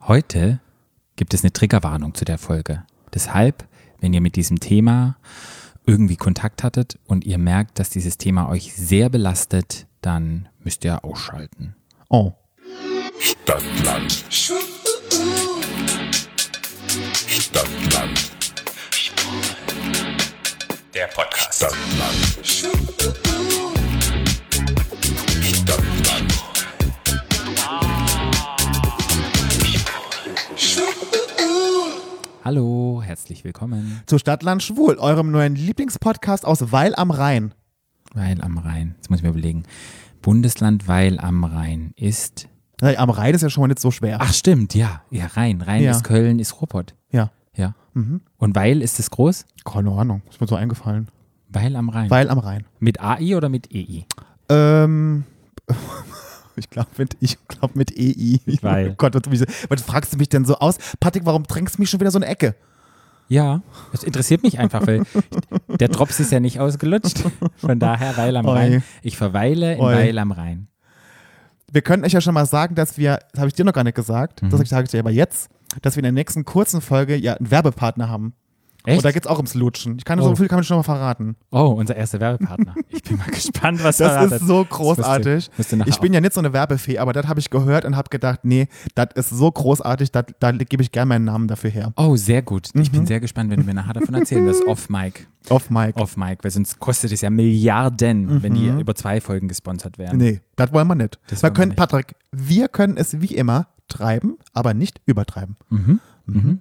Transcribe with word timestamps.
Heute 0.00 0.60
gibt 1.16 1.34
es 1.34 1.42
eine 1.42 1.52
Triggerwarnung 1.52 2.14
zu 2.14 2.24
der 2.24 2.38
Folge. 2.38 2.84
Deshalb, 3.12 3.66
wenn 4.00 4.14
ihr 4.14 4.20
mit 4.20 4.36
diesem 4.36 4.60
Thema 4.60 5.16
irgendwie 5.86 6.14
Kontakt 6.16 6.62
hattet 6.62 7.00
und 7.06 7.24
ihr 7.24 7.38
merkt, 7.38 7.80
dass 7.80 7.90
dieses 7.90 8.16
Thema 8.16 8.48
euch 8.48 8.72
sehr 8.74 9.08
belastet, 9.08 9.88
dann 10.00 10.48
müsst 10.60 10.84
ihr 10.84 11.04
ausschalten. 11.04 11.74
Oh. 12.08 12.32
Stadtland. 13.18 14.24
Stadtland. 17.26 18.30
Der 20.94 21.06
Podcast. 21.08 21.56
Stadtland. 21.56 22.38
Hallo, 32.48 33.02
herzlich 33.04 33.44
willkommen. 33.44 34.00
Zu 34.06 34.16
Stadtland 34.16 34.62
Schwul, 34.62 34.96
eurem 34.96 35.30
neuen 35.30 35.54
Lieblingspodcast 35.54 36.46
aus 36.46 36.72
Weil 36.72 36.94
am 36.94 37.10
Rhein. 37.10 37.52
Weil 38.14 38.40
am 38.40 38.56
Rhein. 38.56 38.94
Jetzt 38.96 39.10
muss 39.10 39.18
ich 39.18 39.22
mir 39.22 39.28
überlegen. 39.28 39.64
Bundesland 40.22 40.88
Weil 40.88 41.20
am 41.20 41.44
Rhein 41.44 41.92
ist. 41.94 42.48
Am 42.80 43.10
Rhein 43.10 43.34
ist 43.34 43.42
ja 43.42 43.50
schon 43.50 43.60
mal 43.60 43.68
nicht 43.68 43.80
so 43.80 43.90
schwer. 43.90 44.16
Ach, 44.22 44.32
stimmt, 44.32 44.74
ja. 44.74 45.02
Ja, 45.10 45.26
Rhein. 45.26 45.60
Rhein 45.60 45.82
Ja. 45.82 45.90
ist 45.90 46.04
Köln, 46.04 46.38
ist 46.38 46.58
Ruhrpott. 46.58 46.94
Ja. 47.10 47.32
Ja. 47.54 47.74
Mhm. 47.92 48.22
Und 48.38 48.56
Weil 48.56 48.80
ist 48.80 48.98
es 48.98 49.10
groß? 49.10 49.44
Keine 49.66 49.90
Ahnung, 49.90 50.22
ist 50.30 50.40
mir 50.40 50.46
so 50.46 50.56
eingefallen. 50.56 51.08
Weil 51.50 51.76
am 51.76 51.90
Rhein. 51.90 52.08
Weil 52.08 52.30
am 52.30 52.38
Rhein. 52.38 52.64
Mit 52.78 52.98
AI 52.98 53.36
oder 53.36 53.50
mit 53.50 53.68
EI? 53.74 54.06
Ähm. 54.48 55.24
Ich 56.58 56.70
glaube 56.70 56.90
mit, 56.98 57.16
ich 57.20 57.38
glaub 57.48 57.74
mit 57.76 57.96
EI. 57.96 58.40
Weil. 58.62 58.90
Oh 58.90 58.94
Gott, 58.96 59.14
was, 59.14 59.82
fragst 59.82 60.12
du 60.12 60.16
mich 60.18 60.28
denn 60.28 60.44
so 60.44 60.56
aus? 60.58 60.76
Patrick, 61.00 61.24
warum 61.26 61.44
drängst 61.44 61.76
du 61.76 61.82
mich 61.82 61.90
schon 61.90 62.00
wieder 62.00 62.10
so 62.10 62.18
eine 62.18 62.26
Ecke? 62.26 62.54
Ja, 63.28 63.60
das 63.92 64.04
interessiert 64.04 64.42
mich 64.42 64.58
einfach, 64.58 64.86
weil 64.86 65.02
der 65.68 65.88
Drops 65.88 66.18
ist 66.18 66.32
ja 66.32 66.40
nicht 66.40 66.60
ausgelutscht. 66.60 67.22
Von 67.58 67.78
daher 67.78 68.16
Weil 68.16 68.34
am 68.36 68.46
Oi. 68.46 68.52
Rhein. 68.56 68.82
Ich 69.02 69.18
verweile 69.18 69.74
in 69.74 69.80
Oi. 69.80 69.94
Weil 69.94 70.18
am 70.18 70.32
Rhein. 70.32 70.68
Wir 71.70 71.82
können 71.82 72.04
euch 72.04 72.12
ja 72.12 72.22
schon 72.22 72.32
mal 72.32 72.46
sagen, 72.46 72.74
dass 72.74 72.96
wir, 72.96 73.18
das 73.32 73.40
habe 73.40 73.48
ich 73.48 73.54
dir 73.54 73.66
noch 73.66 73.74
gar 73.74 73.84
nicht 73.84 73.94
gesagt, 73.96 74.42
Mhm. 74.42 74.48
das 74.50 74.66
sage 74.68 74.84
ich 74.84 74.90
dir 74.90 75.00
aber 75.00 75.10
jetzt, 75.10 75.50
dass 75.82 75.96
wir 75.96 76.00
in 76.00 76.04
der 76.04 76.12
nächsten 76.12 76.46
kurzen 76.46 76.80
Folge 76.80 77.16
ja 77.16 77.34
einen 77.34 77.50
Werbepartner 77.50 78.08
haben. 78.08 78.32
Echt? 78.88 78.98
Und 78.98 79.04
da 79.04 79.12
geht 79.12 79.24
es 79.24 79.30
auch 79.30 79.36
ums 79.36 79.54
Lutschen. 79.54 79.96
Ich 79.98 80.04
kann 80.04 80.18
Oh. 80.20 80.24
so 80.24 80.36
viel 80.36 80.48
kann 80.48 80.60
ich 80.60 80.66
schon 80.66 80.76
mal 80.78 80.82
verraten. 80.82 81.36
Oh, 81.50 81.74
unser 81.78 81.94
erster 81.96 82.20
Werbepartner. 82.20 82.74
Ich 82.88 83.02
bin 83.02 83.16
mal 83.18 83.26
gespannt, 83.30 83.82
was 83.84 83.98
Das 83.98 84.08
verratet. 84.12 84.32
ist 84.42 84.46
so 84.48 84.64
Das 84.64 84.70
müsst 84.70 84.70
ihr- 84.70 84.76
großartig. 84.76 85.50
müsst 85.56 85.72
ihr 85.72 85.78
nachher 85.78 85.88
Ich 85.90 85.98
bin 86.00 86.12
ja 86.12 86.20
nicht 86.20 86.32
so 86.32 86.40
eine 86.40 86.52
Werbefee, 86.52 86.98
aber 86.98 87.12
das 87.12 87.26
habe 87.26 87.38
ich 87.40 87.50
gehört 87.50 87.84
und 87.84 87.96
habe 87.96 88.08
gedacht, 88.10 88.40
nee, 88.42 88.68
das 88.94 89.08
ist 89.14 89.30
so 89.30 89.50
großartig, 89.50 90.10
dat- 90.12 90.34
da 90.40 90.52
gebe 90.52 90.82
ich 90.82 90.90
gerne 90.92 91.08
meinen 91.08 91.24
Namen 91.24 91.48
dafür 91.48 91.70
her. 91.70 91.92
Oh, 91.96 92.16
sehr 92.16 92.42
gut. 92.42 92.68
Ich 92.74 92.90
Mhm. 92.90 92.96
bin 92.96 93.06
sehr 93.06 93.20
gespannt, 93.20 93.50
wenn 93.50 93.60
du 93.60 93.66
mir 93.66 93.74
nachher 93.74 93.92
davon 93.94 94.14
erzählen 94.14 94.44
wirst. 94.46 94.62
Off 94.66 94.88
Mic. 94.88 95.28
Auf 95.48 95.70
Mike. 95.70 95.98
Off 96.00 96.16
Mic, 96.16 96.38
weil 96.42 96.50
sonst 96.50 96.78
kostet 96.78 97.12
es 97.12 97.20
ja 97.22 97.30
Milliarden, 97.30 98.42
wenn 98.42 98.54
die 98.54 98.68
über 98.68 98.94
zwei 98.94 99.20
Folgen 99.20 99.48
gesponsert 99.48 99.96
werden. 99.98 100.18
Mhm. 100.18 100.24
Nee, 100.24 100.40
das 100.56 100.72
wollen 100.72 100.88
wir 100.88 100.94
nicht. 100.94 101.18
Das 101.28 101.38
wir 101.38 101.42
wollen 101.44 101.52
wir 101.52 101.54
können, 101.54 101.68
nicht. 101.70 101.78
Patrick, 101.78 102.14
wir 102.32 102.68
können 102.68 102.96
es 102.96 103.20
wie 103.20 103.34
immer 103.34 103.68
treiben, 103.88 104.36
aber 104.52 104.74
nicht 104.74 105.00
übertreiben. 105.06 105.56
Mhm. 105.70 106.00
Mhm. 106.26 106.60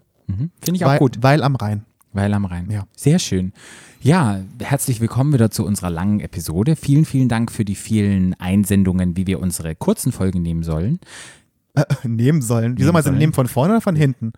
Finde 0.61 0.75
ich 0.77 0.85
auch 0.85 0.89
weil, 0.89 0.99
gut. 0.99 1.17
Weil 1.21 1.43
am 1.43 1.55
Rhein. 1.55 1.85
Weil 2.17 2.33
am 2.33 2.45
Rhein. 2.45 2.71
Ja. 2.71 2.87
Sehr 2.95 3.19
schön. 3.19 3.53
Ja, 4.01 4.39
herzlich 4.59 4.99
willkommen 5.01 5.33
wieder 5.33 5.51
zu 5.51 5.63
unserer 5.63 5.91
langen 5.91 6.19
Episode. 6.19 6.75
Vielen, 6.75 7.05
vielen 7.05 7.29
Dank 7.29 7.51
für 7.51 7.63
die 7.63 7.75
vielen 7.75 8.33
Einsendungen, 8.39 9.15
wie 9.15 9.27
wir 9.27 9.39
unsere 9.39 9.75
kurzen 9.75 10.11
Folgen 10.11 10.41
nehmen 10.41 10.63
sollen. 10.63 10.99
Nehmen 12.03 12.41
sollen. 12.41 12.75
Wie 12.75 12.81
soll 12.81 12.87
Nehmen 12.91 12.93
man 12.93 13.03
sie 13.03 13.11
nehmen? 13.11 13.33
Von 13.33 13.47
vorne 13.47 13.73
oder 13.73 13.81
von 13.81 13.95
hinten? 13.95 14.33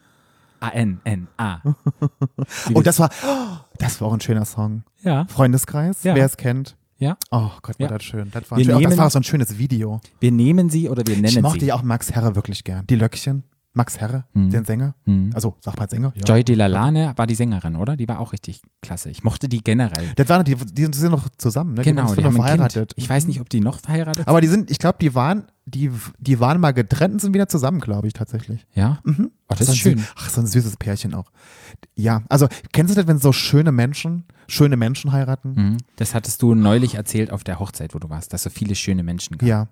A-N-N-A. 0.60 1.62
Oh, 2.74 2.82
das 2.82 3.00
war, 3.00 3.10
das 3.78 4.02
war 4.02 4.10
auch 4.10 4.14
ein 4.14 4.20
schöner 4.20 4.44
Song. 4.44 4.84
Ja, 5.02 5.24
Freundeskreis, 5.30 6.04
Ja. 6.04 6.16
wer 6.16 6.26
es 6.26 6.36
kennt. 6.36 6.76
ja. 6.98 7.16
Oh 7.32 7.50
Gott, 7.62 7.80
war 7.80 7.88
Ja. 7.92 7.98
das 7.98 8.04
schön. 8.04 8.30
Das 8.32 8.52
war, 8.52 8.58
Wir 8.58 8.66
schön. 8.66 8.74
Auch 8.74 8.82
das 8.82 8.90
nehmen- 8.90 9.00
war 9.02 9.10
so 9.10 9.20
ein 9.20 9.24
schönes 9.24 9.58
Video. 9.58 10.02
Wir 10.20 10.34
nehmen 10.34 10.70
sie 10.70 10.90
oder 10.90 11.08
wir 11.08 11.16
nennen 11.16 11.28
Ich 11.28 11.42
mochte 11.42 11.62
sie. 11.62 11.68
ja 11.68 11.76
auch 11.76 11.84
Max 11.84 12.12
Herre 12.12 12.36
wirklich 12.36 12.66
gern. 12.66 12.86
Die 12.88 12.96
Löckchen. 12.96 13.44
Max 13.74 14.00
Herre, 14.00 14.26
Mhm. 14.34 14.50
den 14.50 14.66
Sänger. 14.66 14.96
Mhm. 15.06 15.30
Also, 15.36 15.56
sag 15.62 15.78
mal 15.78 15.88
Sänger. 15.88 16.12
Ja. 16.16 16.24
Joy 16.26 16.44
Delalane 16.44 17.14
war 17.16 17.28
die 17.28 17.36
Sängerin, 17.36 17.76
oder? 17.76 17.96
Die 17.96 18.08
war 18.08 18.20
auch 18.20 18.34
richtig 18.34 18.62
klasse. 18.82 19.12
Ich 19.12 19.24
mochte 19.24 19.48
die 19.48 19.64
generell. 19.64 20.12
Das 20.16 20.28
waren, 20.28 20.44
die, 20.44 20.56
die 20.56 20.86
sind 20.92 21.12
noch 21.12 21.30
zusammen, 21.38 21.76
ne? 21.76 21.84
genau, 21.84 22.10
die, 22.10 22.22
die 22.22 22.26
haben 22.26 22.36
verheiratet. 22.36 22.94
Ich 22.96 23.08
weiß 23.08 23.28
nicht, 23.28 23.40
ob 23.42 23.50
die 23.50 23.60
noch 23.60 23.80
verheiratet 23.80 24.28
Aber 24.28 24.42
die 24.42 24.48
sind, 24.48 24.72
ich 24.72 24.80
glaube, 24.80 24.98
die 25.00 25.14
waren, 25.14 25.44
die, 25.66 25.92
die 26.18 26.40
waren 26.40 26.60
mal 26.60 26.72
getrennt 26.72 27.14
und 27.14 27.20
sind 27.22 27.34
wieder 27.36 27.48
zusammen, 27.48 27.80
glaube 27.80 28.08
ich, 28.08 28.14
tatsächlich. 28.14 28.66
Ja? 28.74 29.00
Mhm. 29.04 29.32
Oh, 29.50 29.56
das 29.56 29.68
So 29.68 29.74
ist 29.74 29.78
schön. 29.80 30.04
Ach, 30.16 30.30
so 30.30 30.42
ein 30.42 30.48
süßes 30.48 30.78
Pärchen 30.78 31.14
auch. 31.14 31.32
Ja, 31.96 32.24
also, 32.28 32.48
kennst 32.74 32.92
du 32.96 33.00
das, 33.00 33.08
wenn 33.08 33.20
so 33.20 33.32
schöne 33.32 33.72
Menschen, 33.72 34.26
schöne 34.48 34.78
Menschen 34.78 35.12
heiraten? 35.12 35.54
Mhm. 35.54 35.78
Das 35.96 36.16
hattest 36.16 36.42
du 36.42 36.56
neulich 36.56 36.96
erzählt 36.96 37.32
auf 37.32 37.44
der 37.44 37.60
Hochzeit, 37.60 37.94
wo 37.94 38.00
du 38.00 38.10
warst, 38.10 38.34
dass 38.34 38.42
so 38.44 38.50
viele 38.50 38.74
schöne 38.74 39.04
Menschen 39.04 39.38
gab. 39.38 39.48
Ja. 39.48 39.68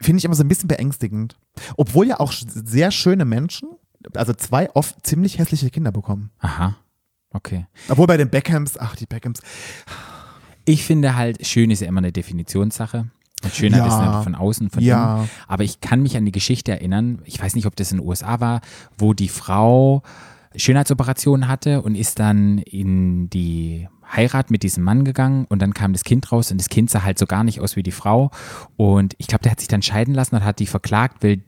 Finde 0.00 0.18
ich 0.18 0.24
immer 0.24 0.34
so 0.34 0.42
ein 0.44 0.48
bisschen 0.48 0.68
beängstigend. 0.68 1.36
Obwohl 1.76 2.06
ja 2.06 2.20
auch 2.20 2.32
sehr 2.32 2.90
schöne 2.90 3.24
Menschen, 3.24 3.68
also 4.14 4.32
zwei 4.34 4.70
oft 4.74 5.06
ziemlich 5.06 5.38
hässliche 5.38 5.70
Kinder 5.70 5.92
bekommen. 5.92 6.30
Aha. 6.40 6.76
Okay. 7.30 7.66
Obwohl 7.88 8.06
bei 8.06 8.16
den 8.16 8.30
Beckhams, 8.30 8.78
ach, 8.78 8.96
die 8.96 9.06
Beckhams, 9.06 9.40
Ich 10.68 10.84
finde 10.84 11.14
halt, 11.14 11.46
schön 11.46 11.70
ist 11.70 11.80
ja 11.80 11.86
immer 11.86 11.98
eine 11.98 12.10
Definitionssache. 12.12 13.06
Und 13.44 13.54
Schönheit 13.54 13.80
Ja. 13.82 13.86
ist 13.86 13.94
einfach 13.94 14.24
von 14.24 14.34
außen, 14.34 14.70
von 14.70 14.82
Ja. 14.82 15.18
innen. 15.18 15.30
Aber 15.46 15.62
ich 15.62 15.80
kann 15.80 16.02
mich 16.02 16.16
an 16.16 16.24
die 16.24 16.32
Geschichte 16.32 16.72
erinnern, 16.72 17.20
ich 17.24 17.40
weiß 17.40 17.54
nicht, 17.54 17.66
ob 17.66 17.76
das 17.76 17.92
in 17.92 17.98
den 17.98 18.06
USA 18.06 18.40
war, 18.40 18.60
wo 18.98 19.12
die 19.14 19.28
Frau 19.28 20.02
Schönheitsoperationen 20.56 21.46
hatte 21.48 21.82
und 21.82 21.94
ist 21.94 22.18
dann 22.18 22.58
in 22.58 23.28
die 23.30 23.88
Heirat 24.12 24.50
mit 24.50 24.62
diesem 24.62 24.84
Mann 24.84 25.04
gegangen 25.04 25.46
und 25.48 25.60
dann 25.60 25.74
kam 25.74 25.92
das 25.92 26.04
Kind 26.04 26.30
raus 26.32 26.50
und 26.50 26.58
das 26.58 26.68
Kind 26.68 26.90
sah 26.90 27.02
halt 27.02 27.18
so 27.18 27.26
gar 27.26 27.44
nicht 27.44 27.60
aus 27.60 27.76
wie 27.76 27.82
die 27.82 27.92
Frau. 27.92 28.30
Und 28.76 29.14
ich 29.18 29.26
glaube, 29.26 29.42
der 29.42 29.52
hat 29.52 29.60
sich 29.60 29.68
dann 29.68 29.82
scheiden 29.82 30.14
lassen 30.14 30.36
und 30.36 30.44
hat 30.44 30.58
die 30.58 30.66
verklagt, 30.66 31.22
weil 31.22 31.42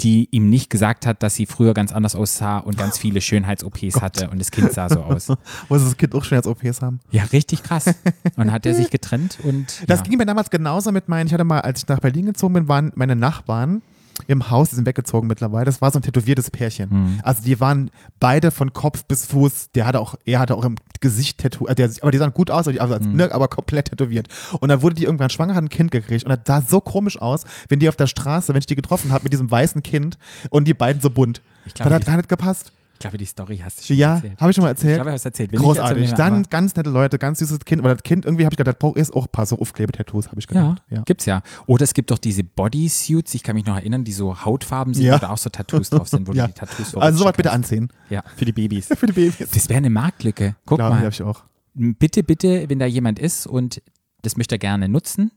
die 0.00 0.28
ihm 0.30 0.48
nicht 0.48 0.70
gesagt 0.70 1.06
hat, 1.06 1.22
dass 1.22 1.34
sie 1.34 1.46
früher 1.46 1.74
ganz 1.74 1.92
anders 1.92 2.14
aussah 2.14 2.58
und 2.58 2.78
ganz 2.78 2.98
viele 2.98 3.20
Schönheits-OPs 3.20 4.00
hatte 4.00 4.30
und 4.30 4.38
das 4.38 4.50
Kind 4.50 4.72
sah 4.72 4.88
so 4.88 5.02
aus. 5.02 5.28
muss 5.68 5.84
das 5.84 5.96
Kind 5.96 6.14
auch 6.14 6.24
schon 6.24 6.36
als 6.36 6.46
OPs 6.46 6.82
haben. 6.82 7.00
Ja, 7.10 7.24
richtig 7.24 7.62
krass. 7.62 7.86
Und 7.86 8.36
dann 8.36 8.52
hat 8.52 8.66
er 8.66 8.74
sich 8.74 8.90
getrennt 8.90 9.38
und 9.42 9.82
Das 9.88 10.00
ja. 10.00 10.06
ging 10.06 10.18
mir 10.18 10.26
damals 10.26 10.50
genauso 10.50 10.92
mit 10.92 11.08
meinen, 11.08 11.26
ich 11.26 11.32
hatte 11.32 11.44
mal, 11.44 11.60
als 11.60 11.82
ich 11.82 11.88
nach 11.88 12.00
Berlin 12.00 12.26
gezogen 12.26 12.54
bin, 12.54 12.68
waren 12.68 12.92
meine 12.94 13.16
Nachbarn 13.16 13.82
im 14.26 14.50
Haus, 14.50 14.70
die 14.70 14.76
sind 14.76 14.86
weggezogen 14.86 15.26
mittlerweile. 15.28 15.64
Das 15.64 15.80
war 15.80 15.90
so 15.90 15.98
ein 15.98 16.02
tätowiertes 16.02 16.50
Pärchen. 16.50 16.88
Mhm. 16.90 17.20
Also 17.22 17.42
die 17.42 17.58
waren 17.60 17.90
beide 18.20 18.50
von 18.50 18.72
Kopf 18.72 19.04
bis 19.04 19.26
Fuß, 19.26 19.70
der 19.74 19.86
hatte 19.86 20.00
auch, 20.00 20.14
er 20.24 20.38
hatte 20.38 20.56
auch 20.56 20.64
im 20.64 20.76
Gesicht 21.00 21.38
Tattoo, 21.38 21.66
äh, 21.66 21.88
aber 22.00 22.10
die 22.10 22.18
sahen 22.18 22.32
gut 22.32 22.50
aus, 22.50 22.66
aber, 22.66 22.72
die, 22.72 22.80
also, 22.80 22.98
Mhm. 23.00 23.16
ne, 23.16 23.32
aber 23.32 23.48
komplett 23.48 23.86
tätowiert. 23.90 24.28
Und 24.60 24.68
dann 24.68 24.82
wurde 24.82 24.94
die 24.94 25.04
irgendwann 25.04 25.30
schwanger, 25.30 25.54
hat 25.54 25.64
ein 25.64 25.68
Kind 25.68 25.90
gekriegt 25.90 26.24
und 26.24 26.30
das 26.30 26.40
sah 26.46 26.60
so 26.62 26.80
komisch 26.80 27.20
aus, 27.20 27.44
wenn 27.68 27.78
die 27.78 27.88
auf 27.88 27.96
der 27.96 28.06
Straße, 28.06 28.52
wenn 28.52 28.58
ich 28.60 28.66
die 28.66 28.76
getroffen 28.76 29.12
habe 29.12 29.24
mit 29.24 29.32
diesem 29.32 29.50
weißen 29.50 29.82
Kind 29.82 30.18
und 30.50 30.66
die 30.68 30.74
beiden 30.74 31.00
so 31.02 31.10
bunt. 31.10 31.42
Ich 31.66 31.74
glaube, 31.74 31.90
das 31.90 32.00
hat 32.00 32.06
gar 32.06 32.16
nicht 32.16 32.28
gepasst. 32.28 32.72
Ich 33.02 33.10
glaube, 33.10 33.18
die 33.18 33.24
Story 33.24 33.60
hast 33.64 33.80
du 33.80 33.84
schon 33.84 33.96
Ja, 33.96 34.14
erzählt. 34.14 34.40
habe 34.40 34.50
ich 34.50 34.54
schon 34.54 34.62
mal 34.62 34.68
Ich 34.68 34.76
erzählt. 34.78 34.94
glaube, 34.94 35.10
du 35.10 35.14
hast 35.14 35.24
erzählt. 35.24 35.50
Wenn 35.52 35.58
nicht, 35.58 35.66
Großartig. 35.66 36.02
erzähl 36.10 36.16
Dann 36.16 36.42
ganz 36.44 36.76
nette 36.76 36.90
Leute, 36.90 37.18
ganz 37.18 37.40
süßes 37.40 37.58
Kind. 37.64 37.80
Aber 37.82 37.94
das 37.94 38.02
Kind, 38.04 38.24
irgendwie 38.24 38.44
habe 38.44 38.52
ich 38.54 38.56
gedacht, 38.58 38.76
das 38.80 38.92
ist 38.94 39.12
auch 39.14 39.24
ein 39.26 39.32
paar 39.32 39.44
so 39.46 39.58
Aufklebetattoos, 39.58 40.28
habe 40.28 40.38
ich 40.38 40.46
ja, 40.50 40.62
gedacht. 40.70 40.82
Ja. 40.88 41.02
gibt's 41.02 41.26
ja. 41.26 41.42
Oder 41.66 41.82
es 41.82 41.94
gibt 41.94 42.12
doch 42.12 42.18
diese 42.18 42.44
Bodysuits, 42.44 43.34
ich 43.34 43.42
kann 43.42 43.56
mich 43.56 43.66
noch 43.66 43.74
erinnern, 43.76 44.04
die 44.04 44.12
so 44.12 44.44
Hautfarben 44.44 44.94
sind, 44.94 45.04
Ja. 45.04 45.14
wo 45.14 45.18
da 45.18 45.30
auch 45.30 45.38
so 45.38 45.50
Tattoos 45.50 45.90
drauf 45.90 46.06
sind, 46.08 46.28
wo 46.28 46.32
Ja. 46.34 46.46
du 46.46 46.52
die 46.52 46.58
Tattoos 46.60 46.92
so 46.92 47.00
Also 47.00 47.18
sowas 47.18 47.32
bitte 47.36 47.50
anziehen. 47.50 47.88
Ja, 48.08 48.22
für 48.36 48.44
die 48.44 48.52
Babys. 48.52 48.86
Für 48.96 49.06
die 49.06 49.12
Babys. 49.12 49.50
Das 49.50 49.68
wäre 49.68 49.78
eine 49.78 49.90
Marktlücke. 49.90 50.54
Guck 50.64 50.78
Glaube 50.78 50.94
mal. 51.00 51.08
ich 51.08 51.22
auch. 51.22 51.42
Bitte, 51.74 52.22
bitte, 52.22 52.68
wenn 52.68 52.78
da 52.78 52.86
jemand 52.86 53.18
ist 53.18 53.46
und 53.48 53.82
das 54.22 54.36
möchte 54.36 54.54
er 54.54 54.58
gerne 54.60 54.88
nutzen, 54.88 55.32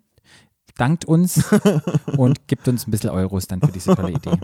dankt 0.77 1.05
uns 1.05 1.43
und 2.17 2.47
gibt 2.47 2.67
uns 2.67 2.85
ein 2.87 2.91
bisschen 2.91 3.09
Euros 3.09 3.47
dann 3.47 3.61
für 3.61 3.71
diese 3.71 3.95
tolle 3.95 4.11
Idee. 4.11 4.37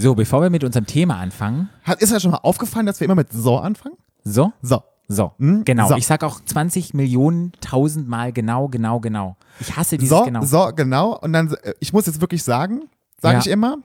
So, 0.00 0.14
bevor 0.14 0.42
wir 0.42 0.50
mit 0.50 0.62
unserem 0.62 0.86
Thema 0.86 1.16
anfangen. 1.18 1.70
Hat, 1.82 2.00
ist 2.00 2.12
ja 2.12 2.20
schon 2.20 2.30
mal 2.30 2.38
aufgefallen, 2.38 2.86
dass 2.86 3.00
wir 3.00 3.06
immer 3.06 3.16
mit 3.16 3.32
so 3.32 3.58
anfangen? 3.58 3.96
So, 4.22 4.52
So. 4.62 4.84
so, 5.08 5.32
Hm? 5.38 5.64
genau. 5.64 5.88
So. 5.88 5.96
Ich 5.96 6.06
sag 6.06 6.22
auch 6.22 6.40
20 6.44 6.94
Millionen, 6.94 7.50
tausendmal 7.60 8.32
genau, 8.32 8.68
genau, 8.68 9.00
genau. 9.00 9.36
Ich 9.58 9.76
hasse 9.76 9.98
dieses 9.98 10.16
So, 10.16 10.24
genau. 10.24 10.44
so, 10.44 10.70
genau. 10.76 11.18
Und 11.18 11.32
dann, 11.32 11.52
äh, 11.62 11.74
ich 11.80 11.92
muss 11.92 12.06
jetzt 12.06 12.20
wirklich 12.20 12.44
sagen, 12.44 12.82
sage 13.20 13.34
Ja. 13.34 13.40
ich 13.40 13.48
immer, 13.48 13.78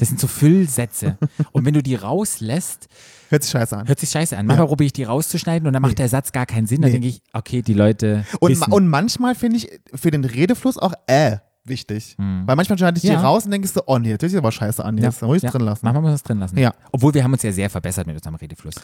Das 0.00 0.08
sind 0.08 0.18
so 0.18 0.26
Füllsätze. 0.26 1.16
Und 1.52 1.64
wenn 1.64 1.74
du 1.74 1.82
die 1.82 1.94
rauslässt, 1.94 2.88
hört 3.30 3.42
sich 3.44 3.52
scheiße 3.52 3.76
an. 3.76 3.86
hört 3.88 4.00
sich 4.00 4.10
scheiße 4.10 4.36
an. 4.36 4.46
Manchmal 4.46 4.66
probiere 4.66 4.86
ich 4.86 4.92
die 4.94 5.04
rauszuschneiden 5.04 5.66
und 5.68 5.72
dann 5.74 5.82
macht 5.82 5.98
der 5.98 6.08
Satz 6.08 6.32
gar 6.32 6.46
keinen 6.46 6.66
Sinn. 6.66 6.80
Dann 6.82 6.90
Nee. 6.90 6.98
denke 7.00 7.08
ich, 7.08 7.22
okay, 7.32 7.62
die 7.62 7.74
Leute 7.74 8.24
Und, 8.40 8.50
wissen. 8.50 8.72
und 8.72 8.88
manchmal 8.88 9.34
finde 9.36 9.58
ich 9.58 9.68
für 9.94 10.10
den 10.10 10.24
Redefluss 10.24 10.76
auch 10.78 10.92
äh 11.06 11.38
wichtig. 11.68 12.14
Weil 12.18 12.56
manchmal 12.56 12.78
schneide 12.78 12.96
ich 12.98 13.02
die 13.02 13.08
Hm. 13.08 13.14
Ja. 13.16 13.20
raus 13.22 13.44
und 13.44 13.50
denkst 13.50 13.72
du, 13.74 13.80
oh 13.86 13.98
nee, 13.98 14.16
das 14.16 14.32
ist 14.32 14.38
aber 14.38 14.52
scheiße 14.52 14.84
an. 14.84 14.98
Jetzt 14.98 15.22
muss 15.22 15.38
ich 15.38 15.42
ja. 15.44 15.50
drin 15.50 15.62
lassen. 15.62 15.80
Manchmal 15.84 16.02
muss 16.02 16.08
man 16.08 16.14
es 16.16 16.22
drin 16.22 16.38
lassen. 16.38 16.58
Ja. 16.58 16.72
Obwohl 16.92 17.14
wir 17.14 17.22
haben 17.24 17.32
uns 17.32 17.42
ja 17.42 17.52
sehr 17.52 17.70
verbessert 17.70 18.06
mit 18.06 18.16
unserem 18.16 18.34
Redefluss. 18.36 18.74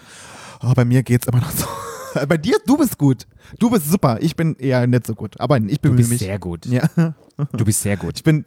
Oh, 0.63 0.73
bei 0.75 0.85
mir 0.85 1.03
geht's 1.03 1.27
immer 1.27 1.41
noch 1.41 1.51
so. 1.51 1.67
Bei 2.29 2.37
dir, 2.39 2.57
du 2.65 2.77
bist 2.77 2.97
gut. 2.97 3.27
Du 3.59 3.71
bist 3.71 3.91
super. 3.91 4.19
Ich 4.21 4.37
bin 4.37 4.55
eher 4.57 4.87
nicht 4.87 5.05
so 5.07 5.17
gut. 5.17 5.41
Aber 5.41 5.57
ich 5.59 5.81
Du 5.81 5.89
bemühe 5.89 5.97
bist 5.97 6.11
mich. 6.11 6.21
sehr 6.21 6.39
gut. 6.39 6.65
Ja. 6.67 6.89
Du 7.53 7.65
bist 7.65 7.83
sehr 7.83 7.97
gut. 7.97 8.13
Ich 8.19 8.23
bin 8.23 8.45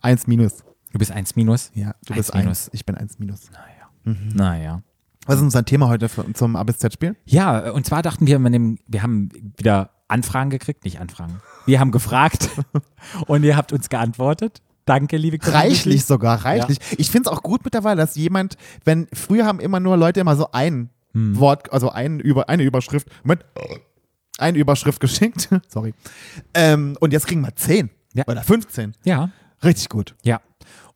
eins 0.00 0.26
minus. 0.26 0.64
Du 0.92 0.98
bist 0.98 1.12
1 1.12 1.36
minus? 1.36 1.70
Ja, 1.74 1.94
du 2.06 2.14
Eins 2.14 2.16
bist 2.28 2.34
minus. 2.34 2.46
eins. 2.48 2.70
Ich 2.72 2.86
bin 2.86 2.94
eins 2.94 3.18
minus. 3.18 3.50
Naja. 3.50 4.16
Naja. 4.32 4.82
Was 5.26 5.36
ist 5.36 5.42
unser 5.42 5.62
Thema 5.64 5.88
heute 5.88 6.08
für, 6.08 6.32
zum 6.32 6.56
ABZ-Spiel? 6.56 7.16
Ja, 7.26 7.70
und 7.72 7.84
zwar 7.84 8.00
dachten 8.00 8.26
wir, 8.26 8.40
wir 8.42 9.02
haben 9.02 9.28
wieder 9.58 9.90
Anfragen 10.08 10.50
gekriegt, 10.50 10.84
nicht 10.84 11.00
Anfragen. 11.00 11.40
Wir 11.66 11.80
haben 11.80 11.90
gefragt 11.90 12.50
und 13.26 13.42
ihr 13.44 13.56
habt 13.56 13.72
uns 13.72 13.88
geantwortet. 13.88 14.62
Danke, 14.84 15.16
liebe 15.16 15.38
Community. 15.38 15.66
Reichlich 15.68 16.04
sogar, 16.04 16.44
reichlich. 16.44 16.78
Ich 16.96 17.10
finde 17.10 17.28
es 17.28 17.36
auch 17.36 17.42
gut 17.42 17.64
mittlerweile, 17.64 17.96
dass 18.00 18.14
jemand, 18.14 18.56
wenn 18.84 19.08
früher 19.12 19.44
haben 19.44 19.58
immer 19.58 19.80
nur 19.80 19.96
Leute 19.96 20.20
immer 20.20 20.36
so 20.36 20.50
ein 20.52 20.90
Hm. 21.12 21.38
Wort, 21.38 21.72
also 21.72 21.90
ein, 21.90 22.20
über, 22.20 22.48
eine 22.50 22.62
Überschrift, 22.62 23.08
Moment, 23.24 23.44
eine 24.38 24.58
Überschrift 24.58 25.00
geschickt, 25.00 25.48
sorry. 25.68 25.94
Ähm, 26.52 26.96
und 27.00 27.12
jetzt 27.12 27.26
kriegen 27.26 27.40
wir 27.40 27.56
10 27.56 27.88
Ja. 28.12 28.24
oder 28.26 28.42
15. 28.42 28.92
Ja, 29.04 29.30
Richtig 29.64 29.88
gut. 29.88 30.14
ja. 30.24 30.40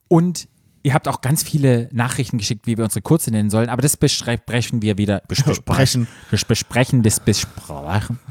Und 0.08 0.46
ihr 0.82 0.94
habt 0.94 1.08
auch 1.08 1.20
ganz 1.20 1.42
viele 1.42 1.88
Nachrichten 1.92 2.38
geschickt, 2.38 2.66
wie 2.66 2.76
wir 2.76 2.84
unsere 2.84 3.02
Kurse 3.02 3.30
nennen 3.30 3.50
sollen, 3.50 3.68
aber 3.68 3.82
das 3.82 3.96
besprechen 3.96 4.82
wir 4.82 4.98
wieder. 4.98 5.22
Bes 5.28 5.42
Besprechen. 5.42 6.06
Bes 6.30 6.44
besprechen 6.44 7.02
das 7.02 7.20
Besprechen. 7.20 8.18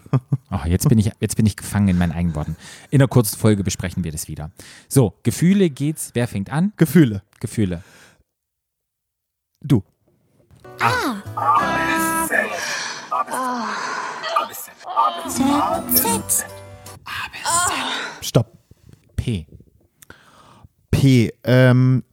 Oh, 0.51 0.65
jetzt, 0.65 0.89
bin 0.89 0.97
ich, 0.97 1.11
jetzt 1.19 1.35
bin 1.35 1.45
ich 1.45 1.55
gefangen 1.55 1.89
in 1.89 1.97
meinen 1.99 2.11
eigenen 2.11 2.33
Worten. 2.33 2.55
In 2.89 2.97
der 2.97 3.07
kurzen 3.07 3.37
Folge 3.37 3.63
besprechen 3.63 4.03
wir 4.03 4.11
das 4.11 4.27
wieder. 4.27 4.49
So, 4.87 5.13
Gefühle 5.21 5.69
geht's. 5.69 6.09
Wer 6.15 6.27
fängt 6.27 6.51
an? 6.51 6.73
Gefühle. 6.77 7.21
Gefühle. 7.39 7.83
Du. 9.61 9.83
Stopp. 18.21 18.57
P. 19.15 19.45
P. 20.89 21.31
Ähm, 21.43 22.03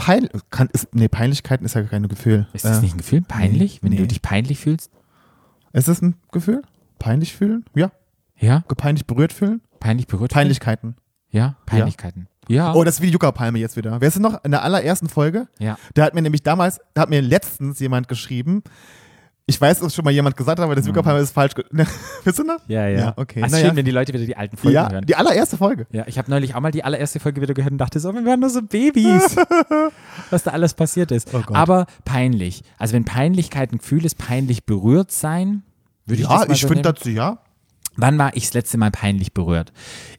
Pein 0.00 0.28
kann, 0.50 0.68
ist, 0.72 0.94
nee, 0.94 1.08
Peinlichkeiten 1.08 1.66
ist 1.66 1.74
ja 1.74 1.82
kein 1.82 2.08
Gefühl. 2.08 2.46
Ist 2.54 2.64
das 2.64 2.78
Äh, 2.78 2.80
nicht 2.82 2.94
ein 2.94 2.98
Gefühl? 2.98 3.20
Peinlich? 3.20 3.82
Wenn 3.82 3.90
nee. 3.90 3.98
du 3.98 4.06
dich 4.06 4.22
peinlich 4.22 4.58
fühlst? 4.58 4.90
Ist 5.74 5.88
es 5.88 6.00
ein 6.00 6.14
Gefühl? 6.32 6.62
Peinlich 6.98 7.34
fühlen? 7.36 7.64
Ja. 7.74 7.92
Ja? 8.38 8.64
Gepeinlich 8.66 9.06
berührt 9.06 9.32
fühlen? 9.34 9.60
Peinlich 9.78 10.06
berührt? 10.06 10.32
Peinlichkeiten. 10.32 10.96
Ja? 11.30 11.56
Peinlichkeiten. 11.66 12.28
Ja. 12.48 12.72
Oh, 12.72 12.82
das 12.82 12.94
ist 12.96 13.02
wie 13.02 13.08
die 13.08 13.12
Yucca-Palme 13.12 13.58
jetzt 13.58 13.76
wieder. 13.76 14.00
Wer 14.00 14.08
ist 14.08 14.14
denn 14.14 14.22
noch 14.22 14.42
in 14.42 14.50
der 14.50 14.62
allerersten 14.62 15.08
Folge? 15.08 15.46
Ja. 15.58 15.76
Da 15.94 16.04
hat 16.04 16.14
mir 16.14 16.22
nämlich 16.22 16.42
damals, 16.42 16.80
da 16.94 17.02
hat 17.02 17.10
mir 17.10 17.20
letztens 17.20 17.78
jemand 17.78 18.08
geschrieben, 18.08 18.62
ich 19.50 19.60
weiß, 19.60 19.80
dass 19.80 19.94
schon 19.94 20.04
mal 20.04 20.12
jemand 20.12 20.36
gesagt 20.36 20.58
hat, 20.60 20.64
aber 20.64 20.76
das 20.76 20.86
Yucca-Palme 20.86 21.20
ist 21.20 21.32
falsch. 21.32 21.52
Ne, 21.72 21.84
Wisst 22.24 22.38
du 22.38 22.44
noch? 22.44 22.58
Ja, 22.68 22.86
ja. 22.86 22.98
Ja, 23.00 23.12
okay. 23.16 23.42
Also 23.42 23.56
Naja. 23.56 23.66
schön, 23.68 23.76
wenn 23.76 23.84
die 23.84 23.90
Leute 23.90 24.12
wieder 24.12 24.24
die 24.24 24.36
alten 24.36 24.56
Folgen 24.56 24.74
Ja, 24.76 24.90
hören. 24.90 25.04
die 25.06 25.16
allererste 25.16 25.56
Folge. 25.56 25.86
Ja, 25.90 26.04
ich 26.06 26.18
habe 26.18 26.30
neulich 26.30 26.54
auch 26.54 26.60
mal 26.60 26.70
die 26.70 26.84
allererste 26.84 27.18
Folge 27.18 27.40
wieder 27.42 27.52
gehört 27.52 27.72
und 27.72 27.78
dachte 27.78 27.98
so, 27.98 28.14
wir 28.14 28.24
waren 28.24 28.38
nur 28.40 28.48
so 28.48 28.62
Babys, 28.62 29.34
was 30.30 30.44
da 30.44 30.52
alles 30.52 30.74
passiert 30.74 31.10
ist. 31.10 31.34
Oh. 31.34 31.42
Aber 31.52 31.86
peinlich. 32.04 32.62
Also 32.78 32.94
wenn 32.94 33.04
Peinlichkeit 33.04 33.72
ein 33.72 33.78
Gefühl 33.78 34.04
ist, 34.04 34.18
peinlich 34.18 34.64
berührt 34.64 35.10
sein, 35.10 35.64
würde 36.06 36.22
ich 36.22 36.28
Ja, 36.28 36.38
das 36.38 36.48
mal 36.48 36.54
ich 36.54 36.60
so 36.60 36.68
finde 36.68 36.82
dazu, 36.82 37.08
ja. 37.10 37.38
Wann 37.96 38.18
war 38.18 38.36
ich 38.36 38.44
das 38.44 38.54
letzte 38.54 38.78
Mal 38.78 38.92
peinlich 38.92 39.34
berührt? 39.34 39.72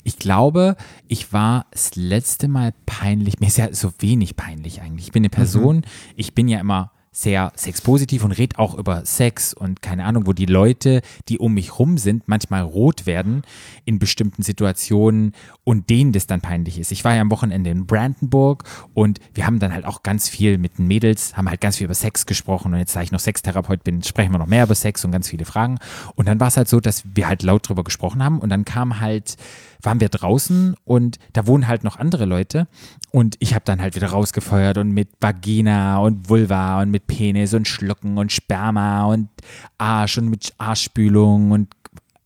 Ich 0.03 0.19
glaube, 0.19 0.75
ich 1.07 1.31
war 1.31 1.65
das 1.71 1.95
letzte 1.95 2.49
Mal 2.49 2.73
peinlich. 2.85 3.39
Mir 3.39 3.47
ist 3.47 3.57
ja 3.57 3.73
so 3.73 3.93
wenig 3.99 4.35
peinlich 4.35 4.81
eigentlich. 4.81 5.05
Ich 5.07 5.11
bin 5.13 5.21
eine 5.21 5.29
Person, 5.29 5.83
ich 6.17 6.35
bin 6.35 6.49
ja 6.49 6.59
immer 6.59 6.91
sehr 7.13 7.51
sexpositiv 7.55 8.23
und 8.23 8.31
rede 8.31 8.57
auch 8.57 8.73
über 8.73 9.05
Sex 9.05 9.53
und 9.53 9.81
keine 9.81 10.05
Ahnung, 10.05 10.27
wo 10.27 10.33
die 10.33 10.45
Leute, 10.45 11.01
die 11.27 11.39
um 11.39 11.53
mich 11.53 11.77
rum 11.77 11.97
sind, 11.97 12.23
manchmal 12.27 12.61
rot 12.61 13.05
werden 13.05 13.41
in 13.83 13.99
bestimmten 13.99 14.43
Situationen 14.43 15.33
und 15.65 15.89
denen 15.89 16.13
das 16.13 16.25
dann 16.25 16.39
peinlich 16.39 16.79
ist. 16.79 16.91
Ich 16.93 17.03
war 17.03 17.13
ja 17.13 17.21
am 17.21 17.29
Wochenende 17.29 17.69
in 17.69 17.85
Brandenburg 17.85 18.63
und 18.93 19.19
wir 19.33 19.45
haben 19.45 19.59
dann 19.59 19.73
halt 19.73 19.83
auch 19.83 20.03
ganz 20.03 20.29
viel 20.29 20.57
mit 20.57 20.77
den 20.77 20.87
Mädels, 20.87 21.35
haben 21.35 21.49
halt 21.49 21.59
ganz 21.59 21.77
viel 21.77 21.85
über 21.85 21.95
Sex 21.95 22.25
gesprochen 22.25 22.73
und 22.73 22.79
jetzt, 22.79 22.95
da 22.95 23.01
ich 23.01 23.11
noch 23.11 23.19
Sextherapeut 23.19 23.83
bin, 23.83 24.01
sprechen 24.03 24.31
wir 24.31 24.39
noch 24.39 24.47
mehr 24.47 24.63
über 24.63 24.75
Sex 24.75 25.03
und 25.03 25.11
ganz 25.11 25.27
viele 25.27 25.43
Fragen. 25.43 25.79
Und 26.15 26.29
dann 26.29 26.39
war 26.39 26.47
es 26.47 26.55
halt 26.55 26.69
so, 26.69 26.79
dass 26.79 27.03
wir 27.13 27.27
halt 27.27 27.43
laut 27.43 27.67
drüber 27.67 27.83
gesprochen 27.83 28.23
haben 28.23 28.39
und 28.39 28.47
dann 28.47 28.63
kam 28.63 29.01
halt, 29.01 29.35
waren 29.83 29.99
wir 29.99 30.09
draußen 30.09 30.75
und 30.85 31.17
da 31.33 31.47
wohnen 31.47 31.67
halt 31.67 31.83
noch 31.83 31.97
andere 31.97 32.25
Leute 32.25 32.67
und 33.11 33.35
ich 33.39 33.53
habe 33.53 33.65
dann 33.65 33.81
halt 33.81 33.95
wieder 33.95 34.07
rausgefeuert 34.07 34.77
und 34.77 34.91
mit 34.91 35.09
Vagina 35.19 35.97
und 35.99 36.29
Vulva 36.29 36.81
und 36.81 36.91
mit 36.91 37.07
Penis 37.07 37.53
und 37.53 37.67
Schlucken 37.67 38.17
und 38.17 38.31
Sperma 38.31 39.05
und 39.05 39.29
Arsch 39.77 40.17
und 40.17 40.29
mit 40.29 40.53
Arschspülung 40.57 41.51
und 41.51 41.67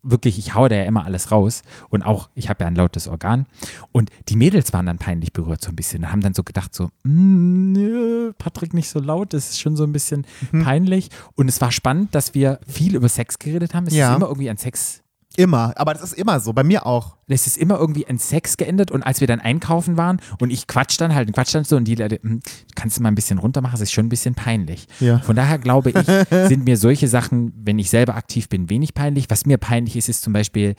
wirklich, 0.08 0.38
ich 0.38 0.54
haue 0.54 0.70
da 0.70 0.76
ja 0.76 0.84
immer 0.84 1.04
alles 1.06 1.32
raus 1.32 1.64
und 1.90 2.04
auch, 2.04 2.30
ich 2.36 2.48
habe 2.48 2.64
ja 2.64 2.68
ein 2.68 2.76
lautes 2.76 3.08
Organ 3.08 3.48
und 3.92 4.12
die 4.30 4.36
Mädels 4.36 4.72
waren 4.72 4.86
dann 4.86 5.00
peinlich 5.00 5.34
berührt 5.34 5.64
so 5.64 5.70
ein 5.72 5.76
bisschen 5.76 6.04
und 6.04 6.12
haben 6.12 6.22
dann 6.22 6.36
so 6.36 6.44
gedacht 6.44 6.76
so, 6.76 6.90
"Mm, 7.04 7.72
nö, 7.72 8.32
Patrick 8.38 8.76
nicht 8.76 8.88
so 8.90 9.00
laut, 9.00 9.34
das 9.34 9.50
ist 9.50 9.60
schon 9.62 9.76
so 9.76 9.84
ein 9.84 9.92
bisschen 9.94 10.28
Mhm. 10.52 10.64
peinlich 10.64 11.10
und 11.34 11.48
es 11.50 11.60
war 11.60 11.72
spannend, 11.72 12.14
dass 12.14 12.36
wir 12.36 12.60
viel 12.68 12.96
über 12.96 13.10
Sex 13.10 13.40
geredet 13.40 13.74
haben. 13.74 13.88
Es 13.88 13.96
Ja. 13.96 14.12
ist 14.12 14.18
immer 14.18 14.28
irgendwie 14.28 14.50
an 14.52 14.58
Sex 14.58 15.02
Immer. 15.38 15.74
Aber 15.76 15.94
das 15.94 16.04
ist 16.04 16.14
immer 16.14 16.40
so. 16.40 16.54
Bei 16.54 16.64
mir 16.64 16.86
auch. 16.86 17.16
es 17.28 17.48
ist 17.48 17.58
immer 17.58 17.78
irgendwie 17.80 18.04
in 18.04 18.18
Sex 18.18 18.58
geendet 18.58 18.92
und 18.92 19.04
als 19.04 19.20
wir 19.20 19.28
dann 19.28 19.40
einkaufen 19.40 19.98
waren 19.98 20.20
und 20.40 20.52
ich 20.52 20.68
quatsch 20.68 21.00
dann 21.00 21.14
halt, 21.16 21.34
quatsch 21.34 21.54
dann 21.56 21.64
so 21.64 21.76
und 21.76 21.86
die 21.86 21.96
Leute, 21.96 22.20
"Hm, 22.22 22.40
kannst 22.76 22.98
du 22.98 23.02
mal 23.04 23.10
ein 23.10 23.16
bisschen 23.16 23.38
runter 23.40 23.62
machen, 23.62 23.74
das 23.74 23.82
ist 23.82 23.92
schon 23.92 24.06
ein 24.06 24.10
bisschen 24.10 24.36
peinlich. 24.36 24.88
Ja. 25.00 25.20
Von 25.20 25.36
daher 25.36 25.58
glaube 25.58 25.90
ich, 25.92 25.96
sind 26.50 26.66
mir 26.66 26.78
solche 26.78 27.08
Sachen, 27.08 27.52
wenn 27.64 27.80
ich 27.80 27.90
selber 27.90 28.16
aktiv 28.16 28.48
bin, 28.50 28.70
wenig 28.70 28.94
peinlich. 28.94 29.26
Was 29.30 29.46
mir 29.46 29.58
peinlich 29.58 29.96
ist, 29.96 30.08
ist 30.10 30.22
zum 30.22 30.34
Beispiel, 30.34 30.76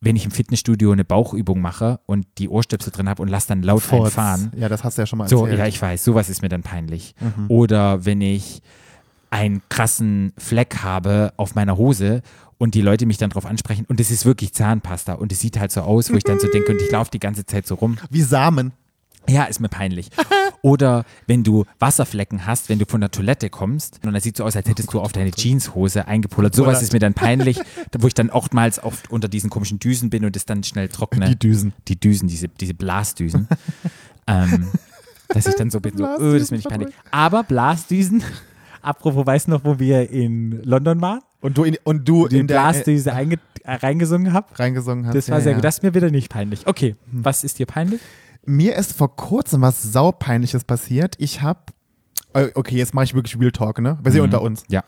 wenn 0.00 0.14
ich 0.14 0.26
im 0.26 0.30
Fitnessstudio 0.30 0.92
eine 0.92 1.04
Bauchübung 1.06 1.60
mache 1.62 1.98
und 2.06 2.26
die 2.38 2.48
Ohrstöpsel 2.50 2.92
drin 2.92 3.08
habe 3.08 3.22
und 3.22 3.28
lass 3.28 3.46
dann 3.46 3.62
laut 3.62 3.82
Furz. 3.82 4.06
einfahren. 4.16 4.52
Ja, 4.56 4.68
das 4.68 4.84
hast 4.84 4.98
du 4.98 5.02
ja 5.02 5.06
schon 5.06 5.18
mal 5.18 5.28
So, 5.28 5.44
erzählt. 5.44 5.58
ja, 5.58 5.66
ich 5.66 5.80
weiß, 5.80 6.04
sowas 6.04 6.28
ist 6.28 6.42
mir 6.42 6.50
dann 6.50 6.62
peinlich. 6.62 7.14
Mhm. 7.20 7.46
Oder 7.48 8.04
wenn 8.04 8.20
ich 8.20 8.60
einen 9.30 9.62
krassen 9.68 10.32
Fleck 10.38 10.76
habe 10.82 11.32
auf 11.36 11.54
meiner 11.54 11.76
Hose 11.76 12.22
und 12.58 12.74
die 12.74 12.80
Leute 12.80 13.06
mich 13.06 13.18
dann 13.18 13.30
drauf 13.30 13.46
ansprechen 13.46 13.84
und 13.88 14.00
es 14.00 14.10
ist 14.10 14.24
wirklich 14.24 14.52
Zahnpasta 14.52 15.14
und 15.14 15.32
es 15.32 15.40
sieht 15.40 15.58
halt 15.58 15.72
so 15.72 15.82
aus, 15.82 16.10
wo 16.10 16.16
ich 16.16 16.24
dann 16.24 16.40
so 16.40 16.48
denke 16.48 16.72
und 16.72 16.80
ich 16.80 16.90
laufe 16.90 17.10
die 17.10 17.20
ganze 17.20 17.44
Zeit 17.44 17.66
so 17.66 17.74
rum. 17.74 17.98
Wie 18.10 18.22
Samen. 18.22 18.72
Ja, 19.28 19.44
ist 19.44 19.60
mir 19.60 19.68
peinlich. 19.68 20.10
Oder 20.62 21.04
wenn 21.26 21.44
du 21.44 21.64
Wasserflecken 21.78 22.46
hast, 22.46 22.68
wenn 22.68 22.78
du 22.78 22.86
von 22.86 23.00
der 23.00 23.10
Toilette 23.10 23.50
kommst 23.50 24.00
und 24.04 24.12
das 24.12 24.22
sieht 24.22 24.36
so 24.36 24.44
aus, 24.44 24.56
als 24.56 24.68
hättest 24.68 24.92
du 24.92 25.00
auf 25.00 25.12
deine 25.12 25.30
Jeanshose 25.30 26.06
eingepullert. 26.06 26.54
Sowas 26.54 26.82
ist 26.82 26.92
mir 26.92 26.98
dann 26.98 27.14
peinlich, 27.14 27.60
wo 27.98 28.06
ich 28.06 28.14
dann 28.14 28.30
oftmals 28.30 28.82
oft 28.82 29.10
unter 29.10 29.28
diesen 29.28 29.50
komischen 29.50 29.78
Düsen 29.78 30.10
bin 30.10 30.24
und 30.24 30.36
es 30.36 30.46
dann 30.46 30.64
schnell 30.64 30.88
trockne. 30.88 31.28
Die 31.28 31.38
Düsen. 31.38 31.72
Die 31.88 31.98
Düsen, 31.98 32.28
diese, 32.28 32.48
diese 32.48 32.74
Blasdüsen. 32.74 33.48
ähm, 34.26 34.68
dass 35.28 35.46
ich 35.46 35.54
dann 35.54 35.70
so 35.70 35.80
bin, 35.80 35.96
so, 35.96 36.04
öh, 36.04 36.34
das 36.34 36.42
ist 36.42 36.50
mir 36.52 36.58
nicht 36.58 36.68
peinlich. 36.68 36.94
Aber 37.10 37.42
Blasdüsen, 37.42 38.22
apropos, 38.82 39.26
weißt 39.26 39.48
du 39.48 39.52
noch, 39.52 39.64
wo 39.64 39.78
wir 39.78 40.10
in 40.10 40.62
London 40.62 41.00
waren? 41.00 41.20
Und 41.40 41.56
du 41.58 41.64
in, 41.64 41.76
und 41.84 42.08
du 42.08 42.28
Die 42.28 42.38
in 42.38 42.46
der 42.46 42.56
äh, 42.58 42.60
Blasdüse 42.72 43.12
einge 43.12 43.36
äh, 43.62 43.74
reingesungen 43.74 44.32
hab? 44.32 44.58
reingesungen 44.58 45.06
hast. 45.06 45.14
Das 45.14 45.28
war 45.28 45.38
ja, 45.38 45.42
sehr 45.44 45.52
ja. 45.52 45.56
gut. 45.58 45.64
Das 45.64 45.76
ist 45.78 45.82
mir 45.82 45.94
wieder 45.94 46.10
nicht 46.10 46.28
peinlich. 46.30 46.66
Okay, 46.66 46.96
was 47.12 47.44
ist 47.44 47.58
dir 47.58 47.66
peinlich? 47.66 48.00
Mir 48.44 48.76
ist 48.76 48.92
vor 48.92 49.14
kurzem 49.16 49.60
was 49.62 49.82
saupeinliches 49.82 50.64
passiert. 50.64 51.14
Ich 51.18 51.42
hab, 51.42 51.72
äh, 52.32 52.48
okay, 52.54 52.76
jetzt 52.76 52.94
mache 52.94 53.04
ich 53.04 53.14
wirklich 53.14 53.38
Real 53.38 53.52
Talk, 53.52 53.80
ne? 53.80 53.98
Wir 54.02 54.12
sind 54.12 54.20
Mhm. 54.20 54.24
unter 54.26 54.42
uns. 54.42 54.62
Ja. 54.68 54.82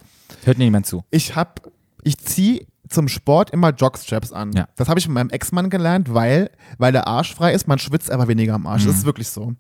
Hört 0.45 0.59
niemand 0.59 0.87
zu. 0.87 1.05
Ich 1.11 1.35
hab, 1.37 1.69
ich 2.03 2.19
zieh 2.19 2.67
zum 2.89 3.09
Sport 3.09 3.51
immer 3.51 3.71
Jockstraps 3.71 4.33
an. 4.33 4.53
Ja. 4.53 4.69
Das 4.77 4.89
habe 4.89 4.99
ich 4.99 5.07
mit 5.09 5.15
meinem 5.15 5.31
Ex-Mann 5.31 5.69
gelernt, 5.71 6.15
weil, 6.15 6.51
weil 6.79 6.93
der 6.93 7.07
Arsch 7.07 7.35
frei 7.35 7.53
ist, 7.53 7.69
man 7.69 7.79
schwitzt 7.79 8.11
aber 8.11 8.29
weniger 8.29 8.55
am 8.55 8.67
Arsch. 8.67 8.85
Das 8.85 8.95
Mhm. 8.95 8.99
ist 9.01 9.05
wirklich 9.07 9.29
so. 9.29 9.53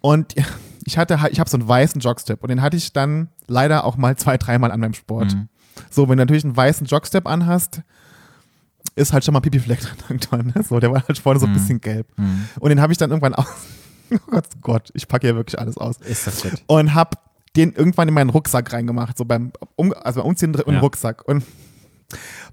Und 0.00 0.34
ich 0.84 0.98
hatte, 0.98 1.18
ich 1.30 1.40
habe 1.40 1.48
so 1.48 1.56
einen 1.56 1.66
weißen 1.68 2.00
Jockstrap 2.00 2.42
und 2.42 2.48
den 2.50 2.60
hatte 2.60 2.76
ich 2.76 2.92
dann 2.92 3.28
leider 3.46 3.84
auch 3.84 3.96
mal 3.96 4.16
zwei, 4.16 4.36
dreimal 4.36 4.70
an 4.72 4.80
meinem 4.80 4.94
Sport. 4.94 5.32
Mhm. 5.34 5.48
So, 5.90 6.08
wenn 6.08 6.16
du 6.18 6.22
natürlich 6.22 6.44
einen 6.44 6.56
weißen 6.56 6.86
Jockstrap 6.86 7.26
anhast, 7.26 7.82
ist 8.94 9.12
halt 9.12 9.24
schon 9.24 9.32
mal 9.32 9.40
Pipi-Fleck 9.40 9.80
irgendwann. 10.08 10.46
Ne? 10.54 10.62
So, 10.62 10.80
der 10.80 10.92
war 10.92 11.02
halt 11.06 11.18
vorne 11.18 11.40
so 11.40 11.46
ein 11.46 11.52
bisschen 11.52 11.80
gelb. 11.80 12.06
Mhm. 12.16 12.46
Und 12.60 12.68
den 12.70 12.80
habe 12.80 12.92
ich 12.92 12.98
dann 12.98 13.10
irgendwann 13.10 13.34
aus. 13.34 13.46
Oh 14.14 14.18
Gott, 14.30 14.44
Gott, 14.60 14.90
ich 14.92 15.08
packe 15.08 15.26
hier 15.26 15.36
wirklich 15.36 15.58
alles 15.58 15.78
aus. 15.78 15.96
Ist 15.96 16.26
das 16.26 16.42
shit. 16.42 16.62
Und 16.66 16.92
habe 16.92 17.16
den 17.56 17.72
irgendwann 17.72 18.08
in 18.08 18.12
meinen 18.12 18.28
Rucksack 18.28 18.70
reingemacht, 18.70 19.16
so 19.16 19.24
beim, 19.24 19.52
um, 19.74 19.94
also 19.94 20.20
beim 20.20 20.28
Umziehen 20.28 20.52
im 20.52 20.74
Ja. 20.74 20.80
Rucksack. 20.80 21.26
Und 21.26 21.44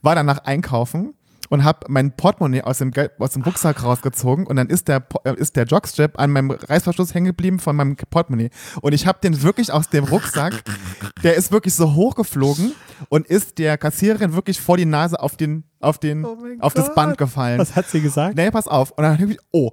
war 0.02 0.16
danach 0.16 0.38
einkaufen 0.46 1.14
und 1.50 1.63
habe 1.63 1.86
mein 1.89 2.15
Portemonnaie 2.15 2.62
aus 2.62 2.77
dem, 2.77 2.91
aus 3.18 3.32
dem 3.32 3.41
Rucksack 3.41 3.84
rausgezogen 3.84 4.48
und 4.48 4.56
dann 4.56 4.68
ist 4.68 4.88
der, 4.88 5.06
äh, 5.24 5.36
ist 5.36 5.56
der 5.56 5.65
Jockstrap 5.65 6.20
an 6.20 6.32
meinem 6.32 6.51
Reißverschluss 6.51 7.13
hängen 7.13 7.27
geblieben 7.27 7.60
von 7.60 7.75
meinem 7.75 7.96
Portemonnaie. 7.96 8.50
Und 8.82 8.94
ich 8.94 9.08
habe 9.08 9.20
den 9.22 9.41
wirklich 9.41 9.72
aus 9.74 9.89
dem 9.89 10.06
Rucksack, 10.06 10.63
der 11.24 11.36
ist 11.36 11.51
wirklich 11.51 11.74
so 11.74 11.94
hochgeflogen 11.94 12.74
und 13.10 13.27
ist 13.27 13.58
der 13.58 13.77
Kassiererin 13.77 14.34
wirklich 14.34 14.60
vor 14.60 14.77
die 14.77 14.86
Nase 14.86 15.20
auf, 15.20 15.36
den, 15.36 15.63
auf, 15.79 15.98
den, 15.98 16.25
Oh 16.25 16.38
auf 16.60 16.74
das. 16.74 16.94
Band 16.96 17.18
gefallen. 17.18 17.60
Was 17.60 17.75
hat 17.75 17.88
sie 17.88 18.01
gesagt? 18.01 18.36
Nee, 18.36 18.51
pass 18.51 18.68
auf. 18.68 18.91
Und 18.91 19.03
dann 19.03 19.20
habe 19.20 19.32
ich, 19.32 19.39
oh. 19.51 19.72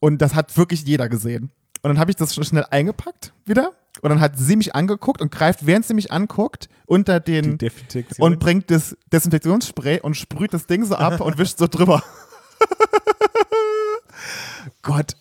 Und 0.00 0.22
das 0.22 0.34
hat 0.34 0.56
wirklich 0.56 0.84
jeder 0.84 1.08
gesehen. 1.08 1.50
Und 1.82 1.88
dann 1.88 1.98
habe 1.98 2.10
ich 2.10 2.16
das 2.16 2.34
schon 2.34 2.44
schnell 2.44 2.66
eingepackt 2.70 3.32
wieder. 3.46 3.72
Und 4.02 4.10
dann 4.10 4.20
hat 4.20 4.38
sie 4.38 4.56
mich 4.56 4.74
angeguckt 4.74 5.20
und 5.20 5.30
greift, 5.30 5.66
während 5.66 5.84
sie 5.84 5.94
mich 5.94 6.10
anguckt, 6.10 6.68
unter 6.86 7.20
den 7.20 7.58
und 8.18 8.38
bringt 8.40 8.70
das 8.70 8.96
Desinfektionsspray 9.12 10.00
und 10.00 10.16
sprüht 10.16 10.54
das 10.54 10.66
Ding 10.66 10.84
so 10.84 10.94
ab 10.94 11.20
und 11.20 11.36
wischt 11.38 11.58
so 11.58 11.66
drüber. 11.66 12.02
Gott, 14.82 15.16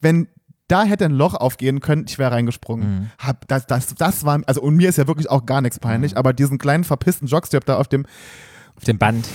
wenn 0.00 0.28
Da 0.68 0.84
hätte 0.84 1.04
ein 1.04 1.12
Loch 1.12 1.34
aufgehen 1.34 1.80
können, 1.80 2.06
ich 2.08 2.18
wäre 2.18 2.32
reingesprungen. 2.32 2.88
Mhm. 2.88 3.10
Hab, 3.18 3.46
das, 3.48 3.66
das, 3.66 3.94
das 3.94 4.24
war, 4.24 4.40
also 4.46 4.62
und 4.62 4.76
mir 4.76 4.88
ist 4.88 4.96
ja 4.96 5.06
wirklich 5.06 5.28
auch 5.28 5.44
gar 5.44 5.60
nichts 5.60 5.78
peinlich, 5.78 6.12
Mhm. 6.12 6.18
aber 6.18 6.32
diesen 6.32 6.56
kleinen 6.58 6.84
verpissten 6.84 7.28
Jockstrap 7.28 7.66
da 7.66 7.76
auf 7.76 7.88
dem, 7.88 8.06
Auf 8.76 8.84
dem 8.84 8.98
Band. 8.98 9.28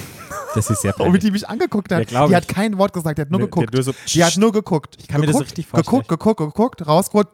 Das 0.55 0.69
ist 0.71 0.81
sehr 0.81 0.93
wie 0.97 1.03
peinlich. 1.03 1.21
die 1.23 1.31
mich 1.31 1.47
angeguckt 1.47 1.91
hat. 1.93 2.09
Ja, 2.11 2.25
die 2.25 2.31
ich. 2.31 2.35
hat 2.35 2.47
kein 2.47 2.77
Wort 2.79 2.93
gesagt, 2.93 3.19
die 3.19 3.21
hat 3.21 3.29
nur 3.29 3.39
geguckt. 3.41 3.71
die 3.73 3.77
hat 3.77 3.85
nur 3.85 3.93
so- 3.93 3.99
die 4.07 4.23
hat 4.23 4.37
nur 4.37 4.51
geguckt. 4.51 4.95
Ich 4.99 5.07
kann 5.07 5.21
mir 5.21 5.27
das 5.27 5.35
so 5.37 5.43
richtig 5.43 5.67
vorstellen. 5.67 6.01
Geguckt, 6.01 6.07
geguckt, 6.09 6.39
geguckt, 6.39 6.87
rausgeholt, 6.87 7.27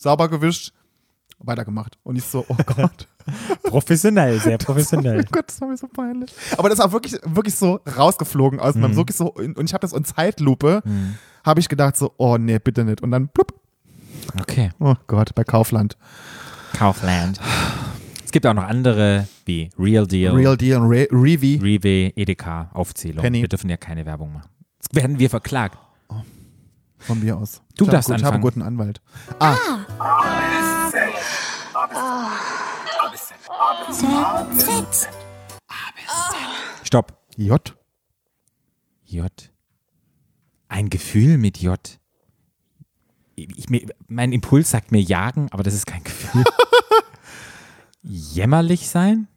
sauber 0.00 0.28
gewischt, 0.28 0.72
weitergemacht. 1.38 1.98
Und 2.02 2.16
ich 2.16 2.24
so, 2.24 2.44
oh 2.48 2.56
Gott. 2.66 3.06
Professionell, 3.62 4.40
sehr 4.40 4.58
professionell. 4.58 5.20
Oh 5.26 5.28
Gott, 5.30 5.44
das 5.48 5.60
war 5.60 5.68
mir 5.68 5.76
so 5.76 5.86
peinlich. 5.88 6.32
Aber 6.56 6.68
das 6.68 6.78
ist 6.78 6.84
auch 6.84 6.92
wirklich, 6.92 7.14
wirklich 7.24 7.54
so 7.54 7.80
rausgeflogen 7.96 8.58
aus 8.60 8.74
Mhm. 8.74 8.80
meinem, 8.80 8.96
wirklich 8.96 9.16
so, 9.16 9.32
und 9.32 9.62
ich 9.64 9.74
habe 9.74 9.82
das 9.82 9.92
in 9.92 10.04
Zeitlupe, 10.04 10.82
habe 11.44 11.60
ich 11.60 11.68
gedacht 11.68 11.96
so, 11.96 12.12
oh 12.16 12.36
nee, 12.38 12.58
bitte 12.58 12.84
nicht. 12.84 13.02
Und 13.02 13.10
dann 13.10 13.28
plupp, 13.28 13.54
Okay. 14.40 14.70
oh 14.80 14.94
Gott, 15.06 15.34
bei 15.34 15.44
Kaufland. 15.44 15.96
Kaufland. 16.74 17.40
Es 18.24 18.30
gibt 18.32 18.46
auch 18.46 18.54
noch 18.54 18.64
andere 18.64 19.26
wie 19.44 19.70
Real 19.78 20.06
Deal, 20.06 20.34
Real 20.34 20.56
Deal 20.56 20.80
und 20.80 20.88
Re 20.88 21.08
Revi. 21.10 21.58
Rewe, 21.60 22.12
Edeka, 22.16 22.70
Aufzählung. 22.72 23.22
Penny. 23.22 23.40
Wir 23.40 23.48
dürfen 23.48 23.68
ja 23.68 23.76
keine 23.76 24.06
Werbung 24.06 24.32
machen. 24.34 24.48
Jetzt 24.80 24.94
werden 24.94 25.18
wir 25.18 25.28
verklagt. 25.30 25.78
Von 27.00 27.20
mir 27.20 27.36
aus. 27.36 27.62
Du 27.76 27.84
ich 27.84 27.90
darfst 27.90 28.10
habe, 28.10 28.18
Ich 28.20 28.24
habe 28.24 28.36
einen 28.36 28.42
anfangen. 28.42 28.42
guten 28.42 28.62
Anwalt. 28.62 29.00
Ah, 29.38 29.56
Stopp. 36.84 37.16
J. 37.36 37.76
J. 39.04 39.30
Ein 40.68 40.90
Gefühl 40.90 41.38
mit 41.38 41.58
J. 41.58 41.78
Ich, 43.36 43.70
mir, 43.70 43.86
mein 44.08 44.32
Impuls 44.32 44.70
sagt 44.70 44.92
mir 44.92 45.00
jagen, 45.00 45.48
aber 45.50 45.62
das 45.62 45.74
ist 45.74 45.86
kein 45.86 46.04
Gefühl. 46.04 46.44
Jämmerlich 48.02 48.88
sein? 48.88 49.28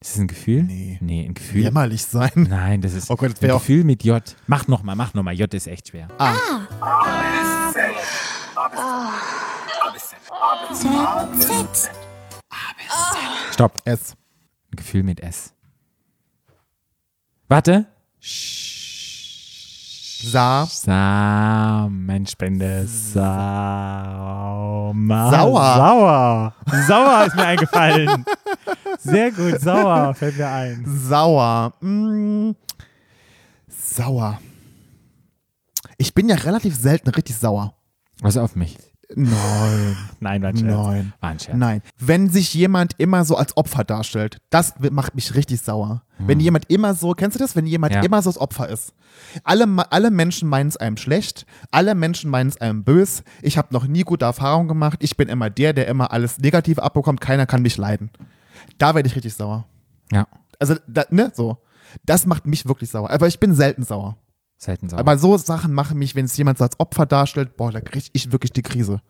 Ist 0.00 0.12
das 0.14 0.20
ein 0.20 0.28
Gefühl? 0.28 0.62
Nee. 0.62 0.98
Nee, 1.00 1.26
ein 1.26 1.34
Gefühl. 1.34 1.62
Jämmerlich 1.62 2.04
sein. 2.04 2.30
Nein, 2.48 2.80
das 2.80 2.94
ist 2.94 3.10
Oh 3.10 3.16
Gott, 3.16 3.32
das 3.32 3.42
ein 3.42 3.48
Gefühl 3.50 3.82
mit 3.82 4.04
J. 4.04 4.22
Mach 4.46 4.68
nochmal, 4.68 4.94
mach 4.94 5.12
nochmal. 5.12 5.34
J 5.34 5.52
ist 5.52 5.66
echt 5.66 5.88
schwer. 5.88 6.06
Ah, 6.18 6.36
Stopp. 13.52 13.82
S. 13.84 14.14
Ein 14.70 14.76
Gefühl 14.76 15.02
mit 15.02 15.20
S. 15.20 15.52
Warte. 17.48 17.86
Sa. 20.20 20.66
Samenspende. 20.66 22.86
Sa 22.86 24.90
Sauer. 25.30 25.74
Sauer. 25.76 26.54
Sauer 26.86 27.26
ist 27.26 27.36
mir 27.36 27.46
eingefallen. 27.46 28.24
Sehr 28.98 29.30
gut, 29.30 29.60
sauer 29.60 30.14
fällt 30.14 30.38
mir 30.38 30.48
ein. 30.48 30.84
Sauer. 30.86 31.72
Mm, 31.80 32.52
sauer. 33.68 34.40
Ich 35.98 36.14
bin 36.14 36.28
ja 36.28 36.36
relativ 36.36 36.76
selten 36.76 37.10
richtig 37.10 37.36
sauer. 37.36 37.74
Also 38.22 38.40
auf 38.40 38.56
mich. 38.56 38.76
Nein. 39.14 39.96
Nein, 40.20 40.42
war 40.42 40.48
ein 40.50 40.56
Scherz. 40.56 40.70
Nein. 40.86 41.12
War 41.20 41.30
ein 41.30 41.38
Scherz. 41.38 41.56
Nein. 41.56 41.82
Wenn 41.98 42.28
sich 42.28 42.52
jemand 42.54 42.92
immer 42.98 43.24
so 43.24 43.36
als 43.36 43.56
Opfer 43.56 43.84
darstellt, 43.84 44.38
das 44.50 44.74
macht 44.90 45.14
mich 45.14 45.34
richtig 45.34 45.60
sauer. 45.62 46.02
Wenn 46.18 46.40
jemand 46.40 46.68
immer 46.70 46.94
so, 46.94 47.12
kennst 47.12 47.36
du 47.36 47.38
das? 47.38 47.54
Wenn 47.56 47.66
jemand 47.66 47.94
Ja. 47.94 48.02
immer 48.02 48.20
so 48.22 48.28
das 48.28 48.38
Opfer 48.38 48.68
ist. 48.68 48.92
Alle, 49.44 49.66
alle 49.90 50.10
Menschen 50.10 50.48
meinen 50.48 50.68
es 50.68 50.76
einem 50.76 50.96
schlecht, 50.96 51.46
alle 51.70 51.94
Menschen 51.94 52.28
meinen 52.30 52.48
es 52.48 52.60
einem 52.60 52.82
bös. 52.84 53.22
Ich 53.40 53.56
habe 53.56 53.68
noch 53.72 53.86
nie 53.86 54.02
gute 54.02 54.24
Erfahrungen 54.24 54.68
gemacht. 54.68 54.98
Ich 55.02 55.16
bin 55.16 55.28
immer 55.28 55.48
der, 55.48 55.72
der 55.72 55.86
immer 55.86 56.12
alles 56.12 56.38
negativ 56.38 56.78
abbekommt. 56.78 57.20
Keiner 57.20 57.46
kann 57.46 57.62
mich 57.62 57.76
leiden. 57.76 58.10
Da 58.78 58.94
werde 58.94 59.06
ich 59.08 59.14
richtig 59.16 59.34
sauer. 59.34 59.64
Ja, 60.12 60.26
Also, 60.58 60.74
da, 60.86 61.04
ne, 61.10 61.30
so. 61.34 61.58
Das 62.04 62.26
macht 62.26 62.46
mich 62.46 62.66
wirklich 62.66 62.90
sauer. 62.90 63.10
Aber 63.10 63.26
ich 63.28 63.38
bin 63.40 63.54
selten 63.54 63.82
sauer. 63.84 64.16
Selten 64.58 64.88
sauer. 64.88 65.00
Aber 65.00 65.16
so 65.16 65.36
Sachen 65.38 65.72
machen 65.72 65.98
mich, 65.98 66.14
wenn 66.14 66.26
es 66.26 66.36
jemand 66.36 66.58
so 66.58 66.64
als 66.64 66.78
Opfer 66.78 67.06
darstellt, 67.06 67.56
boah, 67.56 67.72
da 67.72 67.80
kriege 67.80 68.06
ich 68.12 68.32
wirklich 68.32 68.52
die 68.52 68.62
Krise. 68.62 69.00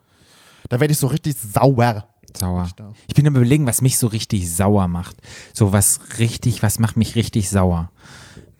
Da 0.69 0.79
werde 0.79 0.91
ich 0.91 0.99
so 0.99 1.07
richtig 1.07 1.35
sauer. 1.35 2.07
sauer. 2.37 2.69
Ich 3.07 3.15
bin 3.15 3.27
am 3.27 3.35
überlegen, 3.35 3.65
was 3.65 3.81
mich 3.81 3.97
so 3.97 4.07
richtig 4.07 4.53
sauer 4.53 4.87
macht. 4.87 5.17
So 5.53 5.73
was 5.73 5.99
richtig, 6.19 6.61
was 6.63 6.79
macht 6.79 6.95
mich 6.95 7.15
richtig 7.15 7.49
sauer? 7.49 7.91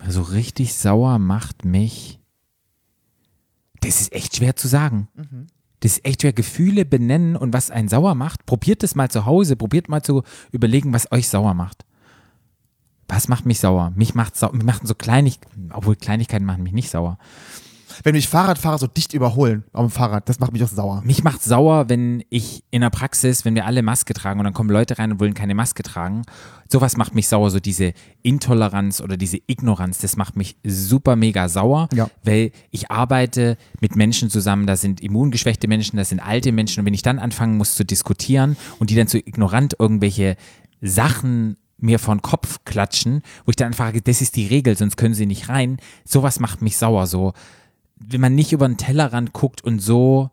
So 0.08 0.22
richtig 0.22 0.76
sauer 0.76 1.20
macht 1.20 1.66
mich. 1.66 2.20
Das 3.82 4.02
ist 4.02 4.12
echt 4.12 4.36
schwer 4.36 4.56
zu 4.56 4.68
sagen. 4.68 5.08
Das 5.82 5.94
ist 5.94 6.06
echt 6.06 6.22
schwer. 6.22 6.34
Gefühle 6.34 6.86
benennen 6.86 7.36
und 7.36 7.54
was 7.54 7.72
einen 7.72 7.88
sauer 7.88 8.16
macht. 8.16 8.46
Probiert 8.46 8.84
es 8.84 8.96
mal 8.96 9.10
zu 9.10 9.26
Hause. 9.26 9.56
Probiert 9.56 9.90
mal 9.90 10.02
zu 10.02 10.24
überlegen, 10.52 10.94
was 10.94 11.12
euch 11.12 11.30
sauer 11.30 11.54
macht. 11.54 11.86
Was 13.10 13.28
macht 13.28 13.46
mich 13.46 13.60
sauer? 13.60 13.92
Mich 13.96 14.16
macht 14.16 14.38
sauer. 14.38 14.54
Mich 14.54 14.64
machen 14.64 14.86
so 14.88 14.96
Kleinigkeiten, 14.96 15.72
obwohl 15.74 15.96
Kleinigkeiten 15.96 16.46
machen 16.46 16.64
mich 16.64 16.74
nicht 16.74 16.90
sauer. 16.90 17.18
Wenn 18.04 18.16
mich 18.16 18.30
Fahrradfahrer 18.30 18.78
so 18.78 18.88
dicht 18.88 19.14
überholen 19.14 19.64
auf 19.74 19.86
dem 19.88 19.92
Fahrrad, 19.92 20.30
das 20.30 20.40
macht 20.40 20.54
mich 20.54 20.64
auch 20.64 20.70
sauer. 20.70 21.02
Mich 21.04 21.24
macht 21.24 21.44
sauer, 21.44 21.90
wenn 21.90 22.24
ich 22.30 22.64
in 22.72 22.80
der 22.82 22.92
Praxis, 22.92 23.44
wenn 23.44 23.56
wir 23.56 23.66
alle 23.66 23.82
Maske 23.82 24.14
tragen 24.14 24.40
und 24.40 24.46
dann 24.46 24.54
kommen 24.54 24.70
Leute 24.70 25.00
rein 25.00 25.12
und 25.12 25.20
wollen 25.20 25.34
keine 25.34 25.54
Maske 25.54 25.84
tragen. 25.84 26.22
Sowas 26.72 26.96
macht 26.96 27.14
mich 27.14 27.28
sauer, 27.28 27.50
so 27.50 27.60
diese 27.60 27.92
Intoleranz 28.22 29.02
oder 29.02 29.18
diese 29.18 29.40
Ignoranz, 29.48 29.98
das 29.98 30.16
macht 30.16 30.38
mich 30.38 30.56
super 30.64 31.18
mega 31.18 31.50
sauer, 31.50 31.90
Ja. 31.94 32.10
weil 32.24 32.52
ich 32.70 32.90
arbeite 32.90 33.58
mit 33.82 33.98
Menschen 33.98 34.30
zusammen, 34.30 34.66
da 34.66 34.78
sind 34.78 35.02
immungeschwächte 35.02 35.68
Menschen, 35.68 35.98
da 35.98 36.06
sind 36.06 36.20
alte 36.20 36.54
Menschen 36.54 36.82
und 36.82 36.86
wenn 36.86 36.94
ich 36.94 37.02
dann 37.02 37.20
anfangen 37.20 37.58
muss 37.58 37.76
zu 37.76 37.84
diskutieren 37.84 38.56
und 38.78 38.92
die 38.92 38.96
dann 38.96 39.08
so 39.08 39.18
ignorant 39.18 39.76
irgendwelche 39.78 40.38
Sachen 40.80 41.58
mir 41.80 42.00
vor 42.00 42.16
den 42.16 42.22
Kopf 42.22 42.60
klatschen, 42.66 43.22
wo 43.46 43.52
ich 43.52 43.56
dann 43.56 43.74
frage, 43.74 44.02
das 44.02 44.22
ist 44.22 44.36
die 44.36 44.48
Regel, 44.48 44.78
sonst 44.78 44.98
können 44.98 45.14
sie 45.14 45.26
nicht 45.26 45.50
rein. 45.50 45.78
Sowas 46.06 46.40
macht 46.40 46.62
mich 46.62 46.78
sauer, 46.78 47.08
so 47.08 47.34
wenn 48.02 48.22
man 48.22 48.36
nicht 48.36 48.54
über 48.54 48.68
den 48.68 48.78
Tellerrand 48.78 49.34
guckt 49.34 49.64
und 49.64 49.80
so 49.80 50.32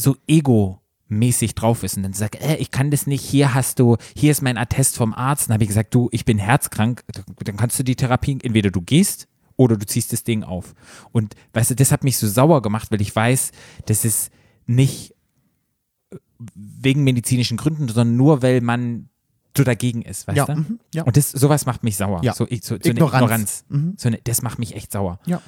so 0.00 0.16
ego-mäßig 0.26 1.54
drauf 1.54 1.82
ist 1.82 1.96
und 1.96 2.02
dann 2.02 2.12
sagt, 2.12 2.40
äh, 2.40 2.56
ich 2.56 2.70
kann 2.70 2.90
das 2.90 3.06
nicht, 3.06 3.22
hier 3.22 3.54
hast 3.54 3.78
du, 3.78 3.96
hier 4.16 4.30
ist 4.30 4.42
mein 4.42 4.56
Attest 4.56 4.96
vom 4.96 5.14
Arzt. 5.14 5.48
Dann 5.48 5.54
habe 5.54 5.64
ich 5.64 5.68
gesagt, 5.68 5.94
du, 5.94 6.08
ich 6.10 6.24
bin 6.24 6.38
herzkrank, 6.38 7.04
dann 7.44 7.56
kannst 7.56 7.78
du 7.78 7.82
die 7.82 7.96
Therapie, 7.96 8.38
entweder 8.42 8.70
du 8.70 8.80
gehst 8.80 9.28
oder 9.56 9.76
du 9.76 9.86
ziehst 9.86 10.12
das 10.12 10.24
Ding 10.24 10.42
auf. 10.42 10.74
Und 11.12 11.34
weißt 11.52 11.70
du, 11.70 11.74
das 11.74 11.92
hat 11.92 12.02
mich 12.02 12.16
so 12.16 12.26
sauer 12.26 12.62
gemacht, 12.62 12.90
weil 12.90 13.02
ich 13.02 13.14
weiß, 13.14 13.52
das 13.86 14.04
ist 14.04 14.30
nicht 14.66 15.14
wegen 16.54 17.04
medizinischen 17.04 17.58
Gründen, 17.58 17.88
sondern 17.88 18.16
nur, 18.16 18.40
weil 18.40 18.62
man 18.62 19.09
so 19.56 19.64
dagegen 19.64 20.02
ist, 20.02 20.26
weißt 20.28 20.36
Ja, 20.36 20.44
du? 20.46 20.56
mhm, 20.56 20.80
ja. 20.94 21.02
Und 21.02 21.16
das, 21.16 21.30
sowas 21.30 21.66
macht 21.66 21.82
mich 21.84 21.96
sauer. 21.96 22.20
Ja. 22.22 22.34
So, 22.34 22.46
ich- 22.48 22.62
so, 22.64 22.76
so 22.82 22.88
Ignoranz. 22.90 23.14
eine 23.14 23.24
Ignoranz. 23.24 23.64
Mhm. 23.68 23.94
So 23.98 24.08
eine, 24.08 24.18
das 24.24 24.42
macht 24.42 24.58
mich 24.58 24.74
echt 24.76 24.92
sauer. 24.92 25.18
Ja. 25.26 25.40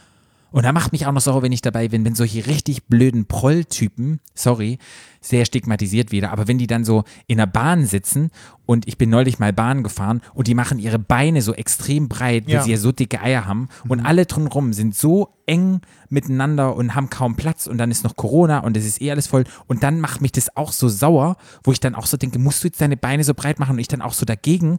Und 0.53 0.65
da 0.65 0.73
macht 0.73 0.93
mich 0.93 1.07
auch 1.07 1.13
noch 1.13 1.21
sauer, 1.21 1.43
wenn 1.43 1.51
ich 1.53 1.63
dabei 1.63 1.89
bin, 1.89 2.05
wenn 2.05 2.15
solche 2.15 2.47
richtig 2.47 2.85
blöden 2.87 3.27
Prolltypen, 3.27 4.21
sorry, 4.35 4.79
sehr 5.21 5.45
stigmatisiert 5.45 6.13
wieder, 6.13 6.31
aber 6.33 6.47
wenn 6.49 6.59
die 6.59 6.67
dann 6.67 6.85
so 6.85 7.05
in 7.27 7.39
der 7.39 7.47
Bahn 7.47 7.87
sitzen 7.87 8.31
und 8.67 8.87
ich 8.89 8.99
bin 8.99 9.09
neulich 9.09 9.39
mal 9.39 9.53
Bahn 9.53 9.83
gefahren 9.83 10.21
und 10.35 10.47
die 10.49 10.55
machen 10.55 10.79
ihre 10.79 10.99
Beine 10.99 11.43
so 11.43 11.55
extrem 11.55 12.09
breit, 12.09 12.47
weil 12.47 12.55
Ja. 12.55 12.63
sie 12.63 12.73
ja 12.73 12.77
so 12.77 12.93
dicke 12.93 13.21
Eier 13.23 13.47
haben 13.47 13.69
und 13.89 14.01
alle 14.01 14.27
drumherum 14.27 14.73
sind 14.73 14.95
so 14.95 15.29
eng 15.47 15.81
miteinander 16.09 16.77
und 16.77 16.95
haben 16.95 17.09
kaum 17.09 17.37
Platz 17.37 17.67
und 17.67 17.79
dann 17.79 17.91
ist 17.91 18.05
noch 18.05 18.17
Corona 18.17 18.59
und 18.61 18.77
es 18.77 18.85
ist 18.85 19.01
eh 19.01 19.11
alles 19.11 19.27
voll 19.29 19.45
und 19.67 19.83
dann 19.83 20.01
macht 20.01 20.21
mich 20.21 20.33
das 20.33 20.57
auch 20.57 20.73
so 20.73 20.89
sauer, 20.89 21.37
wo 21.65 21.73
ich 21.73 21.81
dann 21.81 21.95
auch 21.95 22.07
so 22.07 22.17
denke, 22.17 22.39
musst 22.39 22.63
du 22.63 22.69
jetzt 22.69 22.81
deine 22.81 22.97
Beine 22.97 23.25
so 23.25 23.33
breit 23.35 23.59
machen 23.59 23.73
und 23.73 23.79
ich 23.79 23.89
dann 23.89 24.03
auch 24.03 24.13
so 24.13 24.27
dagegen 24.27 24.79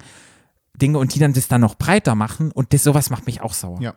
Dinge 0.79 0.97
und 0.99 1.15
die 1.15 1.19
dann 1.19 1.33
das 1.33 1.47
dann 1.47 1.61
noch 1.61 1.75
breiter 1.75 2.15
machen 2.15 2.51
und 2.51 2.73
das 2.73 2.83
sowas 2.83 3.09
macht 3.09 3.25
mich 3.25 3.41
auch 3.41 3.53
sauer. 3.53 3.79
Ja. 3.81 3.93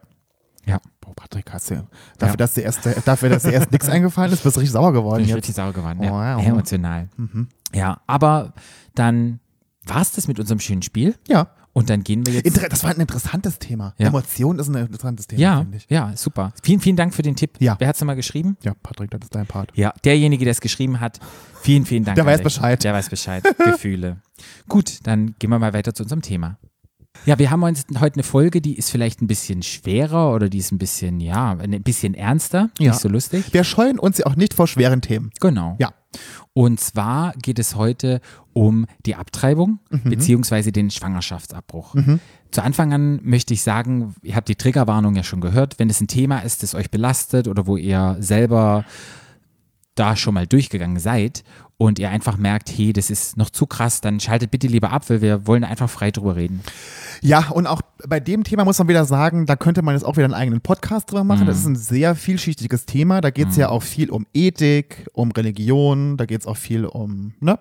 Ja. 0.67 0.81
Boah, 1.01 1.15
Patrick, 1.15 1.53
hast 1.53 1.71
du, 1.71 1.87
dafür, 2.19 2.33
Ja. 2.33 2.37
dass 2.37 2.55
dir 2.55 2.63
erst, 2.63 2.81
dafür, 3.05 3.29
dass 3.29 3.45
dir 3.45 3.53
erst 3.53 3.71
nichts 3.73 3.89
eingefallen 3.89 4.33
ist, 4.33 4.43
bist 4.43 4.57
du 4.57 4.61
richtig 4.61 4.73
sauer 4.73 4.93
geworden 4.93 5.25
ich 5.25 5.35
richtig 5.35 5.55
sauer 5.55 5.73
geworden. 5.73 5.99
Oh, 6.01 6.05
Ja. 6.05 6.37
wow. 6.37 6.45
Emotional. 6.47 7.09
Ja, 7.73 8.01
aber 8.07 8.53
dann 8.95 9.41
war 9.85 10.03
es 10.03 10.13
das 10.13 10.27
mit 10.29 10.41
unserem 10.41 10.59
schönen 10.61 10.83
Spiel. 10.83 11.15
Ja. 11.29 11.49
Und 11.73 11.91
dann 11.91 12.03
gehen 12.03 12.25
wir 12.25 12.33
jetzt. 12.33 12.47
Inter 12.47 12.71
das 12.71 12.83
war 12.85 12.91
ein 12.91 13.01
interessantes 13.01 13.59
Thema. 13.59 13.93
Ja. 13.99 14.07
Emotion 14.09 14.59
ist 14.59 14.67
ein 14.69 14.77
interessantes 14.77 15.27
Thema, 15.27 15.41
ja, 15.43 15.59
finde 15.59 15.77
ich. 15.77 15.87
ja, 15.91 16.11
super. 16.17 16.53
Vielen, 16.63 16.81
vielen 16.81 16.97
Dank 16.97 17.15
für 17.15 17.21
den 17.21 17.37
Tipp. 17.37 17.51
Ja. 17.61 17.77
Wer 17.79 17.89
hat 17.89 17.97
es 17.97 18.01
nochmal 18.01 18.17
geschrieben? 18.17 18.57
Ja, 18.63 18.73
Patrick, 18.83 19.11
das 19.11 19.21
ist 19.25 19.35
dein 19.35 19.45
Part. 19.47 19.73
Ja, 19.77 19.93
derjenige, 20.03 20.45
der 20.47 20.53
es 20.53 20.63
geschrieben 20.63 21.01
hat. 21.01 21.21
Vielen, 21.61 21.85
vielen 21.85 22.05
Dank. 22.05 22.15
Der 22.15 22.25
weiß. 22.25 22.43
Bescheid. 22.43 22.83
Der 22.83 22.95
weiß 22.95 23.11
Bescheid. 23.11 23.45
Gefühle. 23.63 24.17
Gut, 24.69 25.01
dann 25.07 25.35
gehen 25.39 25.51
wir 25.51 25.59
mal 25.59 25.75
weiter 25.75 25.93
zu 25.93 26.03
unserem 26.05 26.23
Thema. 26.23 26.57
Ja, 27.25 27.39
wir 27.39 27.51
haben 27.51 27.63
uns 27.63 27.85
heute 27.99 28.15
eine 28.17 28.23
Folge, 28.23 28.61
die 28.61 28.77
ist 28.77 28.91
vielleicht 28.91 29.21
ein 29.23 29.27
bisschen 29.27 29.63
schwerer 29.63 30.33
oder 30.33 30.49
die 30.49 30.59
ist 30.59 30.71
ein 30.73 30.79
bisschen, 30.79 31.19
ja, 31.21 31.53
ein 31.59 31.83
bisschen 31.83 32.15
ernster, 32.15 32.71
Ja. 32.79 32.91
nicht 32.93 33.01
so 33.01 33.09
lustig. 33.09 33.53
Wir 33.53 33.65
scheuen 33.65 33.99
uns 33.99 34.19
ja 34.19 34.27
auch 34.27 34.37
nicht 34.37 34.55
vor 34.55 34.67
schweren 34.69 35.01
Themen. 35.01 35.31
Genau. 35.41 35.77
Ja. 35.81 35.93
Und 36.53 36.81
zwar 36.81 37.33
geht 37.43 37.59
es 37.59 37.75
heute 37.77 38.21
um 38.53 38.87
die 39.05 39.17
Abtreibung 39.17 39.81
beziehungsweise 40.05 40.73
den 40.73 40.91
Schwangerschaftsabbruch. 40.91 41.95
Zu 42.51 42.63
Anfang 42.63 42.95
an 42.95 43.21
möchte 43.23 43.53
ich 43.53 43.63
sagen, 43.63 44.15
ihr 44.23 44.35
habt 44.37 44.49
die 44.49 44.55
Triggerwarnung 44.57 45.15
ja 45.17 45.23
schon 45.23 45.41
gehört, 45.43 45.79
wenn 45.79 45.91
es 45.91 46.01
ein 46.01 46.07
Thema 46.09 46.39
ist, 46.39 46.63
das 46.63 46.75
euch 46.75 46.91
belastet 46.91 47.49
oder 47.49 47.67
wo 47.67 47.77
ihr 47.77 48.17
selber 48.21 48.85
da 49.97 50.15
schon 50.17 50.35
mal 50.35 50.47
durchgegangen 50.47 50.99
seid 50.99 51.43
und 51.79 51.99
ihr 51.99 52.09
einfach 52.11 52.37
merkt, 52.37 52.71
hey, 52.71 52.93
das 52.93 53.11
ist 53.11 53.37
noch 53.37 53.51
zu 53.51 53.67
krass, 53.67 54.01
dann 54.01 54.21
schaltet 54.21 54.51
bitte 54.51 54.67
lieber 54.67 54.93
ab, 54.93 55.09
weil 55.11 55.21
wir 55.21 55.47
wollen 55.47 55.65
einfach 55.65 55.91
frei 55.91 56.11
drüber 56.11 56.37
reden. 56.37 56.63
Ja, 57.23 57.49
und 57.51 57.67
auch 57.67 57.83
bei 58.07 58.21
dem 58.21 58.45
Thema 58.45 58.65
muss 58.65 58.79
man 58.79 58.89
wieder 58.89 59.05
sagen, 59.05 59.47
da 59.47 59.57
könnte 59.57 59.83
man 59.83 59.95
jetzt 59.95 60.05
auch 60.05 60.17
wieder 60.17 60.25
einen 60.27 60.35
eigenen 60.35 60.61
Podcast 60.61 61.11
drüber 61.11 61.25
machen. 61.25 61.47
Das 61.47 61.59
ist 61.59 61.67
ein 61.67 61.77
sehr 61.77 62.15
vielschichtiges 62.15 62.87
Thema. 62.87 63.21
Da 63.21 63.31
geht 63.31 63.49
es 63.49 63.57
ja 63.57 63.69
auch 63.69 63.83
viel 63.83 64.11
um 64.11 64.27
Ethik, 64.33 65.09
um 65.13 65.33
Religion, 65.33 66.17
da 66.17 66.25
geht 66.27 66.41
es 66.41 66.47
auch 66.47 66.57
viel 66.57 66.85
um, 66.87 67.35
ne? 67.41 67.59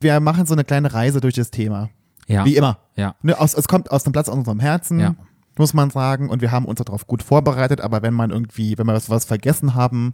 Wir 0.00 0.18
machen 0.20 0.46
so 0.46 0.54
eine 0.54 0.64
kleine 0.64 0.92
Reise 0.92 1.20
durch 1.20 1.34
das 1.34 1.50
Thema. 1.50 1.90
Ja. 2.26 2.44
Wie 2.44 2.56
immer. 2.56 2.78
Ja. 2.96 3.14
Ne, 3.22 3.38
aus, 3.38 3.54
es 3.54 3.68
kommt 3.68 3.90
aus 3.90 4.04
dem 4.04 4.12
Platz 4.12 4.28
aus 4.28 4.36
unserem 4.36 4.60
Herzen, 4.60 5.00
Ja. 5.00 5.14
Muss 5.58 5.74
man 5.74 5.90
sagen. 5.90 6.28
Und 6.28 6.42
wir 6.42 6.50
haben 6.50 6.64
uns 6.64 6.78
darauf 6.78 7.06
gut 7.06 7.22
vorbereitet. 7.22 7.80
Aber 7.80 8.02
wenn 8.02 8.14
man 8.14 8.30
irgendwie, 8.30 8.76
wenn 8.78 8.86
wir 8.86 8.94
was, 8.94 9.10
was 9.10 9.24
vergessen 9.24 9.74
haben 9.74 10.12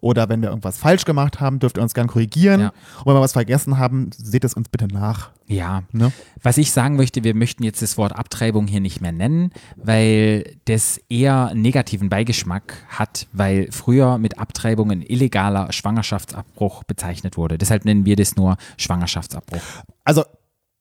oder 0.00 0.28
wenn 0.28 0.42
wir 0.42 0.48
irgendwas 0.48 0.78
falsch 0.78 1.04
gemacht 1.04 1.40
haben, 1.40 1.58
dürft 1.58 1.78
ihr 1.78 1.82
uns 1.82 1.94
gern 1.94 2.06
korrigieren. 2.06 2.60
Ja. 2.60 2.68
Und 2.98 3.06
wenn 3.06 3.14
wir 3.14 3.20
was 3.20 3.32
vergessen 3.32 3.78
haben, 3.78 4.10
seht 4.16 4.44
es 4.44 4.54
uns 4.54 4.68
bitte 4.68 4.88
nach. 4.88 5.30
Ja. 5.46 5.84
Ne? 5.92 6.12
Was 6.42 6.58
ich 6.58 6.72
sagen 6.72 6.96
möchte, 6.96 7.24
wir 7.24 7.34
möchten 7.34 7.62
jetzt 7.62 7.82
das 7.82 7.96
Wort 7.96 8.16
Abtreibung 8.16 8.66
hier 8.66 8.80
nicht 8.80 9.00
mehr 9.00 9.12
nennen, 9.12 9.50
weil 9.76 10.56
das 10.64 10.98
eher 11.08 11.48
einen 11.48 11.62
negativen 11.62 12.08
Beigeschmack 12.08 12.74
hat, 12.88 13.26
weil 13.32 13.68
früher 13.70 14.18
mit 14.18 14.38
Abtreibung 14.38 14.90
ein 14.90 15.02
illegaler 15.02 15.72
Schwangerschaftsabbruch 15.72 16.84
bezeichnet 16.84 17.36
wurde. 17.36 17.58
Deshalb 17.58 17.84
nennen 17.84 18.04
wir 18.04 18.16
das 18.16 18.36
nur 18.36 18.56
Schwangerschaftsabbruch. 18.76 19.62
Also, 20.04 20.24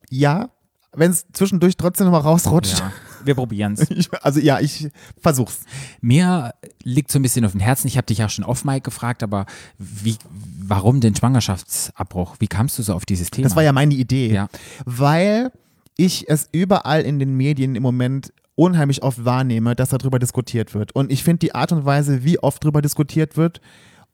ja, 0.10 0.50
wenn 0.94 1.12
es 1.12 1.28
zwischendurch 1.34 1.78
trotzdem 1.78 2.06
nochmal 2.06 2.22
rausrutscht. 2.22 2.80
Ja, 2.80 2.92
wir 3.26 3.36
probieren 3.36 3.74
es. 3.74 3.88
Also 4.22 4.40
ja, 4.40 4.60
ich 4.60 4.90
versuch's. 5.22 5.62
Mir 6.02 6.54
liegt 6.84 7.12
so 7.12 7.20
ein 7.20 7.22
bisschen 7.22 7.46
auf 7.46 7.52
dem 7.52 7.60
Herzen, 7.60 7.88
ich 7.88 7.98
habe 7.98 8.08
dich 8.08 8.20
ja 8.20 8.30
schon 8.30 8.44
off 8.44 8.66
Mike 8.66 8.82
gefragt, 8.82 9.24
aber 9.24 9.46
wie, 9.78 10.16
warum 10.60 11.00
denn 11.00 11.16
Schwangerschaftsabbruch? 11.16 12.36
Wie 12.40 12.48
kamst 12.48 12.80
du 12.80 12.84
so 12.84 12.94
auf 12.94 13.06
dieses 13.06 13.30
Thema? 13.30 13.48
Das 13.48 13.56
war 13.56 13.64
ja 13.64 13.72
meine 13.72 13.94
Idee. 13.94 14.34
Ja. 14.34 14.48
Weil 14.86 15.52
ich 15.98 16.30
es 16.30 16.50
überall 16.52 17.02
in 17.02 17.20
den 17.20 17.36
Medien 17.36 17.76
im 17.76 17.84
Moment 17.84 18.34
unheimlich 18.56 19.04
oft 19.04 19.24
wahrnehme, 19.26 19.76
dass 19.76 19.90
darüber 19.90 20.20
diskutiert 20.20 20.74
wird. 20.74 20.94
Und 20.94 21.12
ich 21.12 21.24
finde 21.24 21.40
die 21.40 21.56
Art 21.56 21.72
und 21.72 21.86
Weise, 21.86 22.24
wie 22.24 22.40
oft 22.40 22.64
darüber 22.64 22.82
diskutiert 22.82 23.38
wird, 23.38 23.62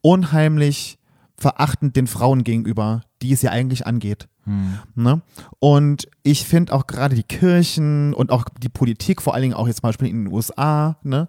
unheimlich 0.01 0.98
verachtend 1.38 1.96
den 1.96 2.08
Frauen 2.08 2.44
gegenüber, 2.44 3.03
die 3.22 3.34
es 3.34 3.41
ja 3.41 3.51
eigentlich 3.51 3.86
angeht. 3.86 4.27
Ne? 4.95 5.21
Und 5.60 6.07
ich 6.24 6.45
finde 6.45 6.74
auch 6.74 6.88
gerade 6.88 7.15
die 7.15 7.24
Kirchen 7.24 8.13
und 8.13 8.31
auch 8.31 8.45
die 8.62 8.69
Politik, 8.69 9.21
vor 9.21 9.33
allen 9.33 9.43
Dingen 9.43 9.53
auch 9.53 9.67
jetzt 9.67 9.81
zum 9.81 9.89
Beispiel 9.89 10.07
in 10.07 10.25
den 10.25 10.33
USA, 10.33 10.98
ne, 11.03 11.27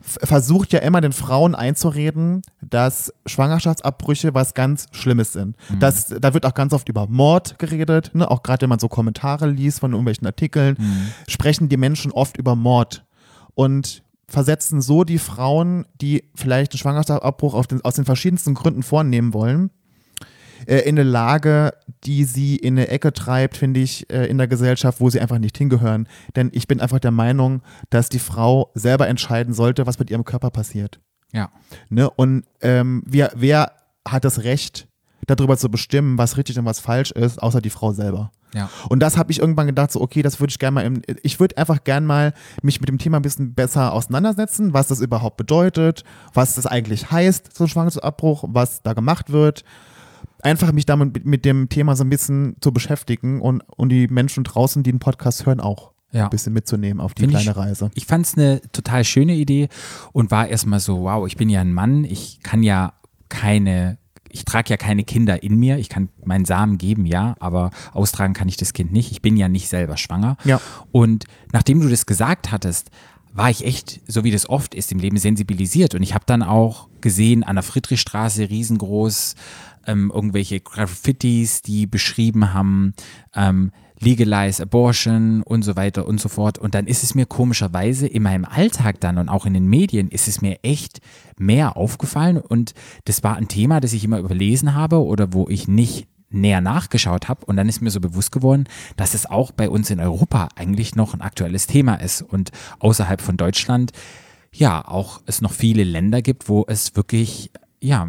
versucht 0.00 0.72
ja 0.72 0.78
immer 0.80 1.00
den 1.00 1.12
Frauen 1.12 1.54
einzureden, 1.54 2.42
dass 2.60 3.12
Schwangerschaftsabbrüche 3.26 4.34
was 4.34 4.54
ganz 4.54 4.86
Schlimmes 4.92 5.32
sind. 5.32 5.56
Das, 5.80 6.06
da 6.06 6.34
wird 6.34 6.46
auch 6.46 6.54
ganz 6.54 6.72
oft 6.72 6.88
über 6.88 7.06
Mord 7.08 7.58
geredet, 7.58 8.12
ne? 8.14 8.30
auch 8.30 8.42
gerade 8.42 8.62
wenn 8.62 8.68
man 8.68 8.78
so 8.78 8.88
Kommentare 8.88 9.48
liest 9.48 9.80
von 9.80 9.90
irgendwelchen 9.92 10.26
Artikeln, 10.26 10.76
sprechen 11.28 11.68
die 11.68 11.76
Menschen 11.76 12.12
oft 12.12 12.36
über 12.36 12.54
Mord 12.54 13.04
und 13.54 14.02
versetzen 14.28 14.80
so 14.80 15.04
die 15.04 15.18
Frauen, 15.18 15.84
die 16.00 16.24
vielleicht 16.34 16.72
einen 16.72 16.78
Schwangerschaftsabbruch 16.78 17.66
den, 17.66 17.82
aus 17.82 17.94
den 17.94 18.04
verschiedensten 18.04 18.54
Gründen 18.54 18.82
vornehmen 18.82 19.34
wollen, 19.34 19.70
äh, 20.66 20.78
in 20.78 20.98
eine 20.98 21.08
Lage, 21.08 21.72
die 22.04 22.24
sie 22.24 22.56
in 22.56 22.74
eine 22.74 22.88
Ecke 22.88 23.12
treibt, 23.12 23.56
finde 23.56 23.80
ich, 23.80 24.10
äh, 24.10 24.26
in 24.26 24.38
der 24.38 24.48
Gesellschaft, 24.48 25.00
wo 25.00 25.10
sie 25.10 25.20
einfach 25.20 25.38
nicht 25.38 25.56
hingehören. 25.56 26.08
Denn 26.36 26.50
ich 26.52 26.66
bin 26.66 26.80
einfach 26.80 26.98
der 26.98 27.10
Meinung, 27.10 27.62
dass 27.90 28.08
die 28.08 28.18
Frau 28.18 28.70
selber 28.74 29.08
entscheiden 29.08 29.54
sollte, 29.54 29.86
was 29.86 29.98
mit 29.98 30.10
ihrem 30.10 30.24
Körper 30.24 30.50
passiert. 30.50 31.00
ja. 31.32 31.50
Ne? 31.88 32.10
Und 32.10 32.44
ähm, 32.60 33.02
wer, 33.06 33.32
wer 33.34 33.72
hat 34.06 34.24
das 34.24 34.42
Recht, 34.44 34.88
darüber 35.26 35.56
zu 35.56 35.70
bestimmen, 35.70 36.18
was 36.18 36.36
richtig 36.36 36.58
und 36.58 36.64
was 36.64 36.80
falsch 36.80 37.12
ist, 37.12 37.42
außer 37.42 37.60
die 37.60 37.70
Frau 37.70 37.92
selber? 37.92 38.32
Ja. 38.54 38.68
Und 38.88 39.00
das 39.00 39.16
habe 39.16 39.32
ich 39.32 39.38
irgendwann 39.38 39.66
gedacht, 39.66 39.92
so, 39.92 40.00
okay, 40.00 40.22
das 40.22 40.40
würde 40.40 40.50
ich 40.50 40.58
gerne 40.58 40.74
mal, 40.74 40.84
im, 40.84 41.02
ich 41.22 41.40
würde 41.40 41.56
einfach 41.56 41.84
gerne 41.84 42.06
mal 42.06 42.34
mich 42.62 42.80
mit 42.80 42.88
dem 42.88 42.98
Thema 42.98 43.18
ein 43.18 43.22
bisschen 43.22 43.54
besser 43.54 43.92
auseinandersetzen, 43.92 44.74
was 44.74 44.88
das 44.88 45.00
überhaupt 45.00 45.36
bedeutet, 45.36 46.04
was 46.34 46.54
das 46.54 46.66
eigentlich 46.66 47.10
heißt, 47.10 47.56
so 47.56 47.64
ein 47.64 47.68
Schwangerschaftsabbruch, 47.68 48.44
was 48.48 48.82
da 48.82 48.92
gemacht 48.92 49.32
wird. 49.32 49.64
Einfach 50.42 50.72
mich 50.72 50.86
damit 50.86 51.24
mit, 51.24 51.44
dem 51.44 51.68
Thema 51.68 51.96
so 51.96 52.04
ein 52.04 52.10
bisschen 52.10 52.56
zu 52.60 52.72
beschäftigen 52.72 53.40
und, 53.40 53.62
und 53.76 53.88
die 53.88 54.08
Menschen 54.08 54.44
draußen, 54.44 54.82
die 54.82 54.90
den 54.90 54.98
Podcast 54.98 55.46
hören, 55.46 55.60
auch 55.60 55.92
Ja. 56.10 56.24
ein 56.24 56.30
bisschen 56.30 56.52
mitzunehmen 56.52 57.00
auf 57.00 57.14
die 57.14 57.22
Find 57.22 57.32
kleine 57.32 57.50
ich, 57.52 57.56
Reise. 57.56 57.90
Ich 57.94 58.06
fand 58.06 58.26
es 58.26 58.36
eine 58.36 58.60
total 58.72 59.04
schöne 59.04 59.34
Idee 59.34 59.68
und 60.12 60.30
war 60.30 60.48
erstmal 60.48 60.80
so, 60.80 61.02
wow, 61.02 61.26
ich 61.26 61.36
bin 61.36 61.48
ja 61.48 61.60
ein 61.60 61.72
Mann, 61.72 62.04
ich 62.04 62.40
kann 62.42 62.62
ja 62.62 62.92
keine, 63.28 63.98
ich 64.28 64.44
trage 64.44 64.70
ja 64.70 64.76
keine 64.76 65.04
Kinder 65.04 65.42
in 65.42 65.56
mir, 65.58 65.78
ich 65.78 65.88
kann 65.88 66.08
meinen 66.24 66.44
Samen 66.44 66.76
geben, 66.76 67.06
ja, 67.06 67.34
aber 67.38 67.70
austragen 67.92 68.34
kann 68.34 68.48
ich 68.48 68.56
das 68.56 68.72
Kind 68.72 68.92
nicht. 68.92 69.10
Ich 69.12 69.22
bin 69.22 69.36
ja 69.36 69.48
nicht 69.48 69.68
selber 69.68 69.96
schwanger. 69.96 70.36
Ja. 70.44 70.60
Und 70.90 71.24
nachdem 71.52 71.80
du 71.80 71.88
das 71.88 72.04
gesagt 72.04 72.50
hattest, 72.50 72.90
war 73.32 73.50
ich 73.50 73.64
echt, 73.64 74.00
so 74.06 74.24
wie 74.24 74.30
das 74.30 74.48
oft 74.48 74.74
ist 74.74 74.92
im 74.92 74.98
Leben, 74.98 75.16
sensibilisiert. 75.16 75.94
Und 75.94 76.02
ich 76.02 76.14
habe 76.14 76.24
dann 76.26 76.42
auch 76.42 76.88
gesehen, 77.00 77.42
an 77.44 77.56
der 77.56 77.62
Friedrichstraße 77.62 78.50
riesengroß 78.50 79.34
ähm, 79.86 80.12
irgendwelche 80.14 80.60
Graffitis, 80.60 81.62
die 81.62 81.86
beschrieben 81.86 82.52
haben, 82.52 82.94
ähm, 83.34 83.72
legalize 83.98 84.62
abortion 84.62 85.42
und 85.42 85.62
so 85.62 85.76
weiter 85.76 86.06
und 86.06 86.20
so 86.20 86.28
fort. 86.28 86.58
Und 86.58 86.74
dann 86.74 86.86
ist 86.86 87.02
es 87.02 87.14
mir 87.14 87.24
komischerweise 87.24 88.06
in 88.06 88.22
meinem 88.24 88.44
Alltag 88.44 89.00
dann 89.00 89.16
und 89.16 89.28
auch 89.28 89.46
in 89.46 89.54
den 89.54 89.66
Medien 89.66 90.08
ist 90.08 90.28
es 90.28 90.42
mir 90.42 90.58
echt 90.62 91.00
mehr 91.38 91.76
aufgefallen. 91.76 92.38
Und 92.38 92.74
das 93.04 93.22
war 93.22 93.36
ein 93.36 93.48
Thema, 93.48 93.80
das 93.80 93.92
ich 93.92 94.04
immer 94.04 94.18
überlesen 94.18 94.74
habe 94.74 95.02
oder 95.04 95.32
wo 95.32 95.48
ich 95.48 95.68
nicht 95.68 96.08
näher 96.32 96.60
nachgeschaut 96.60 97.28
habe 97.28 97.44
und 97.46 97.56
dann 97.56 97.68
ist 97.68 97.80
mir 97.82 97.90
so 97.90 98.00
bewusst 98.00 98.32
geworden, 98.32 98.64
dass 98.96 99.14
es 99.14 99.26
auch 99.26 99.52
bei 99.52 99.68
uns 99.68 99.90
in 99.90 100.00
Europa 100.00 100.48
eigentlich 100.56 100.94
noch 100.96 101.14
ein 101.14 101.20
aktuelles 101.20 101.66
Thema 101.66 101.96
ist 101.96 102.22
und 102.22 102.50
außerhalb 102.80 103.20
von 103.20 103.36
Deutschland 103.36 103.92
ja 104.54 104.86
auch 104.86 105.20
es 105.26 105.40
noch 105.40 105.52
viele 105.52 105.84
Länder 105.84 106.20
gibt, 106.22 106.48
wo 106.48 106.64
es 106.68 106.94
wirklich 106.96 107.50
ja 107.80 108.08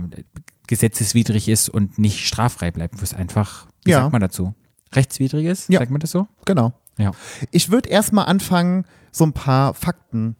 gesetzeswidrig 0.67 1.49
ist 1.49 1.69
und 1.69 1.97
nicht 1.97 2.25
straffrei 2.25 2.71
bleibt, 2.71 2.99
wo 2.99 3.03
es 3.03 3.13
einfach, 3.13 3.67
wie 3.85 3.91
Ja. 3.91 4.01
sagt 4.01 4.11
man 4.13 4.21
dazu, 4.21 4.53
rechtswidrig 4.93 5.45
ist, 5.45 5.69
Ja. 5.69 5.79
sagt 5.79 5.91
man 5.91 5.99
das 5.99 6.11
so? 6.11 6.27
Genau. 6.45 6.73
Ja. 6.97 7.11
Ich 7.51 7.69
würde 7.71 7.89
erstmal 7.89 8.25
anfangen, 8.27 8.85
so 9.11 9.25
ein 9.25 9.33
paar 9.33 9.73
Fakten 9.73 10.35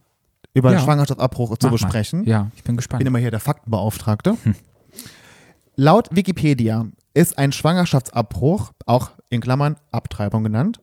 über 0.54 0.72
Ja. 0.72 0.80
Schwangerschaftsabbruch 0.80 1.58
zu 1.58 1.68
Mach 1.68 1.72
mal. 1.72 1.76
besprechen. 1.78 2.26
Ja, 2.26 2.52
ich 2.56 2.64
bin 2.64 2.76
Ich 2.76 2.78
gespannt. 2.78 3.00
bin 3.00 3.08
immer 3.08 3.20
hier 3.20 3.32
der 3.32 3.40
Faktenbeauftragte. 3.40 4.38
Laut 5.76 6.10
Wikipedia 6.12 6.86
ist 7.14 7.38
ein 7.38 7.52
Schwangerschaftsabbruch, 7.52 8.72
auch 8.86 9.12
in 9.30 9.42
Klammern 9.42 9.78
Abtreibung 9.92 10.44
genannt, 10.44 10.80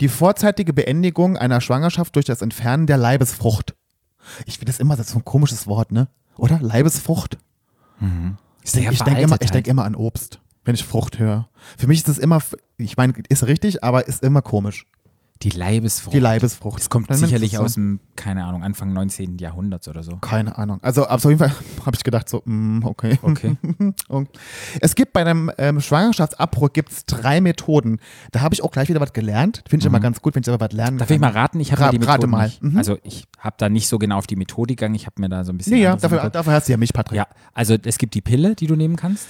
die 0.00 0.08
vorzeitige 0.08 0.72
Beendigung 0.72 1.36
einer 1.36 1.60
Schwangerschaft 1.60 2.14
durch 2.16 2.24
das 2.24 2.42
Entfernen 2.42 2.86
der 2.86 2.96
Leibesfrucht. 2.96 3.74
Ich 4.46 4.54
finde 4.58 4.72
das 4.72 4.80
immer 4.80 4.96
das 4.96 5.10
so 5.10 5.18
ein 5.18 5.24
komisches 5.24 5.66
Wort, 5.66 5.92
ne? 5.92 6.08
Oder? 6.36 6.58
Leibesfrucht. 6.60 7.38
Sehr 8.64 8.90
ich 8.90 8.98
denke 8.98 9.04
veraltet 9.04 9.24
immer, 9.24 9.38
halt. 9.38 9.54
denk 9.54 9.66
immer 9.66 9.84
an 9.84 9.94
Obst, 9.94 10.40
wenn 10.64 10.74
ich 10.74 10.84
Frucht 10.84 11.18
höre. 11.18 11.48
Für 11.76 11.86
mich 11.86 11.98
ist 11.98 12.08
das 12.08 12.18
immer, 12.18 12.40
ich 12.78 12.96
meine, 12.96 13.14
ist 13.28 13.46
richtig, 13.46 13.84
aber 13.84 14.06
ist 14.08 14.22
immer 14.22 14.42
komisch. 14.42 14.86
Die 15.42 15.50
Leibesfrucht. 15.50 16.14
Die 16.14 16.20
Leibesfrucht. 16.20 16.78
Das 16.80 16.88
kommt 16.90 17.10
Dann 17.10 17.16
sicherlich 17.18 17.58
aus 17.58 17.74
dem, 17.74 18.00
keine 18.16 18.44
Ahnung, 18.44 18.62
Anfang 18.62 18.92
19. 18.92 19.38
Jahrhunderts 19.38 19.88
oder 19.88 20.02
so. 20.02 20.16
Keine 20.18 20.56
Ahnung. 20.56 20.78
Also 20.82 21.06
auf 21.06 21.24
jeden 21.24 21.38
Fall 21.38 21.52
habe 21.86 21.96
ich 21.96 22.04
gedacht, 22.04 22.28
so, 22.28 22.42
mm, 22.44 22.84
okay. 22.84 23.18
Okay. 23.22 23.56
Es 24.80 24.94
gibt 24.94 25.12
bei 25.12 25.20
einem 25.22 25.50
ähm, 25.58 25.80
Schwangerschaftsabbruch 25.80 26.72
gibt's 26.72 27.04
drei 27.06 27.40
Methoden. 27.40 27.98
Da 28.30 28.40
habe 28.40 28.54
ich 28.54 28.62
auch 28.62 28.70
gleich 28.70 28.88
wieder 28.88 29.00
was 29.00 29.12
gelernt. 29.12 29.64
Finde 29.68 29.82
ich 29.82 29.86
immer 29.86 30.00
ganz 30.00 30.22
gut, 30.22 30.34
wenn 30.34 30.42
ich 30.42 30.48
aber 30.48 30.64
was 30.64 30.72
lernen 30.72 30.94
Mhm. 30.94 30.98
Darf 30.98 31.08
kann. 31.08 31.14
ich 31.16 31.20
mal 31.20 31.30
raten? 31.30 31.60
Ich 31.60 31.72
habe 31.72 31.80
Ra- 31.80 31.86
ja 31.86 31.92
die 31.92 31.98
Methode 31.98 32.12
rate 32.18 32.26
mal. 32.28 32.52
Mhm. 32.60 32.76
Also 32.78 32.98
ich 33.02 33.24
habe 33.38 33.56
da 33.58 33.68
nicht 33.68 33.88
so 33.88 33.98
genau 33.98 34.18
auf 34.18 34.26
die 34.26 34.36
Methode 34.36 34.74
gegangen. 34.74 34.94
Ich 34.94 35.06
habe 35.06 35.20
mir 35.20 35.28
da 35.28 35.44
so 35.44 35.52
ein 35.52 35.58
bisschen. 35.58 35.74
Nee, 35.74 35.82
ja, 35.82 35.92
anderes 35.92 36.10
dafür, 36.10 36.30
dafür 36.30 36.52
hast 36.52 36.68
du 36.68 36.72
ja 36.72 36.76
mich, 36.78 36.92
Patrick. 36.92 37.16
Ja, 37.16 37.26
also 37.52 37.76
es 37.84 37.98
gibt 37.98 38.14
die 38.14 38.20
Pille, 38.22 38.54
die 38.54 38.66
du 38.66 38.76
nehmen 38.76 38.96
kannst. 38.96 39.28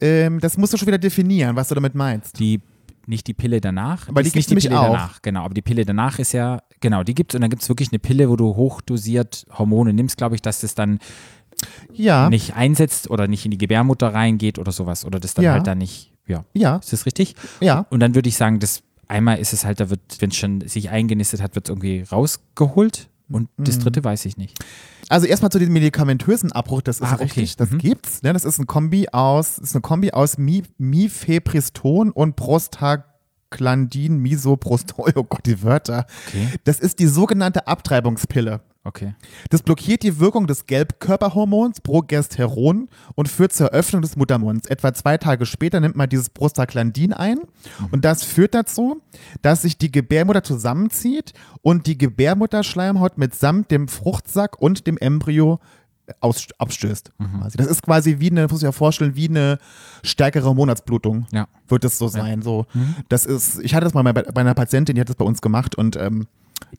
Ähm, 0.00 0.40
das 0.40 0.56
musst 0.56 0.72
du 0.72 0.76
schon 0.76 0.86
wieder 0.86 0.98
definieren, 0.98 1.56
was 1.56 1.68
du 1.68 1.74
damit 1.74 1.94
meinst. 1.94 2.38
Die 2.38 2.60
nicht 3.08 3.26
die 3.26 3.34
Pille 3.34 3.60
danach. 3.60 4.08
Aber 4.08 4.22
die 4.22 4.28
ist 4.28 4.34
gibt's 4.34 4.50
nicht 4.50 4.62
die 4.64 4.68
Pille 4.68 4.80
auch. 4.80 4.92
danach. 4.92 5.22
Genau, 5.22 5.44
aber 5.44 5.54
die 5.54 5.62
Pille 5.62 5.84
danach 5.84 6.18
ist 6.18 6.32
ja, 6.32 6.62
genau, 6.80 7.02
die 7.02 7.14
gibt's 7.14 7.34
und 7.34 7.40
dann 7.40 7.50
gibt's 7.50 7.68
wirklich 7.68 7.90
eine 7.90 7.98
Pille, 7.98 8.28
wo 8.28 8.36
du 8.36 8.54
hochdosiert 8.56 9.46
Hormone 9.56 9.92
nimmst, 9.92 10.16
glaube 10.18 10.34
ich, 10.34 10.42
dass 10.42 10.60
das 10.60 10.74
dann 10.74 10.98
Ja, 11.92 12.28
nicht 12.30 12.54
einsetzt 12.54 13.10
oder 13.10 13.26
nicht 13.26 13.44
in 13.44 13.50
die 13.50 13.58
Gebärmutter 13.58 14.14
reingeht 14.14 14.58
oder 14.58 14.70
sowas. 14.72 15.04
Oder 15.04 15.18
das 15.18 15.34
dann 15.34 15.44
Ja. 15.44 15.52
halt 15.54 15.66
dann 15.66 15.78
nicht, 15.78 16.12
ja. 16.26 16.44
ja, 16.54 16.76
Ist 16.76 16.92
das 16.92 17.06
richtig? 17.06 17.34
ja. 17.60 17.86
Und 17.90 18.00
dann 18.00 18.14
würde 18.14 18.28
ich 18.28 18.36
sagen, 18.36 18.60
das 18.60 18.82
einmal 19.08 19.38
ist 19.38 19.52
es 19.52 19.64
halt, 19.64 19.80
da 19.80 19.90
wird, 19.90 20.00
wenn 20.20 20.30
es 20.30 20.36
schon 20.36 20.60
sich 20.68 20.90
eingenistet 20.90 21.40
hat, 21.42 21.54
wird 21.54 21.66
es 21.66 21.70
irgendwie 21.70 22.02
rausgeholt. 22.12 23.08
Und 23.30 23.48
Mhm. 23.58 23.64
das 23.64 23.78
dritte 23.78 24.04
weiß 24.04 24.24
ich 24.26 24.36
nicht. 24.36 24.56
Also 25.08 25.26
erstmal 25.26 25.50
zu 25.50 25.58
dem 25.58 25.72
medikamentösen 25.72 26.52
Abbruch, 26.52 26.82
das 26.82 26.96
ist 27.00 27.06
Ah, 27.06 27.14
okay. 27.14 27.24
richtig, 27.24 27.56
das 27.56 27.70
Mhm. 27.70 27.78
gibt's. 27.78 28.22
Ne? 28.22 28.32
Das 28.32 28.44
ist 28.44 28.58
ein 28.58 28.66
Kombi 28.66 29.08
aus, 29.10 29.58
ist 29.58 29.74
eine 29.74 29.80
Kombi 29.82 30.12
aus 30.12 30.36
Mi 30.38 30.62
Mifepriston 30.78 32.10
und 32.10 32.36
Prostaglandin, 32.36 34.18
Misoprostol, 34.18 35.12
oh 35.16 35.24
Gott, 35.24 35.46
die 35.46 35.62
Wörter. 35.62 36.06
Okay. 36.28 36.48
Das 36.64 36.78
ist 36.80 36.98
die 36.98 37.06
sogenannte 37.06 37.66
Abtreibungspille. 37.66 38.60
Okay. 38.84 39.14
Das 39.50 39.62
blockiert 39.62 40.02
die 40.02 40.18
Wirkung 40.18 40.46
des 40.46 40.66
Gelbkörperhormons 40.66 41.80
Progesteron 41.80 42.88
und 43.16 43.28
führt 43.28 43.52
zur 43.52 43.68
Öffnung 43.70 44.02
des 44.02 44.16
Muttermunds. 44.16 44.66
Etwa 44.68 44.94
zwei 44.94 45.18
Tage 45.18 45.46
später 45.46 45.80
nimmt 45.80 45.96
man 45.96 46.08
dieses 46.08 46.30
Prostaglandin 46.30 47.12
ein 47.12 47.40
und 47.90 48.04
das 48.04 48.22
führt 48.22 48.54
dazu, 48.54 49.02
dass 49.42 49.62
sich 49.62 49.76
die 49.76 49.90
Gebärmutter 49.90 50.42
zusammenzieht 50.42 51.32
und 51.60 51.86
die 51.86 51.98
Gebärmutterschleimhaut 51.98 53.18
mitsamt 53.18 53.70
dem 53.70 53.88
Fruchtsack 53.88 54.58
und 54.60 54.86
dem 54.86 54.96
Embryo 54.96 55.58
aus, 56.20 56.46
abstößt. 56.56 57.12
Quasi. 57.18 57.58
Das 57.58 57.66
ist 57.66 57.82
quasi 57.82 58.20
wie 58.20 58.30
eine, 58.30 58.48
muss 58.48 58.60
ich 58.60 58.62
ja 58.62 58.72
vorstellen, 58.72 59.16
wie 59.16 59.28
eine 59.28 59.58
stärkere 60.02 60.54
Monatsblutung. 60.54 61.26
Ja. 61.32 61.48
Wird 61.66 61.84
es 61.84 61.98
so 61.98 62.08
sein. 62.08 62.42
So. 62.42 62.66
Das 63.08 63.26
ist, 63.26 63.60
ich 63.60 63.74
hatte 63.74 63.84
das 63.84 63.92
mal 63.92 64.02
bei, 64.02 64.22
bei 64.22 64.40
einer 64.40 64.54
Patientin, 64.54 64.94
die 64.94 65.00
hat 65.00 65.08
das 65.08 65.16
bei 65.16 65.24
uns 65.24 65.42
gemacht 65.42 65.74
und 65.74 65.96
ähm, 65.96 66.26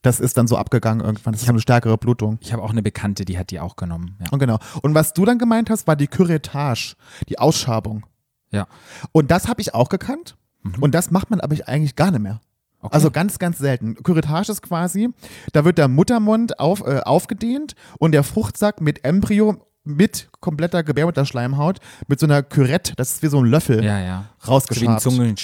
das 0.02 0.20
ist 0.20 0.38
dann 0.38 0.48
so 0.48 0.58
abgegangen 0.58 1.06
irgendwann. 1.06 1.34
Das 1.34 1.42
ist 1.42 1.48
so 1.48 1.52
eine 1.52 1.62
stärkere 1.62 1.98
Blutung. 1.98 2.38
Ich 2.42 2.54
habe 2.54 2.64
auch 2.64 2.72
eine 2.72 2.82
Bekannte, 2.82 3.26
die 3.26 3.38
hat 3.38 3.52
die 3.52 3.60
auch 3.60 3.76
genommen. 3.76 4.18
Ja. 4.20 4.28
Und 4.32 4.40
genau. 4.40 4.60
Und 4.82 4.96
was 4.96 5.14
du 5.14 5.26
dann 5.26 5.38
gemeint 5.38 5.70
hast, 5.70 5.88
war 5.88 5.96
die 5.96 6.08
Curettage, 6.08 6.96
die 7.28 7.40
Ausschabung. 7.40 8.06
ja. 8.52 8.68
Und 9.12 9.32
das 9.32 9.48
habe 9.48 9.62
ich 9.62 9.74
auch 9.74 9.90
gekannt. 9.90 10.36
Und 10.82 10.94
das 10.94 11.12
macht 11.12 11.30
man 11.30 11.40
aber 11.40 11.56
eigentlich 11.68 11.96
gar 11.96 12.12
nicht 12.12 12.22
mehr. 12.22 12.42
Okay. 12.82 12.94
Also 12.94 13.12
ganz, 13.12 13.40
ganz 13.40 13.58
selten. 13.58 13.96
Curettage 14.04 14.52
ist 14.52 14.62
quasi, 14.62 15.10
da 15.52 15.66
wird 15.66 15.78
der 15.78 15.90
Muttermund 15.90 16.60
auf, 16.60 16.82
äh, 16.82 17.00
aufgedehnt 17.00 17.76
und 17.98 18.14
der 18.14 18.24
Fruchtsack 18.24 18.80
mit 18.80 19.04
Embryo 19.04 19.58
mit 19.96 20.30
kompletter 20.40 20.84
Gebärmutterschleimhaut 20.84 21.80
mit 22.08 22.20
so 22.20 22.26
einer 22.26 22.44
Kürette, 22.44 22.94
das 22.96 23.12
ist 23.12 23.24
wie 23.24 23.28
so 23.28 23.40
ein 23.40 23.46
Löffel, 23.46 23.84
ja, 23.84 24.00
ja. 24.00 24.26
rausgeschabt. 24.48 25.02
So 25.02 25.12
wie 25.12 25.22
ein 25.22 25.38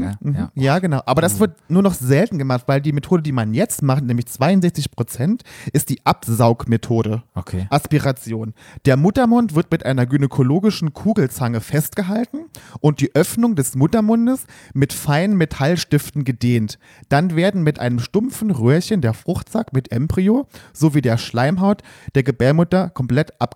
gell? 0.00 0.16
Mhm. 0.20 0.34
Ja. 0.34 0.50
Ja, 0.54 0.78
genau. 0.78 1.00
Aber 1.06 1.22
das 1.22 1.40
wird 1.40 1.56
nur 1.68 1.82
noch 1.82 1.94
selten 1.94 2.38
gemacht, 2.38 2.64
weil 2.66 2.80
die 2.80 2.92
Methode, 2.92 3.22
die 3.22 3.32
man 3.32 3.54
jetzt 3.54 3.82
macht, 3.82 4.04
nämlich 4.04 4.26
62 4.26 4.90
Prozent, 4.90 5.42
ist 5.72 5.88
die 5.88 6.04
Absaugmethode. 6.04 7.22
Okay. 7.34 7.66
Aspiration. 7.70 8.54
Der 8.84 8.96
Muttermund 8.96 9.54
wird 9.54 9.70
mit 9.70 9.86
einer 9.86 10.06
gynäkologischen 10.06 10.92
Kugelzange 10.92 11.60
festgehalten 11.60 12.46
und 12.80 13.00
die 13.00 13.14
Öffnung 13.14 13.56
des 13.56 13.74
Muttermundes 13.74 14.46
mit 14.74 14.92
feinen 14.92 15.36
Metallstiften 15.36 16.24
gedehnt. 16.24 16.78
Dann 17.08 17.34
werden 17.36 17.62
mit 17.62 17.78
einem 17.78 17.98
stumpfen 17.98 18.50
Röhrchen 18.50 19.00
der 19.00 19.14
Fruchtsack 19.14 19.72
mit 19.72 19.90
Embryo 19.90 20.46
sowie 20.72 21.00
der 21.00 21.16
Schleimhaut 21.16 21.82
der 22.14 22.22
Gebärmutter 22.22 22.90
komplett 22.90 23.40
abgesaugt. 23.40 23.51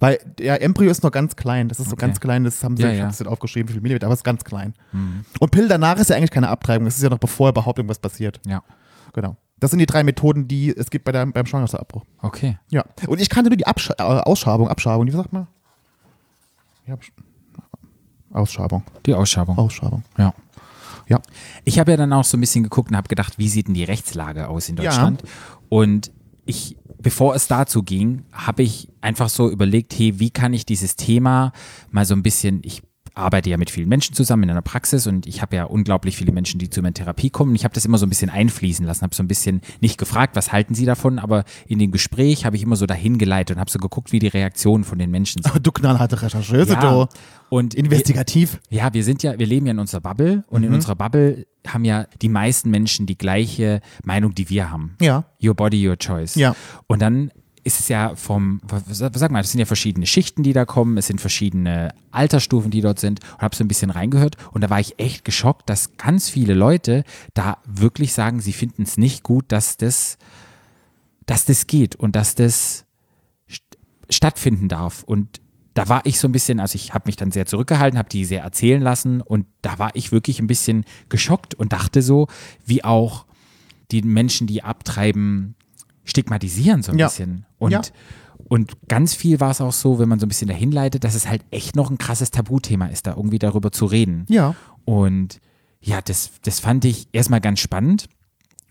Weil 0.00 0.18
der 0.38 0.60
Embryo 0.60 0.90
ist 0.90 1.02
noch 1.02 1.12
ganz 1.12 1.36
klein. 1.36 1.68
Das 1.68 1.78
ist 1.78 1.86
so 1.86 1.90
Mhm. 1.90 1.94
Okay. 1.94 2.06
ganz 2.06 2.20
klein, 2.20 2.44
das 2.44 2.62
haben 2.64 2.76
sie 2.76 2.82
Ja, 2.82 2.90
ja. 2.90 3.04
Mhm. 3.04 3.10
nicht 3.10 3.26
aufgeschrieben, 3.26 3.68
wie 3.68 3.72
viel 3.74 3.80
Millimeter, 3.82 4.06
aber 4.06 4.14
es 4.14 4.20
ist 4.20 4.24
ganz 4.24 4.44
klein. 4.44 4.74
Und 5.40 5.50
Pill 5.50 5.68
danach 5.68 5.96
ist 5.98 6.10
ja 6.10 6.16
eigentlich 6.16 6.30
keine 6.32 6.48
Abtreibung. 6.48 6.84
Das 6.84 6.96
ist 6.96 7.02
ja 7.02 7.08
noch 7.10 7.18
bevor 7.18 7.48
überhaupt 7.50 7.78
irgendwas 7.78 7.98
passiert. 7.98 8.40
Ja. 8.46 8.62
Genau. 9.12 9.36
Das 9.60 9.70
sind 9.70 9.78
die 9.78 9.86
drei 9.86 10.02
Methoden, 10.02 10.46
die 10.48 10.76
es 10.76 10.90
gibt 10.90 11.04
bei 11.04 11.12
der, 11.12 11.24
beim 11.26 11.46
Schwangerschaftsabbruch. 11.46 12.02
Okay. 12.20 12.58
Ja. 12.70 12.84
Und 13.06 13.20
ich 13.20 13.30
kannte 13.30 13.48
nur 13.50 13.56
die 13.56 13.66
Absch 13.66 13.90
äh, 13.90 14.02
Ausschabung, 14.02 14.68
Abschabung, 14.68 15.06
wie 15.06 15.10
sagt 15.12 15.32
man? 15.32 15.46
Ja, 16.86 16.96
Ausschabung, 18.32 18.82
Die 19.06 19.14
Ausschabung. 19.14 19.56
Ausschabung. 19.56 20.02
Ja. 20.18 20.34
Ja. 21.06 21.20
Ich 21.64 21.78
habe 21.78 21.92
ja 21.92 21.96
dann 21.96 22.12
auch 22.12 22.24
so 22.24 22.36
ein 22.36 22.40
bisschen 22.40 22.64
geguckt 22.64 22.90
und 22.90 22.96
habe 22.96 23.08
gedacht, 23.08 23.38
wie 23.38 23.48
sieht 23.48 23.68
denn 23.68 23.74
die 23.74 23.84
Rechtslage 23.84 24.48
aus 24.48 24.68
in 24.68 24.76
Ja. 24.76 24.84
Deutschland? 24.84 25.22
Und 25.68 26.10
ich, 26.46 26.76
bevor 27.04 27.36
es 27.36 27.46
dazu 27.46 27.84
ging, 27.84 28.24
habe 28.32 28.64
ich 28.64 28.88
einfach 29.00 29.28
so 29.28 29.48
überlegt, 29.50 29.96
hey, 29.96 30.18
wie 30.18 30.30
kann 30.30 30.54
ich 30.54 30.66
dieses 30.66 30.96
Thema 30.96 31.52
mal 31.90 32.04
so 32.04 32.14
ein 32.14 32.24
bisschen, 32.24 32.60
ich 32.64 32.82
arbeite 33.14 33.48
ja 33.50 33.56
mit 33.56 33.70
vielen 33.70 33.88
Menschen 33.88 34.14
zusammen 34.14 34.42
in 34.44 34.50
einer 34.50 34.62
Praxis 34.62 35.06
und 35.06 35.26
ich 35.26 35.40
habe 35.40 35.54
ja 35.56 35.64
unglaublich 35.64 36.16
viele 36.16 36.32
Menschen, 36.32 36.58
die 36.58 36.68
zu 36.70 36.82
mir 36.82 36.88
in 36.88 36.94
Therapie 36.94 37.30
kommen. 37.30 37.54
Ich 37.54 37.64
habe 37.64 37.72
das 37.74 37.84
immer 37.84 37.98
so 37.98 38.06
ein 38.06 38.08
bisschen 38.08 38.30
einfließen 38.30 38.84
lassen, 38.84 39.02
habe 39.02 39.14
so 39.14 39.22
ein 39.22 39.28
bisschen 39.28 39.60
nicht 39.80 39.98
gefragt, 39.98 40.34
was 40.36 40.50
halten 40.52 40.74
sie 40.74 40.84
davon, 40.84 41.18
aber 41.18 41.44
in 41.66 41.78
dem 41.78 41.92
Gespräch 41.92 42.44
habe 42.44 42.56
ich 42.56 42.62
immer 42.62 42.76
so 42.76 42.86
dahin 42.86 43.18
geleitet 43.18 43.56
und 43.56 43.60
habe 43.60 43.70
so 43.70 43.78
geguckt, 43.78 44.10
wie 44.12 44.18
die 44.18 44.26
Reaktionen 44.28 44.84
von 44.84 44.98
den 44.98 45.10
Menschen 45.10 45.42
sind. 45.42 45.54
Du 45.64 45.70
knallharte 45.72 46.20
Rechercheuse, 46.22 46.72
Ja, 46.72 46.80
du. 47.04 47.06
und 47.50 47.74
Investigativ. 47.74 48.60
ja, 48.68 48.92
wir 48.92 49.04
sind 49.04 49.22
ja, 49.22 49.38
wir 49.38 49.46
leben 49.46 49.66
ja 49.66 49.72
in 49.72 49.78
unserer 49.78 50.00
Bubble 50.00 50.44
und 50.48 50.62
Mhm. 50.62 50.68
in 50.68 50.74
unserer 50.74 50.96
Bubble 50.96 51.46
haben 51.66 51.84
ja 51.84 52.06
die 52.20 52.28
meisten 52.28 52.70
Menschen 52.70 53.06
die 53.06 53.16
gleiche 53.16 53.80
Meinung, 54.04 54.34
die 54.34 54.50
wir 54.50 54.70
haben. 54.70 54.96
Ja. 55.00 55.24
Your 55.42 55.54
body, 55.54 55.88
your 55.88 55.96
choice. 55.98 56.34
Ja. 56.34 56.54
Und 56.88 57.00
dann 57.00 57.30
ist 57.64 57.80
es 57.80 57.88
ja 57.88 58.14
vom, 58.14 58.60
was 58.68 58.98
sag 58.98 59.30
mal, 59.30 59.40
es 59.40 59.50
sind 59.50 59.58
ja 59.58 59.66
verschiedene 59.66 60.06
Schichten, 60.06 60.42
die 60.42 60.52
da 60.52 60.64
kommen, 60.64 60.98
es 60.98 61.06
sind 61.06 61.20
verschiedene 61.20 61.94
Altersstufen, 62.10 62.70
die 62.70 62.82
dort 62.82 63.00
sind 63.00 63.20
und 63.34 63.40
habe 63.42 63.56
so 63.56 63.64
ein 63.64 63.68
bisschen 63.68 63.90
reingehört 63.90 64.36
und 64.52 64.60
da 64.62 64.70
war 64.70 64.80
ich 64.80 64.98
echt 64.98 65.24
geschockt, 65.24 65.68
dass 65.70 65.96
ganz 65.96 66.28
viele 66.28 66.54
Leute 66.54 67.04
da 67.32 67.58
wirklich 67.64 68.12
sagen, 68.12 68.40
sie 68.40 68.52
finden 68.52 68.82
es 68.82 68.98
nicht 68.98 69.22
gut, 69.22 69.46
dass 69.48 69.76
das, 69.78 70.18
dass 71.26 71.46
das 71.46 71.66
geht 71.66 71.96
und 71.96 72.14
dass 72.14 72.34
das 72.34 72.84
st 73.50 73.62
stattfinden 74.10 74.68
darf 74.68 75.02
und 75.02 75.40
da 75.72 75.88
war 75.88 76.06
ich 76.06 76.20
so 76.20 76.28
ein 76.28 76.32
bisschen, 76.32 76.60
also 76.60 76.76
ich 76.76 76.94
habe 76.94 77.04
mich 77.06 77.16
dann 77.16 77.32
sehr 77.32 77.46
zurückgehalten, 77.46 77.98
habe 77.98 78.08
die 78.08 78.24
sehr 78.24 78.42
erzählen 78.42 78.80
lassen 78.80 79.20
und 79.20 79.46
da 79.62 79.78
war 79.80 79.90
ich 79.94 80.12
wirklich 80.12 80.38
ein 80.38 80.46
bisschen 80.46 80.84
geschockt 81.08 81.54
und 81.54 81.72
dachte 81.72 82.00
so, 82.00 82.28
wie 82.64 82.84
auch 82.84 83.26
die 83.90 84.02
Menschen, 84.02 84.46
die 84.46 84.62
abtreiben, 84.62 85.56
stigmatisieren 86.04 86.82
so 86.82 86.92
ein 86.92 86.98
Ja. 86.98 87.06
bisschen. 87.08 87.46
Und, 87.64 87.72
Ja. 87.72 87.82
und 88.48 88.72
ganz 88.88 89.14
viel 89.14 89.40
war 89.40 89.50
es 89.50 89.60
auch 89.60 89.72
so, 89.72 89.98
wenn 89.98 90.08
man 90.08 90.18
so 90.20 90.26
ein 90.26 90.28
bisschen 90.28 90.48
dahin 90.48 90.70
leitet, 90.72 91.04
dass 91.04 91.14
es 91.14 91.28
halt 91.28 91.44
echt 91.50 91.76
noch 91.76 91.90
ein 91.90 91.98
krasses 91.98 92.30
Tabuthema 92.30 92.86
ist, 92.86 93.06
da 93.06 93.14
irgendwie 93.16 93.38
darüber 93.38 93.72
zu 93.72 93.86
reden. 93.86 94.24
Ja. 94.28 94.54
Und 94.84 95.40
ja, 95.80 96.00
das, 96.00 96.30
das 96.42 96.60
fand 96.60 96.84
ich 96.84 97.08
erstmal 97.12 97.40
ganz 97.40 97.60
spannend. 97.60 98.06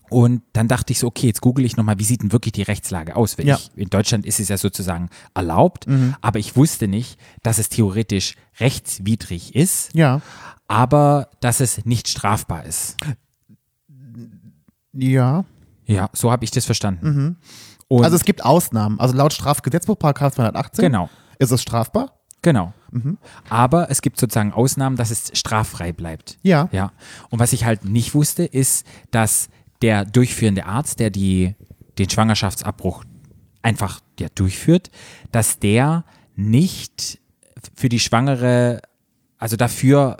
Und 0.09 0.43
dann 0.53 0.67
dachte 0.67 0.93
ich 0.93 0.99
so, 0.99 1.07
okay, 1.07 1.25
jetzt 1.27 1.41
google 1.41 1.65
ich 1.65 1.75
nochmal, 1.75 1.97
wie 1.97 2.03
sieht 2.03 2.21
denn 2.21 2.31
wirklich 2.31 2.51
die 2.51 2.61
Rechtslage 2.61 3.15
aus? 3.15 3.35
Ja. 3.41 3.55
ich, 3.55 3.71
in 3.75 3.89
Deutschland 3.89 4.25
ist 4.27 4.39
es 4.39 4.47
ja 4.49 4.57
sozusagen 4.57 5.09
erlaubt, 5.33 5.87
aber 6.21 6.37
ich 6.37 6.55
wusste 6.55 6.87
nicht, 6.87 7.17
dass 7.41 7.57
es 7.57 7.69
theoretisch 7.69 8.35
rechtswidrig 8.59 9.55
ist, 9.55 9.95
Ja. 9.95 10.21
aber 10.67 11.29
dass 11.39 11.61
es 11.61 11.83
nicht 11.85 12.07
strafbar 12.09 12.63
ist. 12.65 12.97
Ja. 14.93 15.45
Ja, 15.85 16.09
so 16.13 16.31
habe 16.31 16.45
ich 16.45 16.51
das 16.51 16.65
verstanden. 16.65 17.37
Und 17.97 18.05
Also 18.05 18.15
es 18.15 18.25
gibt 18.25 18.43
Ausnahmen. 18.43 18.99
Also 18.99 19.15
laut 19.15 19.33
Strafgesetzbuch, 19.33 19.97
Paragraph 19.97 20.33
218, 20.35 20.83
genau, 20.83 21.09
ist 21.39 21.51
es 21.51 21.61
strafbar. 21.61 22.19
genau. 22.41 22.73
Aber 23.49 23.89
es 23.89 24.03
gibt 24.03 24.19
sozusagen 24.19 24.53
Ausnahmen, 24.53 24.97
dass 24.97 25.09
es 25.09 25.31
straffrei 25.33 25.91
bleibt. 25.91 26.37
Ja. 26.43 26.69
Ja. 26.71 26.91
Und 27.31 27.39
was 27.39 27.51
ich 27.51 27.65
halt 27.65 27.85
nicht 27.85 28.13
wusste, 28.13 28.45
ist, 28.45 28.85
dass 29.09 29.49
der 29.81 30.05
durchführende 30.05 30.67
Arzt, 30.67 30.99
der 30.99 31.09
die, 31.09 31.55
den 31.97 32.07
Schwangerschaftsabbruch 32.09 33.03
einfach 33.63 33.99
ja, 34.19 34.27
durchführt, 34.35 34.91
dass 35.31 35.57
der 35.57 36.05
nicht 36.35 37.19
für 37.75 37.89
die 37.89 37.99
Schwangere, 37.99 38.81
also 39.39 39.55
dafür, 39.55 40.17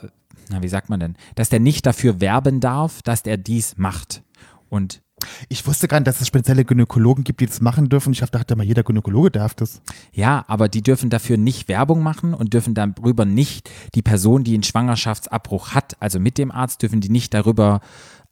na, 0.49 0.63
wie 0.63 0.67
sagt 0.67 0.89
man 0.89 0.99
denn, 0.99 1.15
dass 1.35 1.49
der 1.49 1.59
nicht 1.59 1.85
dafür 1.85 2.21
werben 2.21 2.59
darf, 2.59 3.03
dass 3.03 3.21
der 3.21 3.37
dies 3.37 3.77
macht. 3.77 4.23
Und 4.69 5.02
Ich 5.49 5.65
wusste 5.65 5.87
gar 5.87 5.99
nicht, 5.99 6.07
dass 6.07 6.21
es 6.21 6.27
spezielle 6.27 6.65
Gynäkologen 6.65 7.23
gibt, 7.23 7.39
die 7.41 7.45
das 7.45 7.61
machen 7.61 7.89
dürfen. 7.89 8.13
Ich 8.13 8.19
dachte 8.19 8.55
mal, 8.55 8.63
jeder 8.63 8.83
Gynäkologe 8.83 9.31
darf 9.31 9.53
das. 9.53 9.81
ja, 10.11 10.43
aber 10.47 10.69
die 10.69 10.81
dürfen 10.81 11.09
dafür 11.09 11.37
nicht 11.37 11.67
Werbung 11.67 12.01
machen 12.01 12.33
und 12.33 12.53
dürfen 12.53 12.73
darüber 12.73 13.25
nicht 13.25 13.69
die 13.95 14.01
Person, 14.01 14.43
die 14.43 14.53
einen 14.53 14.63
Schwangerschaftsabbruch 14.63 15.71
hat, 15.73 15.95
also 16.01 16.19
mit 16.19 16.37
dem 16.37 16.51
Arzt, 16.51 16.81
dürfen 16.81 17.01
die 17.01 17.09
nicht 17.09 17.33
darüber, 17.33 17.81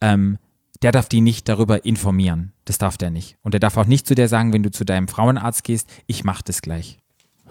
ähm, 0.02 0.38
der 0.82 0.92
darf 0.92 1.08
die 1.10 1.22
nicht 1.22 1.48
darüber 1.48 1.86
informieren. 1.86 2.54
Das 2.66 2.78
darf 2.78 2.98
der 2.98 3.12
nicht. 3.12 3.38
Und 3.44 3.54
der 3.54 3.60
darf 3.60 3.78
auch 3.78 3.86
nicht 3.86 4.08
zu 4.08 4.16
dir 4.16 4.28
sagen, 4.28 4.52
wenn 4.54 4.64
du 4.64 4.72
zu 4.72 4.84
deinem 4.86 5.08
Frauenarzt 5.08 5.64
gehst, 5.64 5.88
ich 6.08 6.24
mach 6.24 6.42
das 6.42 6.62
gleich 6.62 6.98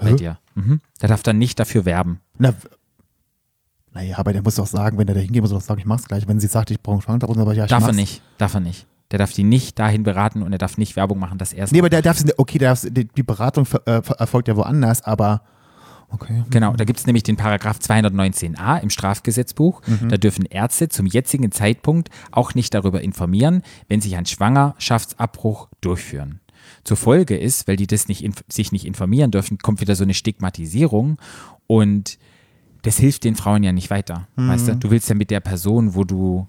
bei 0.00 0.10
Hä? 0.10 0.16
dir. 0.16 0.38
Mhm. 0.54 0.80
Der 1.00 1.08
darf 1.08 1.22
dann 1.22 1.38
nicht 1.38 1.58
dafür 1.60 1.84
werben. 1.84 2.20
Na, 2.38 2.54
naja, 3.92 4.18
aber 4.18 4.32
der 4.32 4.42
muss 4.42 4.54
doch 4.54 4.66
sagen, 4.66 4.98
wenn 4.98 5.08
er 5.08 5.14
da 5.14 5.20
hingeht, 5.20 5.42
muss 5.42 5.50
er 5.50 5.58
doch 5.58 5.64
sagen, 5.64 5.80
ich 5.80 5.86
mach's 5.86 6.06
gleich. 6.06 6.26
Wenn 6.28 6.38
sie 6.40 6.46
sagt, 6.46 6.70
ich 6.70 6.80
brauche 6.80 6.94
einen 6.94 7.02
Schwangerschaft, 7.02 7.38
aber 7.38 7.54
ja, 7.54 7.64
ich 7.64 7.70
Darf 7.70 7.82
er 7.82 7.86
mach's. 7.88 7.96
nicht. 7.96 8.22
Darf 8.38 8.54
er 8.54 8.60
nicht. 8.60 8.86
Der 9.10 9.18
darf 9.18 9.32
die 9.32 9.44
nicht 9.44 9.78
dahin 9.78 10.02
beraten 10.02 10.42
und 10.42 10.52
er 10.52 10.58
darf 10.58 10.78
nicht 10.78 10.96
Werbung 10.96 11.18
machen, 11.18 11.38
dass 11.38 11.52
er 11.52 11.64
es 11.64 11.72
Nee, 11.72 11.80
aber 11.80 11.90
der 11.90 12.02
darf, 12.02 12.22
okay, 12.36 12.58
der 12.58 12.70
darf, 12.70 12.86
die, 12.88 13.22
Beratung 13.22 13.66
äh, 13.86 14.00
erfolgt 14.18 14.48
ja 14.48 14.56
woanders, 14.56 15.02
aber 15.02 15.42
okay. 16.10 16.44
Genau, 16.50 16.74
da 16.74 16.84
gibt 16.84 16.98
es 17.00 17.06
nämlich 17.06 17.24
den 17.24 17.36
Paragraph 17.36 17.78
219a 17.78 18.80
im 18.80 18.90
Strafgesetzbuch. 18.90 19.82
Da 20.08 20.16
dürfen 20.16 20.44
Ärzte 20.44 20.88
zum 20.88 21.06
jetzigen 21.06 21.50
Zeitpunkt 21.50 22.08
auch 22.30 22.54
nicht 22.54 22.72
darüber 22.72 23.00
informieren, 23.00 23.62
wenn 23.88 24.00
sich 24.00 24.16
ein 24.16 24.26
Schwangerschaftsabbruch 24.26 25.68
durchführen. 25.80 26.40
Zur 26.84 26.96
Folge 26.96 27.36
ist, 27.36 27.66
weil 27.66 27.76
die 27.76 27.86
das 27.86 28.06
nicht 28.08 28.28
sich 28.52 28.70
nicht 28.70 28.86
informieren 28.86 29.30
dürfen, 29.30 29.58
kommt 29.58 29.80
wieder 29.80 29.96
so 29.96 30.04
eine 30.04 30.14
Stigmatisierung 30.14 31.18
und 31.66 32.18
das 32.82 32.96
hilft 32.98 33.24
den 33.24 33.34
Frauen 33.34 33.62
ja 33.62 33.72
nicht 33.72 33.90
weiter. 33.90 34.28
Weißt 34.36 34.68
du, 34.68 34.76
du 34.76 34.90
willst 34.90 35.08
ja 35.08 35.14
mit 35.14 35.30
der 35.30 35.40
Person, 35.40 35.94
wo 35.94 36.04
du 36.04 36.46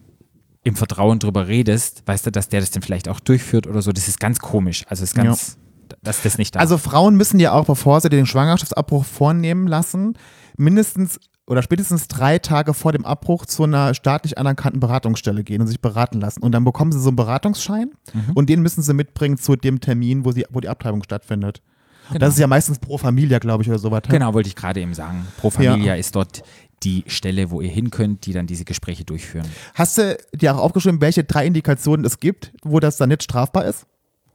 im 0.64 0.76
Vertrauen 0.76 1.20
drüber 1.20 1.48
redest, 1.48 2.04
weißt 2.06 2.28
du, 2.28 2.32
dass 2.32 2.50
der 2.50 2.60
das 2.60 2.72
dann 2.72 2.84
vielleicht 2.84 3.10
auch 3.10 3.20
durchführt 3.20 3.68
oder 3.68 3.82
so. 3.82 3.92
Das 3.92 4.08
ist 4.08 4.20
ganz 4.20 4.40
komisch. 4.40 4.84
Also 4.88 5.04
es 5.04 5.12
ist 5.12 5.16
ganz, 5.16 5.58
dass 6.04 6.22
das 6.22 6.38
nicht 6.38 6.56
da 6.56 6.60
Also 6.60 6.78
Frauen 6.78 7.16
müssen 7.16 7.40
ja 7.40 7.52
auch, 7.54 7.66
bevor 7.66 8.00
sie 8.02 8.10
den 8.10 8.26
Schwangerschaftsabbruch 8.26 9.04
vornehmen 9.06 9.68
lassen, 9.68 10.14
mindestens 10.58 11.20
oder 11.48 11.64
spätestens 11.64 12.08
drei 12.08 12.38
Tage 12.40 12.74
vor 12.74 12.92
dem 12.94 13.06
Abbruch 13.06 13.46
zu 13.46 13.64
einer 13.64 13.94
staatlich 13.94 14.38
anerkannten 14.38 14.80
Beratungsstelle 14.80 15.44
gehen 15.44 15.60
und 15.62 15.68
sich 15.68 15.82
beraten 15.82 16.22
lassen. 16.22 16.42
Und 16.44 16.52
dann 16.54 16.64
bekommen 16.64 16.92
sie 16.92 17.00
so 17.02 17.10
einen 17.10 17.16
Beratungsschein 17.18 17.92
Mhm. 18.14 18.32
und 18.36 18.48
den 18.50 18.62
müssen 18.62 18.84
sie 18.84 18.94
mitbringen 18.94 19.38
zu 19.38 19.56
dem 19.56 19.82
Termin, 19.82 20.24
wo, 20.24 20.32
sie, 20.32 20.46
wo 20.52 20.60
die 20.62 20.70
Abtreibung 20.70 21.04
stattfindet. 21.04 21.62
Genau. 22.08 22.20
Das 22.20 22.34
ist 22.36 22.40
ja 22.40 22.48
meistens 22.48 22.80
pro 22.80 22.98
Familia, 22.98 23.40
glaube 23.40 23.64
ich, 23.64 23.70
oder 23.70 23.80
sowas. 23.80 24.04
Genau, 24.08 24.34
wollte 24.34 24.48
ich 24.50 24.56
gerade 24.56 24.80
eben 24.82 24.94
sagen. 24.94 25.28
Pro 25.38 25.50
Familia 25.50 25.96
ist 25.96 26.16
dort 26.16 26.44
die 26.84 27.04
Stelle, 27.08 27.52
wo 27.52 27.62
ihr 27.62 27.70
hin 27.70 27.90
könnt, 27.90 28.26
die 28.26 28.34
dann 28.34 28.48
diese 28.48 28.66
Gespräche 28.66 29.04
durchführen. 29.04 29.48
Hast 29.74 29.98
du 29.98 30.18
dir 30.34 30.56
auch 30.56 30.60
aufgeschrieben, 30.60 31.02
welche 31.02 31.24
drei 31.24 31.46
Indikationen 31.46 32.06
es 32.06 32.20
gibt, 32.20 32.52
wo 32.64 32.80
das 32.80 32.98
dann 32.98 33.10
nicht 33.10 33.24
strafbar 33.24 33.66
ist? 33.66 33.86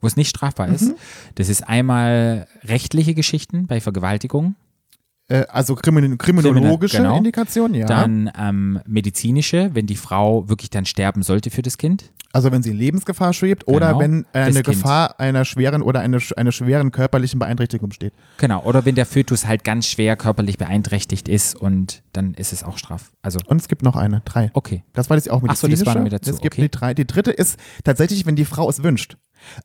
Wo 0.00 0.06
es 0.06 0.16
nicht 0.16 0.28
strafbar 0.28 0.68
ist. 0.68 0.82
Mhm. 0.82 0.94
Das 1.36 1.48
ist 1.48 1.66
einmal 1.66 2.46
rechtliche 2.64 3.14
Geschichten 3.14 3.66
bei 3.66 3.80
Vergewaltigung, 3.80 4.54
also 5.48 5.74
krimin 5.74 6.18
kriminologische 6.18 6.98
genau. 6.98 7.16
Indikationen, 7.16 7.74
ja. 7.74 7.86
dann 7.86 8.30
ähm, 8.38 8.80
medizinische, 8.86 9.70
wenn 9.74 9.86
die 9.86 9.96
Frau 9.96 10.48
wirklich 10.48 10.70
dann 10.70 10.84
sterben 10.86 11.22
sollte 11.22 11.50
für 11.50 11.62
das 11.62 11.78
Kind. 11.78 12.12
also 12.32 12.52
wenn 12.52 12.62
sie 12.62 12.70
in 12.70 12.76
Lebensgefahr 12.76 13.32
schwebt 13.32 13.66
oder 13.66 13.88
Genau, 13.88 14.00
wenn 14.00 14.26
eine 14.32 14.52
Kind. 14.52 14.66
Gefahr 14.66 15.18
einer 15.18 15.44
schweren 15.44 15.82
oder 15.82 16.00
eine, 16.00 16.18
einer 16.36 16.52
schweren 16.52 16.92
körperlichen 16.92 17.38
Beeinträchtigung 17.40 17.88
besteht. 17.88 18.12
Genau, 18.38 18.62
oder 18.62 18.84
wenn 18.84 18.94
der 18.94 19.06
Fötus 19.06 19.46
halt 19.46 19.64
ganz 19.64 19.86
schwer 19.88 20.16
körperlich 20.16 20.58
beeinträchtigt 20.58 21.28
ist 21.28 21.56
und 21.56 22.02
dann 22.12 22.34
ist 22.34 22.52
es 22.52 22.62
auch 22.62 22.78
straf. 22.78 23.10
Also, 23.22 23.38
Und 23.46 23.60
es 23.60 23.66
gibt 23.68 23.82
noch 23.82 23.96
eine, 23.96 24.20
drei. 24.24 24.50
okay. 24.54 24.84
Das 24.92 25.10
war 25.10 25.16
jetzt 25.16 25.28
auch 25.30 25.42
Ach 25.48 25.56
so, 25.56 25.66
medizinische. 25.66 25.78
das 25.84 25.86
war 25.86 25.94
noch 25.96 26.02
mit 26.04 26.12
dazu, 26.12 26.30
Es 26.30 26.40
gibt 26.40 26.54
okay. 26.54 26.62
die 26.62 26.70
drei. 26.70 26.94
Die 26.94 27.06
dritte 27.06 27.30
ist 27.32 27.58
tatsächlich, 27.84 28.26
wenn 28.26 28.36
die 28.36 28.44
Frau 28.44 28.68
es 28.68 28.82
wünscht. 28.84 29.16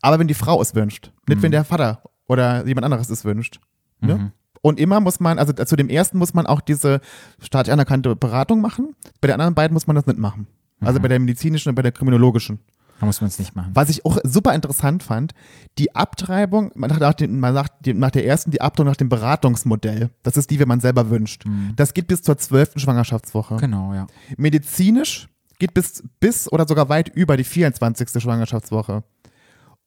Aber 0.01 0.17
wenn 0.17 0.27
die 0.27 0.33
Frau 0.33 0.59
es 0.61 0.73
wünscht. 0.73 1.11
Nicht, 1.27 1.37
Mhm. 1.39 1.43
wenn 1.43 1.51
der 1.51 1.65
Vater 1.65 2.01
oder 2.27 2.65
jemand 2.65 2.85
anderes 2.85 3.09
es 3.11 3.25
wünscht. 3.25 3.59
Ne? 3.99 4.31
Und 4.61 4.79
immer 4.79 4.99
muss 4.99 5.19
man, 5.19 5.39
also 5.39 5.53
zu 5.53 5.75
dem 5.75 5.89
ersten 5.89 6.17
muss 6.17 6.33
man 6.33 6.45
auch 6.45 6.61
diese 6.61 7.01
staatlich 7.41 7.73
anerkannte 7.73 8.15
Beratung 8.15 8.61
machen. 8.61 8.95
Bei 9.19 9.27
den 9.27 9.33
anderen 9.33 9.55
beiden 9.55 9.73
muss 9.73 9.87
man 9.87 9.95
das 9.95 10.05
nicht 10.05 10.19
machen. 10.19 10.47
Also 10.81 10.99
Mhm. 10.99 11.03
bei 11.03 11.07
der 11.09 11.19
medizinischen 11.19 11.69
und 11.69 11.75
bei 11.75 11.81
der 11.81 11.91
kriminologischen. 11.91 12.59
Da 12.99 13.07
muss 13.07 13.19
man 13.19 13.29
es 13.29 13.39
nicht 13.39 13.55
machen. 13.55 13.71
Was 13.73 13.89
ich 13.89 14.05
auch 14.05 14.19
super 14.23 14.53
interessant 14.53 15.01
fand, 15.01 15.33
die 15.79 15.95
Abtreibung, 15.95 16.71
man 16.75 16.91
sagt, 16.91 17.01
nach 17.01 17.13
dem- 17.15 17.39
man 17.39 17.53
sagt 17.55 17.85
dem- 17.87 17.97
nach 17.97 18.11
der 18.11 18.27
ersten 18.27 18.51
die 18.51 18.61
Abtreibung 18.61 18.91
nach 18.91 18.95
dem 18.97 19.09
Beratungsmodell. 19.09 20.11
Das 20.21 20.37
ist 20.37 20.51
die, 20.51 20.59
wenn 20.59 20.67
man 20.67 20.79
selber 20.79 21.09
wünscht. 21.09 21.43
Das 21.75 21.95
geht 21.95 22.05
bis 22.07 22.21
zur 22.21 22.37
zwölften 22.37 22.79
Schwangerschaftswoche. 22.79 23.55
Genau, 23.57 23.95
ja. 23.95 24.05
Medizinisch 24.37 25.29
geht 25.57 25.73
bis, 25.73 26.03
bis 26.19 26.51
oder 26.51 26.67
sogar 26.67 26.89
weit 26.89 27.09
über 27.09 27.37
die 27.37 27.43
24. 27.43 28.21
Schwangerschaftswoche. 28.21 29.03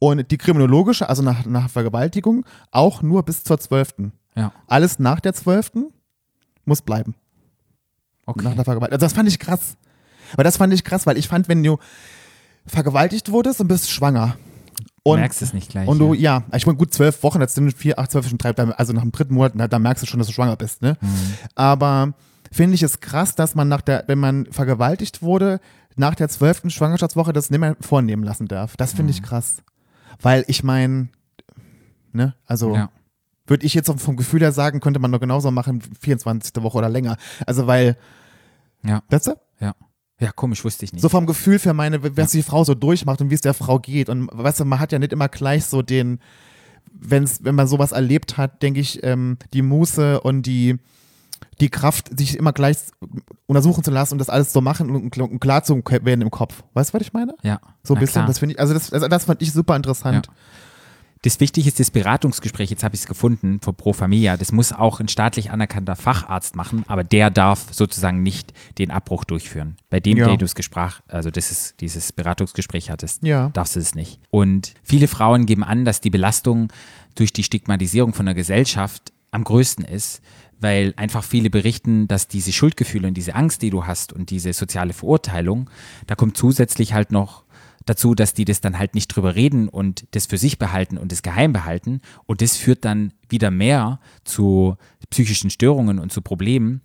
Und 0.00 0.30
die 0.30 0.38
kriminologische, 0.38 1.08
also 1.08 1.22
nach, 1.22 1.46
nach 1.46 1.70
Vergewaltigung, 1.70 2.44
auch 2.72 3.02
nur 3.02 3.22
bis 3.22 3.44
zur 3.44 3.58
12. 3.60 4.12
Ja, 4.36 4.52
Alles 4.66 4.98
nach 4.98 5.20
der 5.20 5.32
12. 5.34 5.72
muss 6.64 6.82
bleiben. 6.82 7.14
Nach 8.26 8.34
okay. 8.34 8.42
der 8.54 8.64
Vergewaltigung. 8.64 8.92
Also 8.92 9.06
das 9.06 9.12
fand 9.12 9.28
ich 9.28 9.38
krass. 9.38 9.76
Aber 10.32 10.44
das 10.44 10.56
fand 10.56 10.72
ich 10.72 10.82
krass, 10.84 11.06
weil 11.06 11.18
ich 11.18 11.28
fand, 11.28 11.48
wenn 11.48 11.62
du 11.62 11.78
vergewaltigt 12.66 13.30
wurdest 13.30 13.60
und 13.60 13.68
bist 13.68 13.90
schwanger. 13.90 14.36
Du 15.04 15.10
Und, 15.12 15.20
merkst 15.20 15.42
es 15.42 15.52
nicht 15.52 15.70
gleich. 15.70 15.86
und 15.86 15.98
du, 15.98 16.14
ja. 16.14 16.42
ja, 16.50 16.56
ich 16.56 16.64
meine, 16.66 16.78
gut, 16.78 16.94
zwölf 16.94 17.22
Wochen, 17.22 17.38
das 17.38 17.54
sind 17.54 17.70
vier, 17.76 17.98
acht, 17.98 18.10
zwölf, 18.10 18.26
schon 18.26 18.38
drei, 18.38 18.50
also 18.52 18.92
nach 18.94 19.02
dem 19.02 19.12
dritten 19.12 19.34
Monat, 19.34 19.52
na, 19.54 19.68
da 19.68 19.78
merkst 19.78 20.02
du 20.02 20.06
schon, 20.06 20.18
dass 20.18 20.26
du 20.28 20.32
schwanger 20.32 20.56
bist, 20.56 20.80
ne? 20.80 20.96
Mhm. 21.00 21.34
Aber 21.54 22.14
finde 22.50 22.74
ich 22.74 22.82
es 22.82 23.00
krass, 23.00 23.34
dass 23.34 23.54
man 23.54 23.68
nach 23.68 23.82
der, 23.82 24.04
wenn 24.06 24.18
man 24.18 24.46
vergewaltigt 24.50 25.20
wurde, 25.22 25.60
nach 25.96 26.14
der 26.14 26.30
zwölften 26.30 26.70
Schwangerschaftswoche 26.70 27.34
das 27.34 27.50
nicht 27.50 27.60
mehr 27.60 27.76
vornehmen 27.80 28.24
lassen 28.24 28.48
darf. 28.48 28.76
Das 28.78 28.94
finde 28.94 29.10
ich 29.12 29.20
Mhm. 29.20 29.26
krass. 29.26 29.58
Weil 30.22 30.44
ich 30.48 30.64
meine, 30.64 31.08
ne, 32.12 32.34
also 32.46 32.74
ja. 32.74 32.88
Würde 33.46 33.66
ich 33.66 33.74
jetzt 33.74 33.90
vom 34.00 34.16
Gefühl 34.16 34.40
her 34.40 34.52
sagen, 34.52 34.80
könnte 34.80 35.00
man 35.00 35.12
doch 35.12 35.20
genauso 35.20 35.50
machen, 35.50 35.82
24. 36.00 36.62
Woche 36.62 36.78
oder 36.78 36.88
länger. 36.88 37.16
Also 37.46 37.66
weil, 37.66 37.96
Ja, 38.82 39.02
weißt 39.08 39.28
du? 39.28 39.32
ja. 39.60 39.74
Ja, 40.20 40.30
komisch, 40.30 40.64
wusste 40.64 40.84
ich 40.84 40.92
nicht. 40.92 41.02
So 41.02 41.08
vom 41.08 41.26
Gefühl 41.26 41.58
für 41.58 41.74
meine, 41.74 42.16
was 42.16 42.30
die 42.30 42.44
Frau 42.44 42.62
so 42.62 42.74
durchmacht 42.74 43.20
und 43.20 43.30
wie 43.30 43.34
es 43.34 43.40
der 43.40 43.52
Frau 43.52 43.80
geht. 43.80 44.08
Und 44.08 44.28
weißt 44.32 44.60
du, 44.60 44.64
man 44.64 44.78
hat 44.78 44.92
ja 44.92 45.00
nicht 45.00 45.12
immer 45.12 45.28
gleich 45.28 45.64
so 45.66 45.82
den, 45.82 46.20
wenn's, 46.92 47.40
wenn 47.42 47.56
man 47.56 47.66
sowas 47.66 47.90
erlebt 47.90 48.36
hat, 48.36 48.62
denke 48.62 48.78
ich, 48.78 49.02
ähm, 49.02 49.38
die 49.52 49.62
Muße 49.62 50.20
und 50.20 50.42
die, 50.46 50.76
die 51.60 51.68
Kraft, 51.68 52.16
sich 52.16 52.38
immer 52.38 52.52
gleich 52.52 52.76
untersuchen 53.46 53.82
zu 53.82 53.90
lassen 53.90 54.14
und 54.14 54.18
das 54.20 54.30
alles 54.30 54.52
so 54.52 54.60
machen 54.60 54.88
und, 54.90 55.18
und 55.18 55.40
klar 55.40 55.64
zu 55.64 55.82
werden 55.84 56.22
im 56.22 56.30
Kopf. 56.30 56.62
Weißt 56.74 56.90
du, 56.90 56.94
was 56.94 57.02
ich 57.02 57.12
meine? 57.12 57.34
ja, 57.42 57.60
So 57.82 57.94
ein 57.94 58.00
bisschen. 58.00 58.12
klar. 58.20 58.26
Das 58.28 58.38
finde 58.38 58.54
ich, 58.54 58.60
also 58.60 58.72
das, 58.72 58.92
also 58.92 59.08
das 59.08 59.24
fand 59.24 59.42
ich 59.42 59.52
super 59.52 59.74
interessant. 59.74 60.28
Das 61.24 61.40
Wichtige 61.40 61.66
ist 61.66 61.80
das 61.80 61.90
Beratungsgespräch, 61.90 62.68
jetzt 62.68 62.84
habe 62.84 62.94
ich 62.94 63.00
es 63.00 63.06
gefunden, 63.06 63.58
von 63.62 63.74
Pro 63.74 63.94
Familia. 63.94 64.36
Das 64.36 64.52
muss 64.52 64.74
auch 64.74 65.00
ein 65.00 65.08
staatlich 65.08 65.50
anerkannter 65.50 65.96
Facharzt 65.96 66.54
machen, 66.54 66.84
aber 66.86 67.02
der 67.02 67.30
darf 67.30 67.68
sozusagen 67.72 68.22
nicht 68.22 68.52
den 68.76 68.90
Abbruch 68.90 69.24
durchführen. 69.24 69.76
Bei 69.88 70.00
dem, 70.00 70.18
Ja. 70.18 70.26
der 70.26 70.36
du 70.36 70.44
es 70.44 70.54
gesprach, 70.54 71.00
also 71.08 71.30
das 71.30 71.50
ist 71.50 71.80
dieses 71.80 72.12
Beratungsgespräch 72.12 72.90
hattest, 72.90 73.22
Ja. 73.22 73.48
darfst 73.54 73.74
du 73.74 73.80
es 73.80 73.94
nicht. 73.94 74.20
Und 74.28 74.74
viele 74.82 75.08
Frauen 75.08 75.46
geben 75.46 75.64
an, 75.64 75.86
dass 75.86 76.02
die 76.02 76.10
Belastung 76.10 76.70
durch 77.14 77.32
die 77.32 77.42
Stigmatisierung 77.42 78.12
von 78.12 78.26
der 78.26 78.34
Gesellschaft 78.34 79.14
am 79.30 79.44
größten 79.44 79.86
ist, 79.86 80.20
weil 80.60 80.92
einfach 80.98 81.24
viele 81.24 81.48
berichten, 81.48 82.06
dass 82.06 82.28
diese 82.28 82.52
Schuldgefühle 82.52 83.08
und 83.08 83.14
diese 83.14 83.34
Angst, 83.34 83.62
die 83.62 83.70
du 83.70 83.86
hast 83.86 84.12
und 84.12 84.28
diese 84.28 84.52
soziale 84.52 84.92
Verurteilung, 84.92 85.70
da 86.06 86.16
kommt 86.16 86.36
zusätzlich 86.36 86.92
halt 86.92 87.12
noch 87.12 87.43
dazu, 87.86 88.14
dass 88.14 88.34
die 88.34 88.44
das 88.44 88.60
dann 88.60 88.78
halt 88.78 88.94
nicht 88.94 89.08
drüber 89.08 89.34
reden 89.34 89.68
und 89.68 90.06
das 90.12 90.26
für 90.26 90.38
sich 90.38 90.58
behalten 90.58 90.96
und 90.98 91.12
das 91.12 91.22
geheim 91.22 91.52
behalten. 91.52 92.00
Und 92.26 92.40
das 92.40 92.56
führt 92.56 92.84
dann 92.84 93.12
wieder 93.28 93.50
mehr 93.50 94.00
zu 94.24 94.76
psychischen 95.10 95.50
Störungen 95.50 95.98
und 95.98 96.12
zu 96.12 96.22
Problemen. 96.22 96.80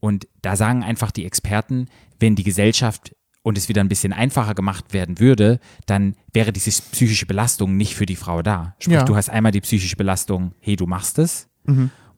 Und 0.00 0.26
da 0.42 0.56
sagen 0.56 0.82
einfach 0.82 1.10
die 1.10 1.24
Experten, 1.24 1.86
wenn 2.20 2.34
die 2.36 2.42
Gesellschaft 2.44 3.14
und 3.44 3.58
es 3.58 3.68
wieder 3.68 3.80
ein 3.82 3.88
bisschen 3.88 4.12
einfacher 4.12 4.54
gemacht 4.54 4.92
werden 4.92 5.18
würde, 5.18 5.58
dann 5.86 6.14
wäre 6.32 6.52
diese 6.52 6.70
psychische 6.70 7.26
Belastung 7.26 7.76
nicht 7.76 7.94
für 7.96 8.06
die 8.06 8.14
Frau 8.16 8.42
da. 8.42 8.74
Sprich, 8.78 8.94
Ja. 8.96 9.04
du 9.04 9.16
hast 9.16 9.30
einmal 9.30 9.52
die 9.52 9.60
psychische 9.60 9.96
Belastung, 9.96 10.54
hey, 10.60 10.76
du 10.76 10.86
machst 10.86 11.18
es. 11.18 11.48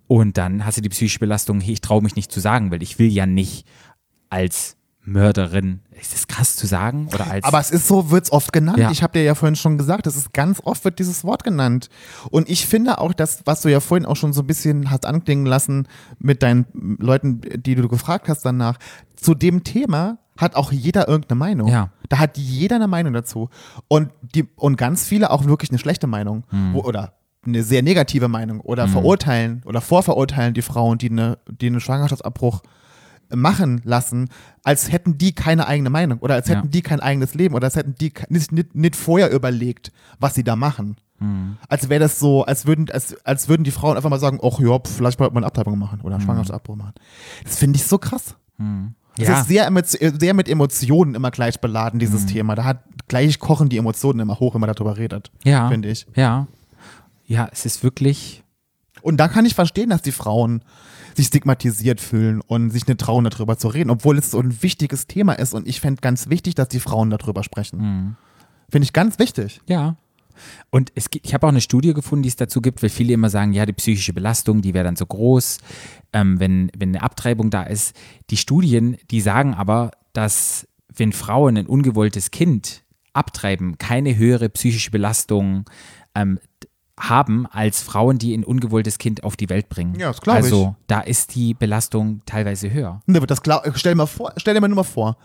Und 0.06 0.36
dann 0.36 0.66
hast 0.66 0.76
du 0.78 0.82
die 0.82 0.88
psychische 0.90 1.18
Belastung, 1.18 1.60
hey, 1.60 1.72
ich 1.74 1.80
traue 1.80 2.02
mich 2.02 2.14
nicht 2.16 2.30
zu 2.30 2.40
sagen, 2.40 2.70
weil 2.70 2.82
ich 2.82 2.98
will 2.98 3.08
ja 3.10 3.24
nicht 3.26 3.66
als 4.28 4.76
Mörderin, 5.06 5.80
ist 6.00 6.14
das 6.14 6.26
krass 6.28 6.56
zu 6.56 6.66
sagen? 6.66 7.08
Oder 7.12 7.30
als 7.30 7.44
Aber 7.44 7.60
es 7.60 7.70
ist 7.70 7.86
so, 7.86 8.10
wird 8.10 8.24
es 8.24 8.32
oft 8.32 8.52
genannt. 8.52 8.78
Ja. 8.78 8.90
Ich 8.90 9.02
habe 9.02 9.12
dir 9.12 9.22
ja 9.22 9.34
vorhin 9.34 9.56
schon 9.56 9.76
gesagt, 9.76 10.06
es 10.06 10.16
ist 10.16 10.32
ganz 10.32 10.60
oft 10.64 10.84
wird 10.84 10.98
dieses 10.98 11.24
Wort 11.24 11.44
genannt. 11.44 11.90
Und 12.30 12.48
ich 12.48 12.66
finde 12.66 12.98
auch, 12.98 13.12
dass, 13.12 13.42
was 13.44 13.60
du 13.60 13.70
ja 13.70 13.80
vorhin 13.80 14.06
auch 14.06 14.16
schon 14.16 14.32
so 14.32 14.42
ein 14.42 14.46
bisschen 14.46 14.90
hast 14.90 15.04
anklingen 15.04 15.46
lassen 15.46 15.88
mit 16.18 16.42
deinen 16.42 16.66
Leuten, 16.98 17.42
die 17.42 17.74
du 17.74 17.88
gefragt 17.88 18.28
hast 18.28 18.44
danach, 18.44 18.78
zu 19.16 19.34
dem 19.34 19.62
Thema 19.62 20.18
hat 20.36 20.56
auch 20.56 20.72
jeder 20.72 21.06
irgendeine 21.06 21.38
Meinung. 21.38 21.68
Ja. 21.68 21.90
Da 22.08 22.18
hat 22.18 22.38
jeder 22.38 22.76
eine 22.76 22.88
Meinung 22.88 23.12
dazu. 23.12 23.50
Und, 23.88 24.10
die, 24.34 24.48
und 24.56 24.76
ganz 24.76 25.04
viele 25.04 25.30
auch 25.30 25.44
wirklich 25.44 25.70
eine 25.70 25.78
schlechte 25.78 26.06
Meinung. 26.06 26.44
Wo, 26.72 26.80
oder 26.80 27.14
eine 27.46 27.62
sehr 27.62 27.82
negative 27.82 28.28
Meinung. 28.28 28.60
Oder 28.60 28.88
verurteilen 28.88 29.62
oder 29.66 29.80
vorverurteilen 29.80 30.54
die 30.54 30.62
Frauen, 30.62 30.98
die, 30.98 31.10
eine, 31.10 31.38
die 31.48 31.66
einen 31.66 31.80
Schwangerschaftsabbruch 31.80 32.62
machen 33.32 33.80
lassen, 33.84 34.28
als 34.62 34.90
hätten 34.92 35.18
die 35.18 35.34
keine 35.34 35.66
eigene 35.66 35.90
Meinung 35.90 36.18
oder 36.18 36.34
als 36.34 36.48
Ja. 36.48 36.56
hätten 36.56 36.70
die 36.70 36.82
kein 36.82 37.00
eigenes 37.00 37.34
Leben 37.34 37.54
oder 37.54 37.66
als 37.66 37.76
hätten 37.76 37.94
die 38.00 38.12
nicht, 38.28 38.52
nicht, 38.52 38.74
nicht 38.74 38.96
vorher 38.96 39.30
überlegt, 39.30 39.92
was 40.20 40.34
sie 40.34 40.44
da 40.44 40.56
machen. 40.56 40.96
Als 41.68 41.88
wäre 41.88 42.00
das 42.00 42.18
so, 42.18 42.44
als 42.44 42.66
würden, 42.66 42.90
als, 42.90 43.16
als 43.24 43.48
würden 43.48 43.64
die 43.64 43.70
Frauen 43.70 43.96
einfach 43.96 44.10
mal 44.10 44.18
sagen, 44.20 44.40
ach 44.42 44.58
ja, 44.58 44.78
vielleicht 44.84 45.18
mal 45.18 45.30
eine 45.34 45.46
Abtreibung 45.46 45.78
machen 45.78 46.02
oder 46.02 46.16
einen 46.16 46.24
Schwangerschaftsabbruch 46.24 46.76
machen. 46.76 46.92
Das 47.44 47.56
finde 47.56 47.78
ich 47.78 47.84
so 47.86 47.96
krass. 47.96 48.34
Es 49.16 49.28
Ja. 49.28 49.40
ist 49.40 49.48
sehr, 49.48 49.70
sehr 50.20 50.34
mit 50.34 50.48
Emotionen 50.50 51.14
immer 51.14 51.30
gleich 51.30 51.60
beladen, 51.60 51.98
dieses 51.98 52.26
Thema. 52.26 52.54
Da 52.56 52.64
hat 52.64 52.84
gleich 53.08 53.38
kochen 53.38 53.70
die 53.70 53.78
Emotionen 53.78 54.20
immer 54.20 54.38
hoch, 54.38 54.52
wenn 54.54 54.60
man 54.60 54.70
darüber 54.74 54.98
redet. 54.98 55.30
ja, 55.44 55.68
Finde 55.70 55.88
ich. 55.88 56.06
Ja. 56.14 56.46
Ja, 57.24 57.48
es 57.52 57.64
ist 57.64 57.82
wirklich, 57.82 58.42
Und 59.00 59.16
da 59.16 59.28
kann 59.28 59.46
ich 59.46 59.54
verstehen, 59.54 59.88
dass 59.90 60.02
die 60.02 60.12
Frauen 60.12 60.62
sich 61.16 61.26
stigmatisiert 61.26 62.00
fühlen 62.00 62.40
und 62.40 62.70
sich 62.70 62.86
nicht 62.86 63.00
trauen, 63.00 63.24
darüber 63.24 63.56
zu 63.56 63.68
reden, 63.68 63.90
obwohl 63.90 64.18
es 64.18 64.30
so 64.30 64.40
ein 64.40 64.62
wichtiges 64.62 65.06
Thema 65.06 65.34
ist. 65.34 65.54
Und 65.54 65.68
ich 65.68 65.80
fände 65.80 66.00
ganz 66.00 66.28
wichtig, 66.28 66.54
dass 66.54 66.68
die 66.68 66.80
Frauen 66.80 67.10
darüber 67.10 67.42
sprechen. 67.42 67.78
Finde 68.68 68.84
ich 68.84 68.92
ganz 68.92 69.18
wichtig. 69.18 69.60
ja. 69.66 69.96
Und 70.70 70.90
es 70.96 71.10
gibt, 71.10 71.26
ich 71.26 71.32
habe 71.34 71.46
auch 71.46 71.50
eine 71.50 71.60
Studie 71.60 71.94
gefunden, 71.94 72.24
die 72.24 72.28
es 72.28 72.36
dazu 72.36 72.60
gibt, 72.60 72.82
weil 72.82 72.90
viele 72.90 73.12
immer 73.12 73.30
sagen, 73.30 73.52
ja, 73.52 73.66
die 73.66 73.72
psychische 73.72 74.12
Belastung, 74.12 74.62
die 74.62 74.74
wäre 74.74 74.84
dann 74.84 74.96
so 74.96 75.06
groß, 75.06 75.58
ähm, 76.12 76.40
wenn, 76.40 76.72
wenn 76.76 76.88
eine 76.88 77.02
Abtreibung 77.02 77.50
da 77.50 77.62
ist. 77.62 77.94
Die 78.30 78.36
Studien, 78.36 78.96
die 79.10 79.20
sagen 79.20 79.54
aber, 79.54 79.92
dass 80.12 80.66
wenn 80.92 81.12
Frauen 81.12 81.56
ein 81.56 81.66
ungewolltes 81.66 82.30
Kind 82.30 82.82
abtreiben, 83.12 83.78
keine 83.78 84.16
höhere 84.16 84.48
psychische 84.48 84.90
Belastung 84.90 85.70
ähm, 86.14 86.38
haben 86.98 87.46
als 87.46 87.82
Frauen, 87.82 88.18
die 88.18 88.34
ein 88.34 88.44
ungewolltes 88.44 88.98
Kind 88.98 89.24
auf 89.24 89.36
die 89.36 89.48
Welt 89.48 89.68
bringen. 89.68 89.98
Ja, 89.98 90.08
das 90.08 90.20
glaub 90.20 90.38
ich. 90.38 90.44
Also 90.44 90.76
da 90.86 91.00
ist 91.00 91.34
die 91.34 91.54
Belastung 91.54 92.22
teilweise 92.26 92.72
höher. 92.72 93.00
Ne, 93.06 93.20
Das 93.20 93.42
klar, 93.42 93.62
stell, 93.74 93.92
dir 93.92 93.96
mal 93.96 94.06
vor, 94.06 94.32
stell 94.36 94.54
dir 94.54 94.60
mal 94.60 94.68
nur 94.68 94.76
mal 94.76 94.84
vor, 94.84 95.16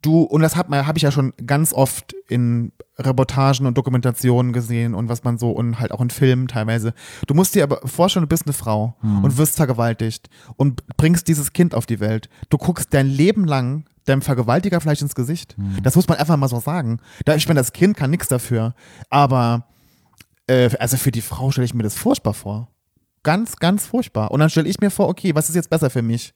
du, 0.00 0.22
und 0.22 0.40
das 0.42 0.56
habe 0.56 0.92
ich 0.96 1.02
ja 1.02 1.10
schon 1.10 1.32
ganz 1.46 1.72
oft 1.72 2.14
in 2.28 2.72
Reportagen 2.98 3.66
und 3.66 3.76
Dokumentationen 3.76 4.52
gesehen 4.52 4.94
und 4.94 5.08
was 5.08 5.24
man 5.24 5.36
so 5.38 5.50
und 5.50 5.78
halt 5.80 5.92
auch 5.92 6.00
in 6.00 6.10
Filmen 6.10 6.48
teilweise. 6.48 6.94
Du 7.26 7.34
musst 7.34 7.54
dir 7.54 7.64
aber 7.64 7.80
vorstellen, 7.86 8.24
du 8.24 8.28
bist 8.28 8.46
eine 8.46 8.52
Frau 8.52 8.96
und 9.02 9.36
wirst 9.36 9.56
vergewaltigt 9.56 10.28
und 10.56 10.86
bringst 10.96 11.28
dieses 11.28 11.52
Kind 11.52 11.74
auf 11.74 11.86
die 11.86 12.00
Welt. 12.00 12.28
Du 12.50 12.58
guckst 12.58 12.94
dein 12.94 13.08
Leben 13.08 13.44
lang 13.44 13.84
deinem 14.06 14.22
Vergewaltiger 14.22 14.80
vielleicht 14.80 15.02
ins 15.02 15.14
Gesicht. 15.14 15.56
Das 15.82 15.96
muss 15.96 16.08
man 16.08 16.18
einfach 16.18 16.36
mal 16.36 16.48
so 16.48 16.60
sagen. 16.60 16.98
Da, 17.24 17.34
ich 17.34 17.48
meine, 17.48 17.60
das 17.60 17.72
Kind 17.72 17.96
kann 17.96 18.10
nichts 18.10 18.28
dafür. 18.28 18.74
Aber 19.10 19.66
äh, 20.46 20.70
also 20.78 20.96
für 20.96 21.10
die 21.10 21.20
Frau 21.20 21.50
stelle 21.50 21.64
ich 21.64 21.74
mir 21.74 21.82
das 21.82 21.96
furchtbar 21.96 22.34
vor. 22.34 22.68
Ganz, 23.22 23.56
ganz 23.56 23.86
furchtbar. 23.86 24.30
Und 24.30 24.40
dann 24.40 24.50
stelle 24.50 24.68
ich 24.68 24.80
mir 24.80 24.90
vor, 24.90 25.08
okay, 25.08 25.34
was 25.34 25.48
ist 25.48 25.54
jetzt 25.54 25.70
besser 25.70 25.90
für 25.90 26.02
mich? 26.02 26.34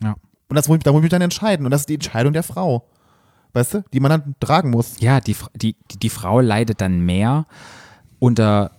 Ja. 0.00 0.14
Und 0.48 0.56
das 0.56 0.66
da 0.66 0.70
muss 0.72 0.80
ich 0.98 1.02
mich 1.02 1.10
dann 1.10 1.22
entscheiden. 1.22 1.64
Und 1.66 1.70
das 1.72 1.82
ist 1.82 1.88
die 1.88 1.94
Entscheidung 1.94 2.32
der 2.32 2.42
Frau. 2.42 2.88
Weißt 3.52 3.74
du? 3.74 3.84
Die 3.92 4.00
man 4.00 4.10
dann 4.10 4.34
tragen 4.40 4.70
muss. 4.70 5.00
Ja, 5.00 5.20
die, 5.20 5.36
die, 5.54 5.76
die, 6.02 6.08
Frau 6.08 6.40
leidet 6.40 6.80
dann 6.80 7.00
mehr 7.00 7.46
unter 8.18 8.70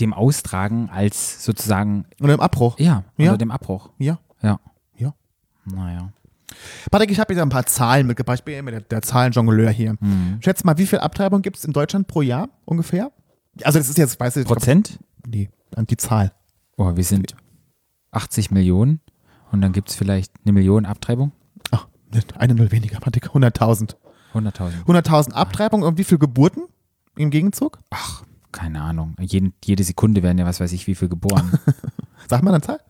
dem 0.00 0.14
Austragen 0.14 0.88
als 0.90 1.44
sozusagen, 1.44 2.06
Und 2.20 2.30
im 2.30 2.40
Abbruch. 2.40 2.78
ja, 2.78 3.04
Ja. 3.16 3.32
unter 3.32 3.38
dem 3.38 3.50
Abbruch. 3.50 3.90
Ja. 3.98 4.18
Ja. 4.42 4.58
Ja. 4.96 5.14
Naja. 5.64 6.12
Patrick, 6.90 7.10
ich 7.10 7.20
habe 7.20 7.32
jetzt 7.32 7.42
ein 7.42 7.48
paar 7.48 7.66
Zahlen 7.66 8.06
mitgebracht. 8.06 8.38
Ich 8.38 8.44
bin 8.44 8.54
ja 8.54 8.60
immer 8.60 8.70
der, 8.70 8.80
der 8.82 9.02
Zahlenjongleur 9.02 9.70
hier. 9.70 9.96
Schätz 10.40 10.64
mal, 10.64 10.78
wie 10.78 10.86
viel 10.86 10.98
Abtreibung 11.00 11.42
gibt 11.42 11.56
es 11.58 11.64
in 11.64 11.72
Deutschland 11.72 12.06
pro 12.06 12.22
Jahr 12.22 12.48
ungefähr? 12.64 13.10
Also 13.62 13.78
das 13.78 13.88
ist 13.88 13.98
jetzt, 13.98 14.18
weißt 14.18 14.36
du, 14.36 14.44
Prozent? 14.44 14.98
Nee, 15.26 15.50
die 15.76 15.96
Zahl. 15.96 16.32
Oh, 16.76 16.96
wir 16.96 17.04
sind 17.04 17.34
80 18.10 18.50
Millionen 18.50 19.00
und 19.50 19.60
dann 19.60 19.72
gibt 19.72 19.90
es 19.90 19.94
vielleicht 19.94 20.32
eine 20.44 20.52
Million 20.52 20.86
Abtreibung? 20.86 21.32
Ach, 21.70 21.86
eine 22.36 22.54
Null 22.54 22.72
weniger, 22.72 22.98
Patrick. 23.00 23.28
100.000. 23.28 23.96
100.000. 24.34 24.84
100.000 24.86 25.32
Abtreibungen 25.32 25.86
und 25.86 25.98
wie 25.98 26.04
viele 26.04 26.18
Geburten 26.18 26.64
im 27.16 27.30
Gegenzug? 27.30 27.78
Ach, 27.90 28.24
keine 28.50 28.80
Ahnung. 28.82 29.14
Jeden, 29.20 29.54
jede 29.64 29.84
Sekunde 29.84 30.22
werden 30.22 30.38
ja 30.38 30.46
was 30.46 30.60
weiß 30.60 30.72
ich 30.72 30.86
wie 30.86 30.94
viel 30.94 31.08
geboren. 31.08 31.52
Sag 32.28 32.42
mal 32.42 32.54
eine 32.54 32.62
Zahl. 32.62 32.80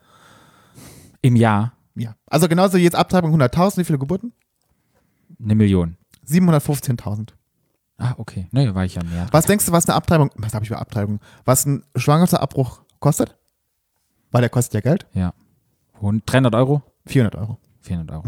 Im 1.21 1.37
Jahr 1.37 1.73
Ja. 1.95 2.15
Also 2.27 2.49
genauso 2.49 2.79
jetzt 2.79 2.95
Abtreibung 2.95 3.35
100.000, 3.35 3.79
wie 3.79 3.85
viele 3.85 3.99
Geburten? 3.99 4.33
eine 5.43 5.55
Million. 5.55 5.97
715.000. 6.27 7.31
Ah, 8.03 8.15
okay. 8.19 8.49
Naja, 8.51 8.75
war 8.75 8.85
ich 8.85 8.95
ja 8.95 9.03
näher. 9.03 9.29
Was 9.31 9.47
denkst 9.47 9.67
du, 9.67 9.73
was 9.73 9.87
eine 9.89 9.95
Abtreibung, 9.95 10.31
was 10.37 10.55
habe 10.55 10.65
ich 10.65 10.69
für 10.69 10.79
Abtreibung, 10.79 11.21
was 11.45 11.67
ein 11.67 11.85
Schwangerschaftsabbruch 11.97 12.83
kostet? 12.99 13.37
Weil 14.31 14.41
der 14.41 14.51
kostet 14.51 14.75
ja 14.75 14.81
Geld. 14.81 15.07
Ja. 15.13 15.35
Und 16.01 16.23
300 16.27 16.55
Euro? 16.55 16.83
400 17.07 17.37
Euro. 17.41 17.59
400 17.83 18.17
Euro. 18.17 18.25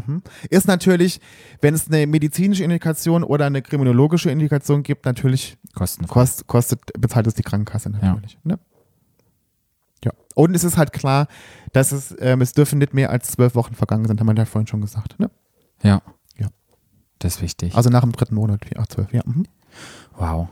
Ist 0.51 0.67
natürlich, 0.67 1.21
wenn 1.61 1.75
es 1.75 1.89
eine 1.89 2.07
medizinische 2.07 2.65
Indikation 2.65 3.23
oder 3.25 3.47
eine 3.47 3.63
kriminologische 3.63 4.31
Indikation 4.31 4.83
gibt, 4.83 5.07
natürlich 5.07 5.57
Kostenfrei. 5.75 6.13
kost, 6.13 6.47
kostet, 6.47 6.81
bezahlt 6.99 7.27
es 7.27 7.35
die 7.35 7.43
Krankenkasse 7.43 7.91
natürlich. 7.91 8.39
Ne? 8.45 8.59
Ja. 10.05 10.13
Und 10.35 10.55
es 10.55 10.65
ist 10.65 10.77
halt 10.77 10.93
klar, 10.93 11.29
dass 11.73 11.93
es, 11.93 12.15
ähm, 12.19 12.41
es 12.41 12.53
dürfen 12.53 12.79
nicht 12.79 12.95
mehr 12.95 13.11
als 13.11 13.31
zwölf 13.31 13.55
Wochen 13.55 13.75
vergangen 13.75 14.07
sind, 14.07 14.21
haben 14.21 14.27
wir 14.27 14.35
ja 14.35 14.45
vorhin 14.45 14.67
schon 14.67 14.81
gesagt. 14.81 15.19
Ne? 15.19 15.31
Ja. 15.83 16.03
Ja. 16.37 16.49
Das 17.21 17.37
ist 17.37 17.43
wichtig. 17.43 17.75
Also 17.75 17.91
nach 17.91 18.03
dem 18.03 18.13
dritten 18.13 18.35
Monat, 18.35 18.63
ja, 18.75 18.85
zwölf, 18.87 19.13
ja. 19.13 19.23
Mhm. 19.25 19.45
Wow. 20.17 20.49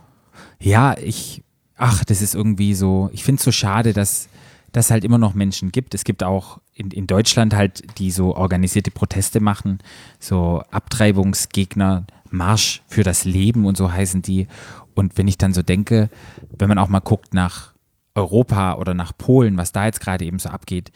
Ja, 0.59 0.97
ich, 0.97 1.43
ach, 1.75 2.03
das 2.03 2.21
ist 2.21 2.35
irgendwie 2.35 2.73
so, 2.73 3.09
ich 3.13 3.23
finde 3.23 3.39
es 3.39 3.45
so 3.45 3.51
schade, 3.51 3.93
dass 3.93 4.29
dass 4.73 4.89
halt 4.91 5.05
immer 5.05 5.19
noch 5.19 5.35
Menschen 5.35 5.71
gibt. 5.71 5.93
Es 5.93 6.03
gibt 6.03 6.23
auch 6.23 6.59
in, 6.73 6.91
in 6.91 7.07
Deutschland 7.07 7.55
halt, 7.55 7.99
die 7.99 8.11
so 8.11 8.35
organisierte 8.35 8.91
Proteste 8.91 9.39
machen, 9.39 9.79
so 10.19 10.63
Abtreibungsgegner, 10.71 12.05
Marsch 12.31 12.81
für 12.87 13.03
das 13.03 13.23
Leben 13.23 13.65
und 13.65 13.77
so 13.77 13.91
heißen 13.91 14.23
die. 14.23 14.47
Und 14.95 15.17
wenn 15.17 15.27
ich 15.27 15.37
dann 15.37 15.53
so 15.53 15.61
denke, 15.61 16.09
wenn 16.57 16.67
man 16.67 16.79
auch 16.79 16.89
mal 16.89 16.99
guckt 16.99 17.35
nach 17.35 17.73
Europa 18.15 18.75
oder 18.75 18.95
nach 18.95 19.15
Polen, 19.15 19.57
was 19.57 19.71
da 19.71 19.85
jetzt 19.85 20.01
gerade 20.01 20.25
eben 20.25 20.39
so 20.39 20.49
abgeht 20.49 20.91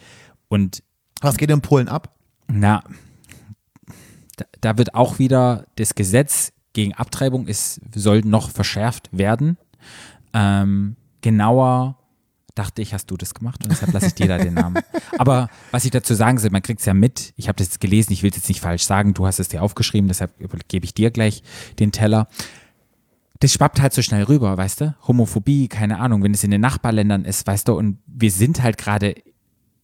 und 0.49 0.83
Was 1.21 1.37
geht 1.37 1.51
in 1.51 1.61
Polen 1.61 1.87
ab? 1.87 2.15
na, 2.47 2.83
da, 4.37 4.45
da 4.61 4.77
wird 4.77 4.95
auch 4.95 5.19
wieder 5.19 5.65
das 5.75 5.93
Gesetz 5.95 6.53
gegen 6.77 6.93
Abtreibung 6.93 7.47
ist, 7.47 7.81
soll 7.95 8.21
noch 8.21 8.51
verschärft 8.51 9.09
werden. 9.11 9.57
Ähm, 10.31 10.95
genauer 11.21 11.97
dachte 12.53 12.83
ich, 12.83 12.93
hast 12.93 13.09
du 13.09 13.17
das 13.17 13.33
gemacht 13.33 13.63
und 13.63 13.71
deshalb 13.71 13.93
lasse 13.93 14.05
ich 14.05 14.13
dir 14.13 14.27
da 14.27 14.37
den 14.37 14.53
Namen. 14.53 14.83
Aber 15.17 15.49
was 15.71 15.85
ich 15.85 15.91
dazu 15.91 16.13
sagen 16.13 16.37
soll, 16.37 16.51
man 16.51 16.61
kriegt 16.61 16.81
es 16.81 16.85
ja 16.85 16.93
mit. 16.93 17.33
Ich 17.35 17.47
habe 17.47 17.55
das 17.55 17.69
jetzt 17.69 17.79
gelesen, 17.81 18.13
ich 18.13 18.21
will 18.21 18.29
es 18.29 18.35
jetzt 18.35 18.47
nicht 18.47 18.61
falsch 18.61 18.83
sagen. 18.83 19.15
Du 19.15 19.25
hast 19.25 19.39
es 19.39 19.47
dir 19.47 19.63
aufgeschrieben, 19.63 20.07
deshalb 20.07 20.33
gebe 20.67 20.85
ich 20.85 20.93
dir 20.93 21.09
gleich 21.09 21.41
den 21.79 21.91
Teller. 21.91 22.27
Das 23.39 23.53
schwappt 23.53 23.81
halt 23.81 23.93
so 23.93 24.03
schnell 24.03 24.25
rüber, 24.25 24.55
weißt 24.55 24.81
du? 24.81 24.95
Homophobie, 25.07 25.69
keine 25.69 25.97
Ahnung, 25.97 26.21
wenn 26.21 26.35
es 26.35 26.43
in 26.43 26.51
den 26.51 26.61
Nachbarländern 26.61 27.25
ist, 27.25 27.47
weißt 27.47 27.69
du, 27.69 27.73
und 27.73 27.97
wir 28.05 28.29
sind 28.29 28.61
halt 28.61 28.77
gerade 28.77 29.15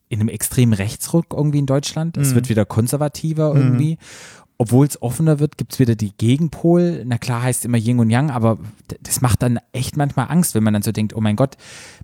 in 0.09 0.19
einem 0.19 0.29
extremen 0.29 0.73
Rechtsruck 0.73 1.33
irgendwie 1.33 1.57
in 1.57 1.65
Deutschland. 1.65 2.17
Es 2.17 2.35
wird 2.35 2.47
wieder 2.49 2.65
konservativer 2.65 3.55
irgendwie. 3.55 3.97
Obwohl 4.57 4.85
es 4.85 5.01
offener 5.01 5.39
wird, 5.39 5.57
gibt 5.57 5.73
es 5.73 5.79
wieder 5.79 5.95
die 5.95 6.15
Gegenpol. 6.15 7.03
Na 7.05 7.17
klar 7.17 7.41
heißt 7.41 7.65
immer 7.65 7.77
Yin 7.77 7.99
und 7.99 8.09
Yang, 8.09 8.29
aber 8.29 8.59
das 9.01 9.21
macht 9.21 9.41
dann 9.41 9.59
echt 9.71 9.97
manchmal 9.97 10.27
Angst, 10.29 10.55
wenn 10.55 10.63
man 10.63 10.73
dann 10.73 10.83
so 10.83 10.91
denkt, 10.91 11.15
oh 11.15 11.21
mein 11.21 11.35
Gott, 11.35 11.57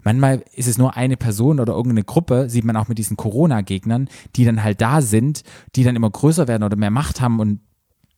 manchmal 0.04 0.44
ist 0.54 0.68
es 0.68 0.78
nur 0.78 0.98
eine 0.98 1.16
Person 1.16 1.60
oder 1.60 1.74
irgendeine 1.74 2.04
Gruppe, 2.04 2.50
sieht 2.50 2.66
man 2.66 2.76
auch 2.76 2.88
mit 2.88 2.98
diesen 2.98 3.18
Corona-Gegnern, 3.18 4.10
die 4.36 4.46
dann 4.46 4.64
halt 4.64 4.82
da 4.82 5.02
sind, 5.02 5.44
die 5.76 5.84
dann 5.84 5.96
immer 5.96 6.10
größer 6.10 6.48
werden 6.48 6.64
oder 6.64 6.76
mehr 6.76 6.92
Macht 6.92 7.22
haben 7.22 7.40
und 7.40 7.62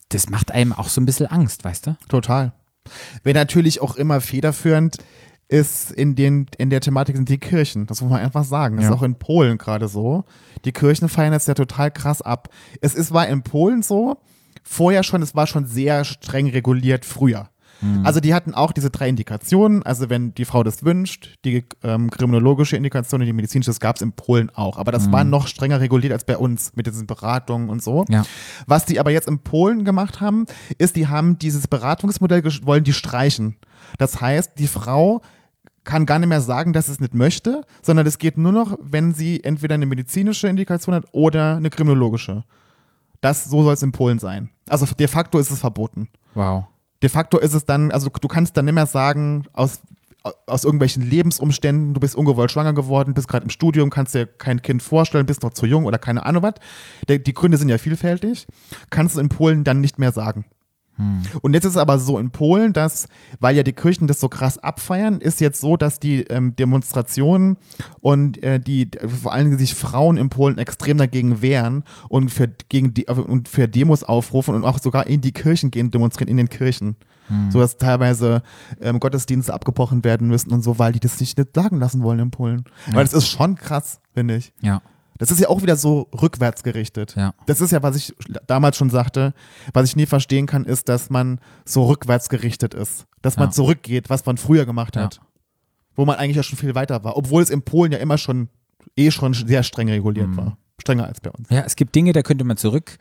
das 0.10 0.30
macht 0.30 0.52
einem 0.52 0.74
auch 0.74 0.89
so 0.89 1.02
ein 1.02 1.06
bisschen 1.06 1.28
Angst, 1.28 1.63
weißt 1.63 1.88
du? 1.88 1.98
Total. 2.08 2.54
Wer 3.24 3.34
natürlich 3.34 3.82
auch 3.82 3.96
immer 3.96 4.22
federführend 4.22 4.98
ist 5.52 5.92
in, 5.92 6.16
den, 6.16 6.46
in 6.58 6.70
der 6.70 6.80
Thematik 6.80 7.16
sind 7.18 7.28
die 7.28 7.38
Kirchen. 7.38 7.86
Das 7.86 8.02
muss 8.02 8.10
man 8.10 8.22
einfach 8.22 8.46
sagen. 8.46 8.78
Das 8.78 8.86
Ja. 8.86 8.92
ist 8.92 8.98
auch 8.98 9.04
in 9.04 9.16
Polen 9.16 9.58
gerade 9.58 9.88
so. 9.90 10.24
Die 10.64 10.72
Kirchen 10.72 11.10
feiern 11.10 11.34
das 11.34 11.46
ja 11.46 11.54
total 11.54 11.92
krass 11.92 12.22
ab. 12.22 12.48
Es 12.80 12.96
ist, 12.96 13.12
war 13.14 13.28
in 13.28 13.44
Polen 13.44 13.84
so, 13.84 14.18
vorher 14.64 15.04
schon, 15.04 15.22
es 15.22 15.36
war 15.36 15.48
schon 15.48 15.66
sehr 15.66 16.06
streng 16.06 16.48
reguliert 16.50 17.06
früher. 17.06 17.50
Also 18.04 18.20
die 18.20 18.36
hatten 18.36 18.54
auch 18.54 18.74
diese 18.74 18.92
drei 18.92 19.10
Indikationen, 19.10 19.82
also 19.82 20.08
wenn 20.08 20.36
die 20.36 20.46
Frau 20.46 20.62
das 20.62 20.84
wünscht, 20.86 21.40
die 21.44 21.66
ähm, 21.82 22.12
kriminologische 22.12 22.78
Indikation 22.78 23.22
und 23.22 23.26
die 23.26 23.34
medizinische, 23.34 23.72
das 23.72 23.80
gab 23.80 23.96
es 23.96 24.04
in 24.04 24.12
Polen 24.12 24.52
auch. 24.52 24.78
Aber 24.78 24.92
das 24.92 25.12
war 25.12 25.24
noch 25.24 25.48
strenger 25.48 25.80
reguliert 25.80 26.14
als 26.14 26.24
bei 26.24 26.38
uns 26.38 26.74
mit 26.76 26.86
diesen 26.86 27.08
Beratungen 27.08 27.70
und 27.70 27.82
so. 27.82 28.06
Ja. 28.08 28.22
Was 28.68 28.86
die 28.86 29.00
aber 29.00 29.10
jetzt 29.10 29.28
in 29.28 29.40
Polen 29.40 29.84
gemacht 29.84 30.22
haben, 30.22 30.46
ist, 30.78 30.96
die 30.96 31.08
haben 31.08 31.40
dieses 31.40 31.68
Beratungsmodell, 31.68 32.44
wollen 32.62 32.84
die 32.84 32.94
streichen. 32.94 33.56
Das 33.98 34.22
heißt, 34.22 34.60
die 34.60 34.68
Frau 34.68 35.24
kann 35.84 36.06
gar 36.06 36.20
nicht 36.20 36.30
mehr 36.30 36.41
sagen, 36.41 36.74
dass 36.74 36.89
es 36.89 37.00
nicht 37.00 37.13
möchte, 37.13 37.65
sondern 37.82 38.06
es 38.06 38.17
geht 38.17 38.38
nur 38.38 38.52
noch, 38.52 38.78
wenn 38.82 39.13
sie 39.13 39.44
entweder 39.44 39.76
eine 39.76 39.86
medizinische 39.86 40.48
Indikation 40.48 40.96
hat 40.96 41.06
oder 41.12 41.58
eine 41.58 41.70
kriminologische. 41.70 42.44
Das, 43.20 43.46
so 43.46 43.63
soll 43.63 43.74
es 43.74 43.84
in 43.84 43.91
Polen 43.91 44.20
sein. 44.20 44.50
Also 44.67 44.86
de 44.86 45.08
facto 45.08 45.39
ist 45.39 45.52
es 45.52 45.60
verboten. 45.60 46.10
Wow. 46.34 46.65
De 47.02 47.10
facto 47.10 47.39
ist 47.39 47.54
es 47.54 47.65
dann, 47.65 47.91
also 47.91 48.10
du 48.10 48.28
kannst 48.28 48.58
dann 48.58 48.65
nicht 48.65 48.76
mehr 48.76 48.86
sagen, 48.86 49.46
aus, 49.54 49.82
aus 50.46 50.63
irgendwelchen 50.63 51.02
Lebensumständen, 51.02 51.94
du 51.94 52.00
bist 52.00 52.15
ungewollt 52.15 52.52
schwanger 52.52 52.74
geworden, 52.74 53.13
bist 53.13 53.28
gerade 53.28 53.44
im 53.44 53.50
Studium, 53.50 53.89
kannst 53.89 54.13
dir 54.13 54.28
kein 54.28 54.62
Kind 54.62 54.84
vorstellen, 54.84 55.26
bist 55.26 55.41
noch 55.41 55.54
zu 55.54 55.65
jung 55.65 55.86
oder 55.86 55.98
keine 55.98 56.26
Ahnung 56.26 56.44
was. 56.44 56.54
Die 57.08 57.34
Gründe 57.34 57.58
sind 57.58 57.70
ja 57.70 57.80
vielfältig. 57.80 58.48
Kannst 58.91 59.15
du 59.15 59.20
in 59.20 59.30
Polen 59.30 59.63
dann 59.63 59.82
nicht 59.82 59.98
mehr 59.98 60.12
sagen. 60.12 60.46
Und 61.41 61.54
jetzt 61.54 61.65
ist 61.65 61.71
es 61.71 61.77
aber 61.77 61.97
so 61.99 62.19
in 62.19 62.32
Polen, 62.32 62.73
dass, 62.73 63.08
weil 63.39 63.56
ja 63.56 63.63
die 63.63 63.73
Kirchen 63.73 64.08
das 64.08 64.19
so 64.19 64.30
krass 64.30 64.58
abfeiern, 64.58 65.19
ist 65.19 65.41
jetzt 65.41 65.60
so, 65.60 65.77
dass 65.77 65.99
die 65.99 66.21
ähm, 66.23 66.56
Demonstrationen 66.56 67.58
und 68.01 68.41
äh, 68.43 68.60
die 68.60 68.89
vor 69.21 69.34
allem 69.34 69.58
sich 69.58 69.73
Frauen 69.73 70.17
in 70.17 70.30
Polen 70.30 70.58
extrem 70.58 70.97
dagegen 70.97 71.41
wehren 71.41 71.84
und 72.10 72.30
für, 72.30 72.49
gegen 72.69 72.93
die, 72.93 73.06
und 73.06 73.49
für 73.49 73.67
Demos 73.67 74.04
aufrufen 74.04 74.54
und 74.54 74.63
auch 74.63 74.80
sogar 74.80 75.08
in 75.08 75.21
die 75.21 75.32
Kirchen 75.32 75.71
gehen, 75.71 75.91
demonstrieren 75.91 76.30
in 76.30 76.38
den 76.38 76.49
Kirchen. 76.49 76.95
So 77.49 77.60
dass 77.60 77.77
teilweise 77.77 78.43
ähm, 78.82 78.99
Gottesdienste 78.99 79.54
abgebrochen 79.54 80.04
werden 80.04 80.27
müssen 80.27 80.51
und 80.51 80.63
so, 80.63 80.80
weil 80.80 80.91
die 80.91 80.99
das 80.99 81.19
nicht, 81.21 81.38
nicht 81.38 81.56
sagen 81.56 81.80
lassen 81.80 82.04
wollen 82.04 82.19
in 82.19 82.32
Polen. 82.32 82.65
Weil 82.91 83.06
das 83.06 83.13
ist 83.13 83.27
schon 83.30 83.56
krass, 83.56 84.01
finde 84.13 84.36
ich. 84.36 84.51
Ja. 84.62 84.82
Das 85.22 85.30
ist 85.30 85.40
ja 85.40 85.50
auch 85.50 85.62
wieder 85.62 85.76
so 85.76 86.08
rückwärts 86.20 86.64
gerichtet. 86.64 87.14
Ja. 87.16 87.34
Das 87.46 87.62
ist 87.62 87.70
ja, 87.72 87.84
was 87.84 87.96
ich 87.96 88.14
damals 88.48 88.76
schon 88.76 88.90
sagte, 88.90 89.34
was 89.72 89.88
ich 89.88 89.96
nie 89.96 90.08
verstehen 90.08 90.48
kann, 90.48 90.66
ist, 90.66 90.90
dass 90.90 91.12
man 91.12 91.40
so 91.64 91.86
rückwärts 91.86 92.28
gerichtet 92.28 92.74
ist. 92.74 93.06
Dass 93.22 93.38
man 93.38 93.50
Ja. 93.50 93.52
zurückgeht, 93.52 94.10
was 94.10 94.26
man 94.26 94.38
früher 94.38 94.66
gemacht 94.66 94.96
Ja. 94.96 95.04
hat. 95.04 95.22
Wo 95.96 96.06
man 96.06 96.15
eigentlich 96.15 96.38
ja 96.38 96.44
schon 96.44 96.58
viel 96.58 96.74
weiter 96.74 97.04
war. 97.04 97.17
Obwohl 97.17 97.44
es 97.44 97.52
in 97.52 97.62
Polen 97.62 97.92
ja 97.92 98.00
immer 98.00 98.17
schon, 98.17 98.50
eh 98.98 99.12
schon 99.12 99.34
sehr 99.36 99.62
streng 99.62 99.90
reguliert 99.90 100.30
Mhm. 100.30 100.38
war. 100.38 100.58
Strenger 100.82 101.06
als 101.06 101.22
bei 101.22 101.30
uns. 101.30 101.48
Ja, 101.52 101.62
es 101.62 101.76
gibt 101.76 101.94
Dinge, 101.94 102.13
da 102.13 102.24
könnte 102.24 102.44
man 102.44 102.58
zurück 102.58 102.98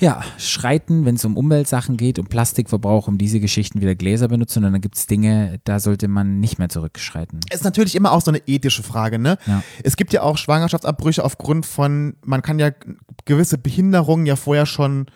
ja, 0.00 0.22
schreiten, 0.38 1.04
wenn 1.04 1.16
es 1.16 1.24
um 1.24 1.36
Umweltsachen 1.36 1.96
geht, 1.96 2.18
um 2.18 2.26
Plastikverbrauch, 2.26 3.06
um 3.06 3.18
diese 3.18 3.38
Geschichten 3.38 3.80
wieder 3.80 3.94
Gläser 3.94 4.28
benutzen. 4.28 4.64
Und 4.64 4.72
dann 4.72 4.80
gibt 4.80 4.96
es 4.96 5.06
Dinge, 5.06 5.60
da 5.64 5.78
sollte 5.78 6.08
man 6.08 6.40
nicht 6.40 6.58
mehr 6.58 6.70
zurückschreiten. 6.70 7.40
ist 7.50 7.64
natürlich 7.64 7.94
immer 7.94 8.12
auch 8.12 8.22
so 8.22 8.30
eine 8.30 8.42
ethische 8.46 8.82
Frage, 8.82 9.18
ne? 9.18 9.36
Ja. 9.46 9.62
Es 9.84 9.96
gibt 9.96 10.12
ja 10.12 10.22
auch 10.22 10.38
Schwangerschaftsabbrüche 10.38 11.22
aufgrund 11.22 11.66
von, 11.66 12.14
man 12.24 12.40
kann 12.42 12.58
ja 12.58 12.70
gewisse 13.26 13.58
Behinderungen 13.58 14.26
ja 14.26 14.36
vorher 14.36 14.66
schon 14.66 15.06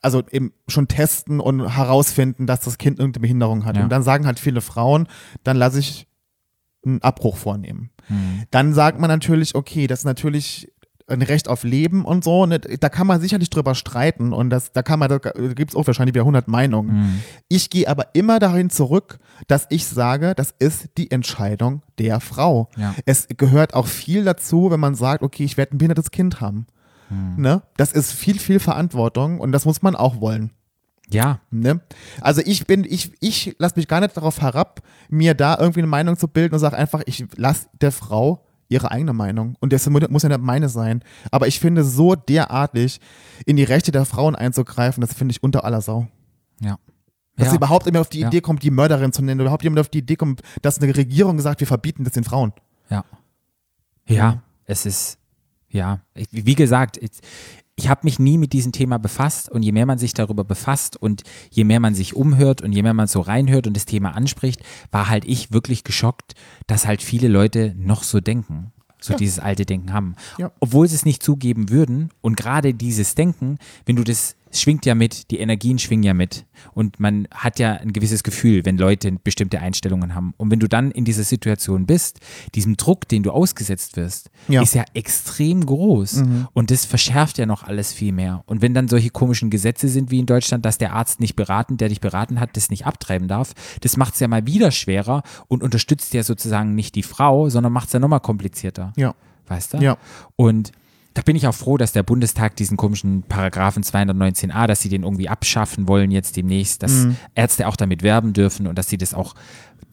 also 0.00 0.22
eben 0.30 0.52
schon 0.68 0.86
testen 0.86 1.40
und 1.40 1.66
herausfinden, 1.66 2.46
dass 2.46 2.60
das 2.60 2.76
Kind 2.76 2.98
irgendeine 2.98 3.22
Behinderung 3.22 3.64
hat. 3.64 3.78
Ja. 3.78 3.84
Und 3.84 3.88
dann 3.88 4.02
sagen 4.02 4.26
halt 4.26 4.38
viele 4.38 4.60
Frauen, 4.60 5.08
dann 5.44 5.56
lasse 5.56 5.78
ich 5.78 6.06
einen 6.84 7.00
Abbruch 7.00 7.38
vornehmen. 7.38 7.90
Mhm. 8.10 8.42
Dann 8.50 8.74
sagt 8.74 9.00
man 9.00 9.08
natürlich, 9.08 9.54
okay, 9.54 9.86
das 9.86 10.00
ist 10.00 10.04
natürlich 10.04 10.70
ein 11.06 11.22
Recht 11.22 11.48
auf 11.48 11.64
Leben 11.64 12.04
und 12.04 12.24
so. 12.24 12.46
Ne? 12.46 12.58
Da 12.58 12.88
kann 12.88 13.06
man 13.06 13.20
sicherlich 13.20 13.50
drüber 13.50 13.74
streiten 13.74 14.32
und 14.32 14.50
das, 14.50 14.72
da 14.72 14.82
kann 14.82 14.98
man, 14.98 15.08
da 15.08 15.18
gibt 15.18 15.70
es 15.70 15.76
auch 15.76 15.86
wahrscheinlich 15.86 16.14
wieder 16.14 16.22
100 16.22 16.48
Meinungen. 16.48 16.96
Mhm. 16.96 17.20
Ich 17.48 17.70
gehe 17.70 17.88
aber 17.88 18.14
immer 18.14 18.38
dahin 18.38 18.70
zurück, 18.70 19.18
dass 19.46 19.66
ich 19.68 19.86
sage, 19.86 20.34
das 20.34 20.54
ist 20.58 20.90
die 20.96 21.10
Entscheidung 21.10 21.82
der 21.98 22.20
Frau. 22.20 22.70
Ja. 22.76 22.94
Es 23.04 23.28
gehört 23.36 23.74
auch 23.74 23.86
viel 23.86 24.24
dazu, 24.24 24.70
wenn 24.70 24.80
man 24.80 24.94
sagt, 24.94 25.22
okay, 25.22 25.44
ich 25.44 25.56
werde 25.56 25.76
ein 25.76 25.78
behindertes 25.78 26.10
Kind 26.10 26.40
haben. 26.40 26.66
Mhm. 27.10 27.42
Ne? 27.42 27.62
Das 27.76 27.92
ist 27.92 28.12
viel, 28.12 28.38
viel 28.38 28.58
Verantwortung 28.58 29.40
und 29.40 29.52
das 29.52 29.66
muss 29.66 29.82
man 29.82 29.94
auch 29.94 30.20
wollen. 30.20 30.50
Ja, 31.10 31.40
Ne? 31.50 31.80
Also 32.22 32.40
ich 32.44 32.66
bin, 32.66 32.84
ich, 32.84 33.12
ich 33.20 33.56
lasse 33.58 33.76
mich 33.76 33.88
gar 33.88 34.00
nicht 34.00 34.16
darauf 34.16 34.40
herab, 34.40 34.80
mir 35.10 35.34
da 35.34 35.58
irgendwie 35.60 35.80
eine 35.80 35.86
Meinung 35.86 36.16
zu 36.16 36.28
bilden 36.28 36.54
und 36.54 36.60
sage 36.60 36.76
einfach, 36.76 37.02
ich 37.04 37.26
lasse 37.36 37.68
der 37.80 37.92
Frau 37.92 38.46
ihre 38.68 38.90
eigene 38.90 39.12
Meinung. 39.12 39.56
Und 39.60 39.72
das 39.72 39.88
mu- 39.88 40.00
muss 40.08 40.22
ja 40.22 40.28
nicht 40.28 40.40
meine 40.40 40.68
sein. 40.68 41.02
Aber 41.30 41.46
ich 41.46 41.60
finde, 41.60 41.84
so 41.84 42.14
derartig 42.14 43.00
in 43.46 43.56
die 43.56 43.64
Rechte 43.64 43.92
der 43.92 44.04
Frauen 44.04 44.34
einzugreifen, 44.34 45.00
das 45.00 45.12
finde 45.14 45.32
ich 45.32 45.42
unter 45.42 45.64
aller 45.64 45.80
Sau. 45.80 46.08
ja. 46.60 46.78
Dass 47.36 47.48
ja. 47.48 47.56
überhaupt 47.56 47.88
immer 47.88 48.00
auf 48.00 48.08
die 48.08 48.20
Ja. 48.20 48.28
Idee 48.28 48.40
kommt, 48.40 48.62
die 48.62 48.70
Mörderin 48.70 49.12
zu 49.12 49.20
nennen, 49.20 49.40
oder 49.40 49.46
überhaupt 49.46 49.64
jemand 49.64 49.80
auf 49.80 49.88
die 49.88 49.98
Idee 49.98 50.14
kommt, 50.14 50.40
dass 50.62 50.80
eine 50.80 50.96
Regierung 50.96 51.40
sagt, 51.40 51.58
wir 51.58 51.66
verbieten 51.66 52.04
das 52.04 52.12
den 52.12 52.22
Frauen. 52.22 52.52
Ja. 52.90 53.04
Ja, 54.06 54.42
es 54.66 54.86
ist, 54.86 55.18
ja, 55.68 56.00
wie 56.30 56.54
gesagt, 56.54 56.96
ich, 57.76 57.88
habe 57.88 58.02
mich 58.04 58.18
nie 58.18 58.38
mit 58.38 58.52
diesem 58.52 58.72
Thema 58.72 58.98
befasst 58.98 59.48
und 59.50 59.62
je 59.62 59.72
mehr 59.72 59.86
man 59.86 59.98
sich 59.98 60.14
darüber 60.14 60.44
befasst 60.44 60.96
und 60.96 61.22
je 61.50 61.64
mehr 61.64 61.80
man 61.80 61.94
sich 61.94 62.14
umhört 62.14 62.62
und 62.62 62.72
je 62.72 62.82
mehr 62.82 62.94
man 62.94 63.08
so 63.08 63.20
reinhört 63.20 63.66
und 63.66 63.76
das 63.76 63.84
Thema 63.86 64.10
anspricht, 64.14 64.62
war 64.90 65.08
halt 65.08 65.24
ich 65.24 65.52
wirklich 65.52 65.82
geschockt, 65.84 66.34
dass 66.66 66.86
halt 66.86 67.02
viele 67.02 67.28
Leute 67.28 67.74
noch 67.76 68.02
so 68.02 68.20
denken. 68.20 68.72
So 69.00 69.12
Ja. 69.12 69.18
dieses 69.18 69.38
alte 69.38 69.66
Denken 69.66 69.92
haben. 69.92 70.14
Ja. 70.38 70.50
Obwohl 70.60 70.88
sie 70.88 70.94
es 70.94 71.04
nicht 71.04 71.22
zugeben 71.22 71.68
würden. 71.68 72.08
Und 72.22 72.36
gerade 72.38 72.72
dieses 72.72 73.14
Denken, 73.14 73.58
wenn 73.84 73.96
du 73.96 74.04
das, 74.04 74.34
es 74.54 74.60
schwingt 74.62 74.86
ja 74.86 74.94
mit, 74.94 75.32
die 75.32 75.40
Energien 75.40 75.78
schwingen 75.80 76.04
ja 76.04 76.14
mit. 76.14 76.46
Und 76.74 77.00
man 77.00 77.26
hat 77.34 77.58
ja 77.58 77.72
ein 77.72 77.92
gewisses 77.92 78.22
Gefühl, 78.22 78.64
wenn 78.64 78.78
Leute 78.78 79.10
bestimmte 79.24 79.58
Einstellungen 79.58 80.14
haben. 80.14 80.32
Und 80.36 80.52
wenn 80.52 80.60
du 80.60 80.68
dann 80.68 80.92
in 80.92 81.04
dieser 81.04 81.24
Situation 81.24 81.86
bist, 81.86 82.20
diesem 82.54 82.76
Druck, 82.76 83.08
den 83.08 83.24
du 83.24 83.32
ausgesetzt 83.32 83.96
wirst, 83.96 84.30
Ja. 84.46 84.62
ist 84.62 84.74
ja 84.74 84.84
extrem 84.94 85.66
groß. 85.66 86.22
Und 86.52 86.70
das 86.70 86.84
verschärft 86.84 87.38
ja 87.38 87.46
noch 87.46 87.64
alles 87.64 87.92
viel 87.92 88.12
mehr. 88.12 88.44
Und 88.46 88.62
wenn 88.62 88.74
dann 88.74 88.86
solche 88.86 89.10
komischen 89.10 89.50
Gesetze 89.50 89.88
sind 89.88 90.12
wie 90.12 90.20
in 90.20 90.26
Deutschland, 90.26 90.64
dass 90.64 90.78
der 90.78 90.92
Arzt 90.92 91.18
nicht 91.18 91.34
beraten, 91.34 91.76
der 91.76 91.88
dich 91.88 92.00
beraten 92.00 92.38
hat, 92.38 92.56
das 92.56 92.70
nicht 92.70 92.86
abtreiben 92.86 93.26
darf, 93.26 93.54
das 93.80 93.96
macht 93.96 94.14
es 94.14 94.20
ja 94.20 94.28
mal 94.28 94.46
wieder 94.46 94.70
schwerer 94.70 95.24
und 95.48 95.64
unterstützt 95.64 96.14
ja 96.14 96.22
sozusagen 96.22 96.76
nicht 96.76 96.94
die 96.94 97.02
Frau, 97.02 97.48
sondern 97.48 97.72
macht 97.72 97.88
es 97.88 97.92
ja 97.94 97.98
nochmal 97.98 98.20
komplizierter. 98.20 98.92
Ja. 98.96 99.16
Weißt 99.48 99.74
du? 99.74 99.78
Ja. 99.78 99.98
Und 100.36 100.70
da 101.14 101.22
bin 101.22 101.36
ich 101.36 101.46
auch 101.46 101.54
froh, 101.54 101.76
dass 101.76 101.92
der 101.92 102.02
Bundestag 102.02 102.56
diesen 102.56 102.76
komischen 102.76 103.22
Paragraphen 103.22 103.82
219a, 103.84 104.66
dass 104.66 104.80
sie 104.82 104.88
den 104.88 105.04
irgendwie 105.04 105.28
abschaffen 105.28 105.86
wollen 105.88 106.10
jetzt 106.10 106.36
demnächst, 106.36 106.82
dass 106.82 106.92
Mhm. 106.92 107.16
Ärzte 107.34 107.68
auch 107.68 107.76
damit 107.76 108.02
werben 108.02 108.32
dürfen 108.32 108.66
und 108.66 108.76
dass 108.76 108.88
sie 108.88 108.98
das 108.98 109.14
auch 109.14 109.34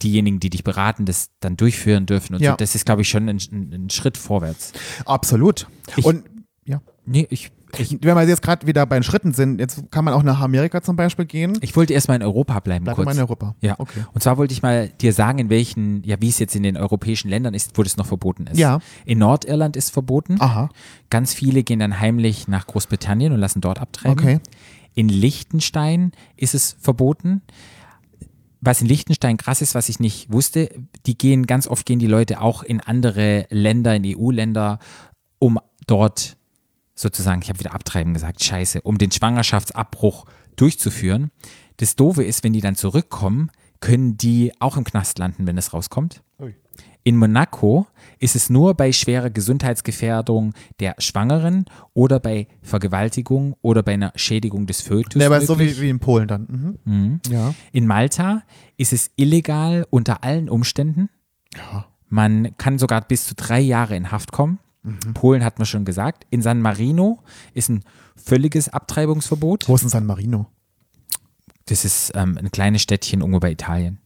diejenigen, 0.02 0.40
die 0.40 0.50
dich 0.50 0.64
beraten, 0.64 1.04
das 1.04 1.30
dann 1.40 1.56
durchführen 1.56 2.06
dürfen. 2.06 2.34
Und 2.34 2.42
Ja. 2.42 2.52
so. 2.52 2.56
das 2.56 2.74
ist, 2.74 2.84
glaube 2.86 3.02
ich, 3.02 3.08
schon 3.08 3.28
ein, 3.28 3.38
ein, 3.52 3.72
ein 3.84 3.90
Schritt 3.90 4.16
vorwärts. 4.18 4.72
Absolut. 5.06 5.68
Ich- 5.96 6.04
und 6.04 6.24
ja. 6.64 6.80
Nee, 7.06 7.26
ich, 7.30 7.52
ich, 7.78 7.98
Wenn 8.02 8.14
wir 8.16 8.22
jetzt 8.28 8.42
gerade 8.42 8.66
wieder 8.66 8.84
bei 8.86 8.96
den 8.98 9.02
Schritten 9.02 9.32
sind, 9.32 9.58
jetzt 9.60 9.90
kann 9.90 10.04
man 10.04 10.12
auch 10.14 10.22
nach 10.22 10.40
Amerika 10.40 10.82
zum 10.82 10.96
Beispiel 10.96 11.24
gehen. 11.24 11.56
ich 11.60 11.74
wollte 11.76 11.92
erstmal 11.94 12.16
in 12.16 12.22
Europa 12.22 12.60
bleiben 12.60 12.84
Bleib 12.84 12.96
kurz. 12.96 13.06
mal 13.06 13.12
in 13.14 13.20
Europa. 13.20 13.54
Ja, 13.60 13.76
Okay. 13.78 14.04
und 14.12 14.22
zwar 14.22 14.36
wollte 14.38 14.52
ich 14.52 14.62
mal 14.62 14.88
dir 14.88 15.12
sagen, 15.12 15.38
in 15.38 15.48
welchen, 15.50 16.02
ja, 16.04 16.16
wie 16.20 16.28
es 16.28 16.38
jetzt 16.38 16.54
in 16.54 16.62
den 16.62 16.76
europäischen 16.76 17.28
Ländern 17.28 17.54
ist, 17.54 17.76
wo 17.78 17.82
das 17.82 17.96
noch 17.96 18.06
verboten 18.06 18.46
ist. 18.46 18.58
Ja. 18.58 18.80
In 19.04 19.18
Nordirland 19.18 19.76
ist 19.76 19.90
verboten. 19.90 20.36
Aha. 20.40 20.68
Ganz 21.10 21.32
viele 21.34 21.62
gehen 21.62 21.78
dann 21.78 21.98
heimlich 22.00 22.48
nach 22.48 22.66
Großbritannien 22.66 23.32
und 23.32 23.38
lassen 23.40 23.60
dort 23.60 23.80
abtreiben. 23.80 24.18
Okay. 24.18 24.40
In 24.94 25.08
Liechtenstein 25.08 26.12
ist 26.36 26.54
es 26.54 26.76
verboten. 26.80 27.42
Was 28.60 28.80
in 28.80 28.86
Liechtenstein 28.86 29.38
krass 29.38 29.60
ist, 29.60 29.74
was 29.74 29.88
ich 29.88 29.98
nicht 29.98 30.30
wusste, 30.32 30.70
die 31.06 31.18
gehen, 31.18 31.46
ganz 31.46 31.66
oft 31.66 31.84
gehen 31.84 31.98
die 31.98 32.06
Leute 32.06 32.40
auch 32.40 32.62
in 32.62 32.80
andere 32.80 33.46
Länder, 33.50 33.96
in 33.96 34.04
EU-Länder, 34.06 34.78
um 35.40 35.58
dort 35.88 36.36
sozusagen, 36.94 37.42
ich 37.42 37.48
habe 37.48 37.58
wieder 37.58 37.74
abtreiben 37.74 38.14
gesagt, 38.14 38.42
scheiße, 38.44 38.82
um 38.82 38.98
den 38.98 39.10
Schwangerschaftsabbruch 39.10 40.26
durchzuführen. 40.56 41.30
Das 41.78 41.96
Doofe 41.96 42.24
ist, 42.24 42.44
wenn 42.44 42.52
die 42.52 42.60
dann 42.60 42.76
zurückkommen, 42.76 43.50
können 43.80 44.16
die 44.16 44.52
auch 44.60 44.76
im 44.76 44.84
Knast 44.84 45.18
landen, 45.18 45.46
wenn 45.46 45.58
es 45.58 45.72
rauskommt. 45.72 46.22
In 47.04 47.16
Monaco 47.16 47.86
ist 48.20 48.36
es 48.36 48.48
nur 48.48 48.74
bei 48.74 48.92
schwerer 48.92 49.30
Gesundheitsgefährdung 49.30 50.54
der 50.78 50.94
Schwangeren 50.98 51.64
oder 51.94 52.20
bei 52.20 52.46
Vergewaltigung 52.62 53.56
oder 53.60 53.82
bei 53.82 53.94
einer 53.94 54.12
Schädigung 54.14 54.66
des 54.66 54.82
Fötus. 54.82 55.18
Ne, 55.18 55.26
aber 55.26 55.40
so 55.40 55.58
wie, 55.58 55.80
wie 55.80 55.90
in 55.90 55.98
Polen 55.98 56.28
dann. 56.28 56.78
Mhm. 56.84 57.20
Ja. 57.28 57.54
In 57.72 57.86
Malta 57.88 58.42
ist 58.76 58.92
es 58.92 59.10
illegal 59.16 59.84
unter 59.90 60.22
allen 60.22 60.48
Umständen. 60.48 61.08
Ja. 61.56 61.86
Man 62.08 62.56
kann 62.56 62.78
sogar 62.78 63.00
bis 63.00 63.26
zu 63.26 63.34
drei 63.34 63.58
Jahre 63.58 63.96
in 63.96 64.12
Haft 64.12 64.30
kommen. 64.30 64.60
Mhm. 64.82 65.14
Polen 65.14 65.44
hat 65.44 65.58
man 65.58 65.66
schon 65.66 65.84
gesagt. 65.84 66.26
In 66.30 66.42
San 66.42 66.60
Marino 66.60 67.20
ist 67.54 67.68
ein 67.68 67.84
völliges 68.16 68.68
Abtreibungsverbot. 68.68 69.68
Wo 69.68 69.74
ist 69.74 69.82
denn 69.82 69.90
San 69.90 70.06
Marino? 70.06 70.46
Das 71.66 71.84
ist 71.84 72.12
ähm, 72.14 72.36
ein 72.38 72.50
kleines 72.50 72.82
Städtchen 72.82 73.20
irgendwo 73.20 73.40
bei 73.40 73.52
Italien. 73.52 73.98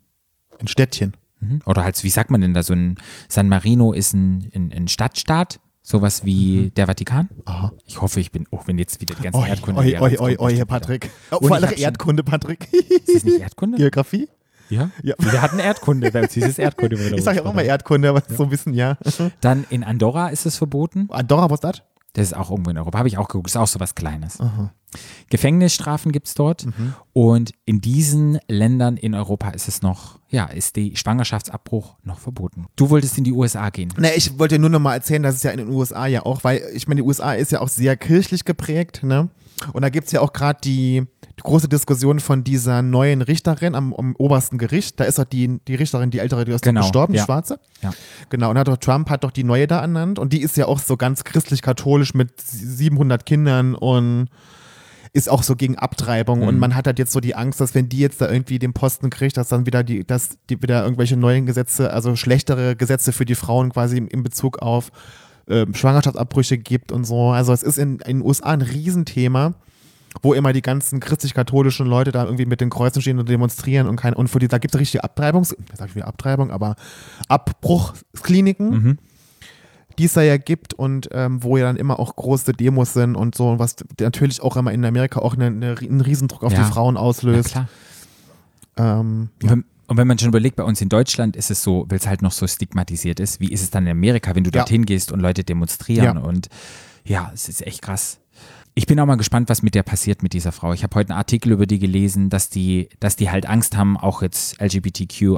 Ein 0.58 0.68
Städtchen. 0.68 1.14
Mhm. 1.40 1.60
Oder 1.64 1.84
halt, 1.84 2.02
wie 2.04 2.10
sagt 2.10 2.30
man 2.30 2.40
denn 2.40 2.54
da, 2.54 2.62
so 2.62 2.74
ein 2.74 2.96
San 3.28 3.48
Marino 3.48 3.92
ist 3.92 4.12
ein, 4.12 4.50
ein, 4.54 4.72
ein 4.72 4.88
Stadtstaat, 4.88 5.60
sowas 5.82 6.24
wie 6.24 6.70
der 6.76 6.86
Vatikan. 6.86 7.28
Mhm. 7.34 7.42
Aha. 7.46 7.72
Ich 7.86 8.00
hoffe, 8.00 8.20
ich 8.20 8.32
bin, 8.32 8.46
auch 8.50 8.66
wenn 8.66 8.78
jetzt 8.78 9.00
wieder 9.00 9.14
die 9.14 9.22
ganze 9.22 9.38
Oi, 9.38 9.48
Erdkunde. 9.48 9.80
oi, 9.80 9.92
wäre, 9.92 10.02
oi, 10.02 10.18
oi, 10.18 10.36
oi, 10.38 10.56
Herr 10.56 10.66
Patrick. 10.66 11.10
Und 11.30 11.48
Vor 11.48 11.56
allem 11.56 11.72
Erdkunde, 11.76 12.22
Patrick. 12.22 12.72
Ist 12.72 13.14
das 13.14 13.24
nicht 13.24 13.40
Erdkunde? 13.40 13.78
Geografie? 13.78 14.28
Ja. 14.68 14.90
Ja. 15.02 15.14
Wir 15.18 15.42
hatten 15.42 15.58
Erdkunde, 15.58 16.10
bei 16.10 16.22
uns 16.22 16.32
hieß 16.32 16.44
es 16.44 16.58
Erdkunde. 16.58 16.96
Ich 16.96 17.22
sage 17.22 17.38
ja 17.38 17.44
auch 17.44 17.52
immer 17.52 17.62
Erdkunde, 17.62 18.08
aber 18.08 18.22
so 18.28 18.44
ein 18.44 18.50
bisschen, 18.50 18.74
ja. 18.74 18.96
Dann 19.40 19.64
in 19.70 19.84
Andorra 19.84 20.28
ist 20.28 20.46
es 20.46 20.56
verboten. 20.56 21.08
Andorra, 21.10 21.50
was 21.50 21.56
ist 21.56 21.64
das? 21.64 21.82
Das 22.12 22.28
ist 22.28 22.32
auch 22.34 22.50
irgendwo 22.50 22.70
in 22.70 22.78
Europa. 22.78 22.98
Habe 22.98 23.08
ich 23.08 23.18
auch 23.18 23.28
geguckt. 23.28 23.48
Ist 23.48 23.56
auch 23.56 23.66
so 23.66 23.78
was 23.78 23.94
Kleines. 23.94 24.38
Gefängnisstrafen 25.28 26.12
gibt 26.12 26.28
es 26.28 26.34
dort. 26.34 26.64
Mhm. 26.64 26.94
Und 27.12 27.52
in 27.66 27.82
diesen 27.82 28.38
Ländern 28.48 28.96
in 28.96 29.14
Europa 29.14 29.50
ist 29.50 29.68
es 29.68 29.82
noch, 29.82 30.18
ja, 30.30 30.46
ist 30.46 30.76
die 30.76 30.96
Schwangerschaftsabbruch 30.96 31.96
noch 32.04 32.18
verboten. 32.18 32.66
Du 32.76 32.88
wolltest 32.88 33.18
in 33.18 33.24
die 33.24 33.32
USA 33.32 33.68
gehen. 33.68 33.92
Ne, 33.98 34.14
ich 34.14 34.38
wollte 34.38 34.58
nur 34.58 34.70
noch 34.70 34.80
mal 34.80 34.94
erzählen, 34.94 35.22
dass 35.22 35.34
es 35.34 35.42
ja 35.42 35.50
in 35.50 35.58
den 35.58 35.68
USA 35.68 36.06
ja 36.06 36.24
auch, 36.24 36.42
weil 36.42 36.62
ich 36.72 36.88
meine, 36.88 37.02
die 37.02 37.06
USA 37.06 37.34
ist 37.34 37.52
ja 37.52 37.60
auch 37.60 37.68
sehr 37.68 37.96
kirchlich 37.98 38.46
geprägt, 38.46 39.02
ne? 39.02 39.28
Und 39.72 39.82
da 39.82 39.88
gibt 39.88 40.06
es 40.06 40.12
ja 40.12 40.20
auch 40.20 40.32
gerade 40.32 40.58
die, 40.62 41.02
die 41.38 41.42
große 41.42 41.68
Diskussion 41.68 42.20
von 42.20 42.44
dieser 42.44 42.82
neuen 42.82 43.22
Richterin 43.22 43.74
am, 43.74 43.94
am 43.94 44.14
obersten 44.16 44.58
Gericht. 44.58 45.00
Da 45.00 45.04
ist 45.04 45.18
doch 45.18 45.24
die, 45.24 45.60
die 45.66 45.74
Richterin, 45.74 46.10
die 46.10 46.18
ältere, 46.18 46.44
die 46.44 46.52
ist 46.52 46.62
Genau, 46.62 46.82
gestorben, 46.82 47.14
die 47.14 47.18
ja. 47.18 47.24
Schwarze. 47.24 47.58
Ja. 47.82 47.92
Genau, 48.28 48.50
und 48.50 48.58
hat 48.58 48.68
doch 48.68 48.76
Trump 48.76 49.08
hat 49.08 49.24
doch 49.24 49.30
die 49.30 49.44
neue 49.44 49.66
da 49.66 49.80
ernannt 49.80 50.18
und 50.18 50.32
die 50.32 50.42
ist 50.42 50.56
ja 50.58 50.66
auch 50.66 50.78
so 50.78 50.96
ganz 50.96 51.24
christlich-katholisch 51.24 52.12
mit 52.14 52.38
700 52.40 53.24
Kindern 53.24 53.74
und 53.74 54.28
ist 55.12 55.30
auch 55.30 55.42
so 55.42 55.56
gegen 55.56 55.76
Abtreibung 55.78 56.40
Mhm. 56.40 56.48
und 56.48 56.58
man 56.58 56.74
hat 56.74 56.86
halt 56.86 56.98
jetzt 56.98 57.12
so 57.12 57.20
die 57.20 57.34
Angst, 57.34 57.58
dass 57.58 57.74
wenn 57.74 57.88
die 57.88 58.00
jetzt 58.00 58.20
da 58.20 58.30
irgendwie 58.30 58.58
den 58.58 58.74
Posten 58.74 59.08
kriegt, 59.08 59.38
dass 59.38 59.48
dann 59.48 59.64
wieder 59.64 59.82
die, 59.82 60.06
dass 60.06 60.36
die 60.50 60.60
wieder 60.60 60.82
irgendwelche 60.84 61.16
neuen 61.16 61.46
Gesetze, 61.46 61.90
also 61.94 62.14
schlechtere 62.16 62.76
Gesetze 62.76 63.12
für 63.12 63.24
die 63.24 63.34
Frauen 63.34 63.72
quasi 63.72 63.96
in 63.96 64.22
Bezug 64.22 64.58
auf 64.58 64.90
ähm, 65.48 65.74
Schwangerschaftsabbrüche 65.74 66.58
gibt 66.58 66.92
und 66.92 67.04
so. 67.04 67.30
Also 67.30 67.52
es 67.52 67.62
ist 67.62 67.78
in, 67.78 67.98
in 68.00 68.18
den 68.18 68.22
USA 68.22 68.50
ein 68.50 68.62
Riesenthema, 68.62 69.54
wo 70.22 70.32
immer 70.34 70.52
die 70.52 70.62
ganzen 70.62 70.98
christlich-katholischen 71.00 71.86
Leute 71.86 72.10
da 72.10 72.24
irgendwie 72.24 72.46
mit 72.46 72.60
den 72.60 72.70
Kreuzen 72.70 73.02
stehen 73.02 73.18
und 73.18 73.28
demonstrieren 73.28 73.86
und 73.86 73.96
kein, 73.96 74.14
und 74.14 74.28
für 74.28 74.38
die, 74.38 74.48
da 74.48 74.58
gibt 74.58 74.74
es 74.74 74.80
richtige 74.80 75.04
Abtreibungs, 75.04 75.52
ich 75.52 75.76
sag 75.78 75.88
ich 75.90 75.94
wieder 75.94 76.06
Abtreibung, 76.08 76.50
aber 76.50 76.76
Abbruchskliniken 77.28 78.70
Mhm. 78.70 78.98
die 79.98 80.04
es 80.04 80.12
da 80.12 80.20
ja 80.22 80.36
gibt 80.36 80.74
und 80.74 81.08
ähm, 81.12 81.42
wo 81.42 81.56
ja 81.56 81.64
dann 81.64 81.76
immer 81.76 81.98
auch 81.98 82.14
große 82.16 82.52
Demos 82.52 82.92
sind 82.92 83.14
und 83.16 83.34
so, 83.34 83.58
was 83.58 83.76
natürlich 83.98 84.42
auch 84.42 84.56
immer 84.56 84.70
in 84.72 84.84
Amerika 84.84 85.20
auch 85.20 85.34
eine, 85.34 85.46
eine, 85.46 85.74
einen 85.78 86.00
Riesendruck 86.02 86.44
auf 86.44 86.52
Ja. 86.52 86.64
die 86.64 86.70
Frauen 86.70 86.96
Ja, 86.96 87.00
auslöst. 87.00 87.48
klar. 87.52 87.68
ähm, 88.76 89.30
wenn, 89.40 89.64
und 89.88 89.96
wenn 89.96 90.06
man 90.06 90.18
schon 90.18 90.28
überlegt, 90.28 90.56
bei 90.56 90.64
uns 90.64 90.80
in 90.80 90.88
Deutschland 90.88 91.36
ist 91.36 91.50
es 91.50 91.62
so, 91.62 91.86
weil 91.88 91.98
es 91.98 92.06
halt 92.06 92.22
noch 92.22 92.32
so 92.32 92.46
stigmatisiert 92.46 93.20
ist, 93.20 93.40
wie 93.40 93.50
ist 93.52 93.62
es 93.62 93.70
dann 93.70 93.84
in 93.86 93.92
Amerika, 93.92 94.34
wenn 94.34 94.44
du 94.44 94.50
Ja. 94.50 94.60
dorthin 94.62 94.84
gehst 94.86 95.12
und 95.12 95.20
Leute 95.20 95.44
demonstrieren 95.44 96.16
Ja. 96.16 96.22
und 96.22 96.48
ja, 97.04 97.30
es 97.34 97.48
ist 97.48 97.66
echt 97.66 97.82
krass. 97.82 98.18
ich 98.78 98.86
bin 98.86 99.00
auch 99.00 99.06
mal 99.06 99.14
gespannt, 99.16 99.48
was 99.48 99.62
mit 99.62 99.74
der 99.74 99.82
passiert 99.82 100.22
mit 100.22 100.34
dieser 100.34 100.52
Frau. 100.52 100.74
Ich 100.74 100.82
habe 100.82 100.94
heute 100.96 101.08
einen 101.10 101.16
Artikel 101.18 101.50
über 101.52 101.64
die 101.64 101.78
gelesen, 101.78 102.28
dass 102.28 102.50
die, 102.50 102.90
dass 103.00 103.16
die 103.16 103.30
halt 103.30 103.46
Angst 103.46 103.74
haben, 103.74 103.96
auch 103.96 104.20
jetzt 104.20 104.60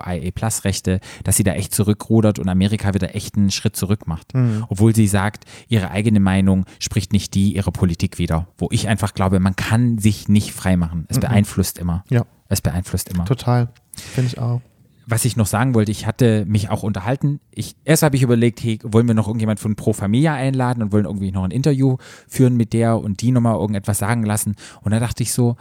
LGBTQIA-Plus-Rechte, 0.02 1.00
dass 1.24 1.36
sie 1.36 1.44
da 1.44 1.52
echt 1.52 1.74
zurückrudert 1.74 2.38
und 2.38 2.48
Amerika 2.48 2.94
wieder 2.94 3.14
echt 3.14 3.36
einen 3.36 3.50
Schritt 3.50 3.76
zurück 3.76 4.06
macht. 4.08 4.34
Mhm. 4.34 4.64
Obwohl 4.68 4.94
sie 4.94 5.06
sagt, 5.06 5.44
ihre 5.68 5.90
eigene 5.90 6.20
Meinung 6.20 6.64
spricht 6.80 7.12
nicht 7.12 7.34
die 7.34 7.54
ihrer 7.54 7.70
Politik 7.70 8.18
wider. 8.18 8.48
Wo 8.58 8.68
ich 8.72 8.88
einfach 8.88 9.14
glaube, 9.14 9.38
man 9.40 9.56
kann 9.56 9.98
sich 9.98 10.28
nicht 10.28 10.52
freimachen. 10.52 11.06
Es 11.08 11.20
beeinflusst 11.20 11.78
immer. 11.78 12.04
Mhm. 12.10 12.16
Ja. 12.16 12.26
Es 12.48 12.60
beeinflusst 12.60 13.08
immer 13.08 13.24
Total. 13.24 13.68
Finde 13.96 14.28
ich 14.28 14.38
auch. 14.38 14.60
was 15.06 15.24
ich 15.24 15.36
noch 15.36 15.46
sagen 15.46 15.74
wollte, 15.74 15.90
ich 15.90 16.06
hatte 16.06 16.44
mich 16.46 16.70
auch 16.70 16.82
unterhalten. 16.82 17.40
Ich, 17.50 17.76
erst 17.84 18.02
habe 18.02 18.16
ich 18.16 18.22
überlegt, 18.22 18.62
hey, 18.62 18.78
wollen 18.82 19.06
wir 19.06 19.14
noch 19.14 19.26
irgendjemand 19.26 19.58
von 19.60 19.74
Pro 19.74 19.92
Familia 19.92 20.34
einladen 20.34 20.82
und 20.82 20.92
wollen 20.92 21.06
irgendwie 21.06 21.32
noch 21.32 21.44
ein 21.44 21.50
Interview 21.50 21.96
führen 22.26 22.56
mit 22.56 22.72
der 22.72 22.98
und 22.98 23.22
die 23.22 23.32
nochmal 23.32 23.54
irgendetwas 23.56 23.98
sagen 23.98 24.22
lassen. 24.22 24.54
Und 24.82 24.92
da 24.92 25.00
dachte 25.00 25.22
ich 25.22 25.32
so, 25.32 25.56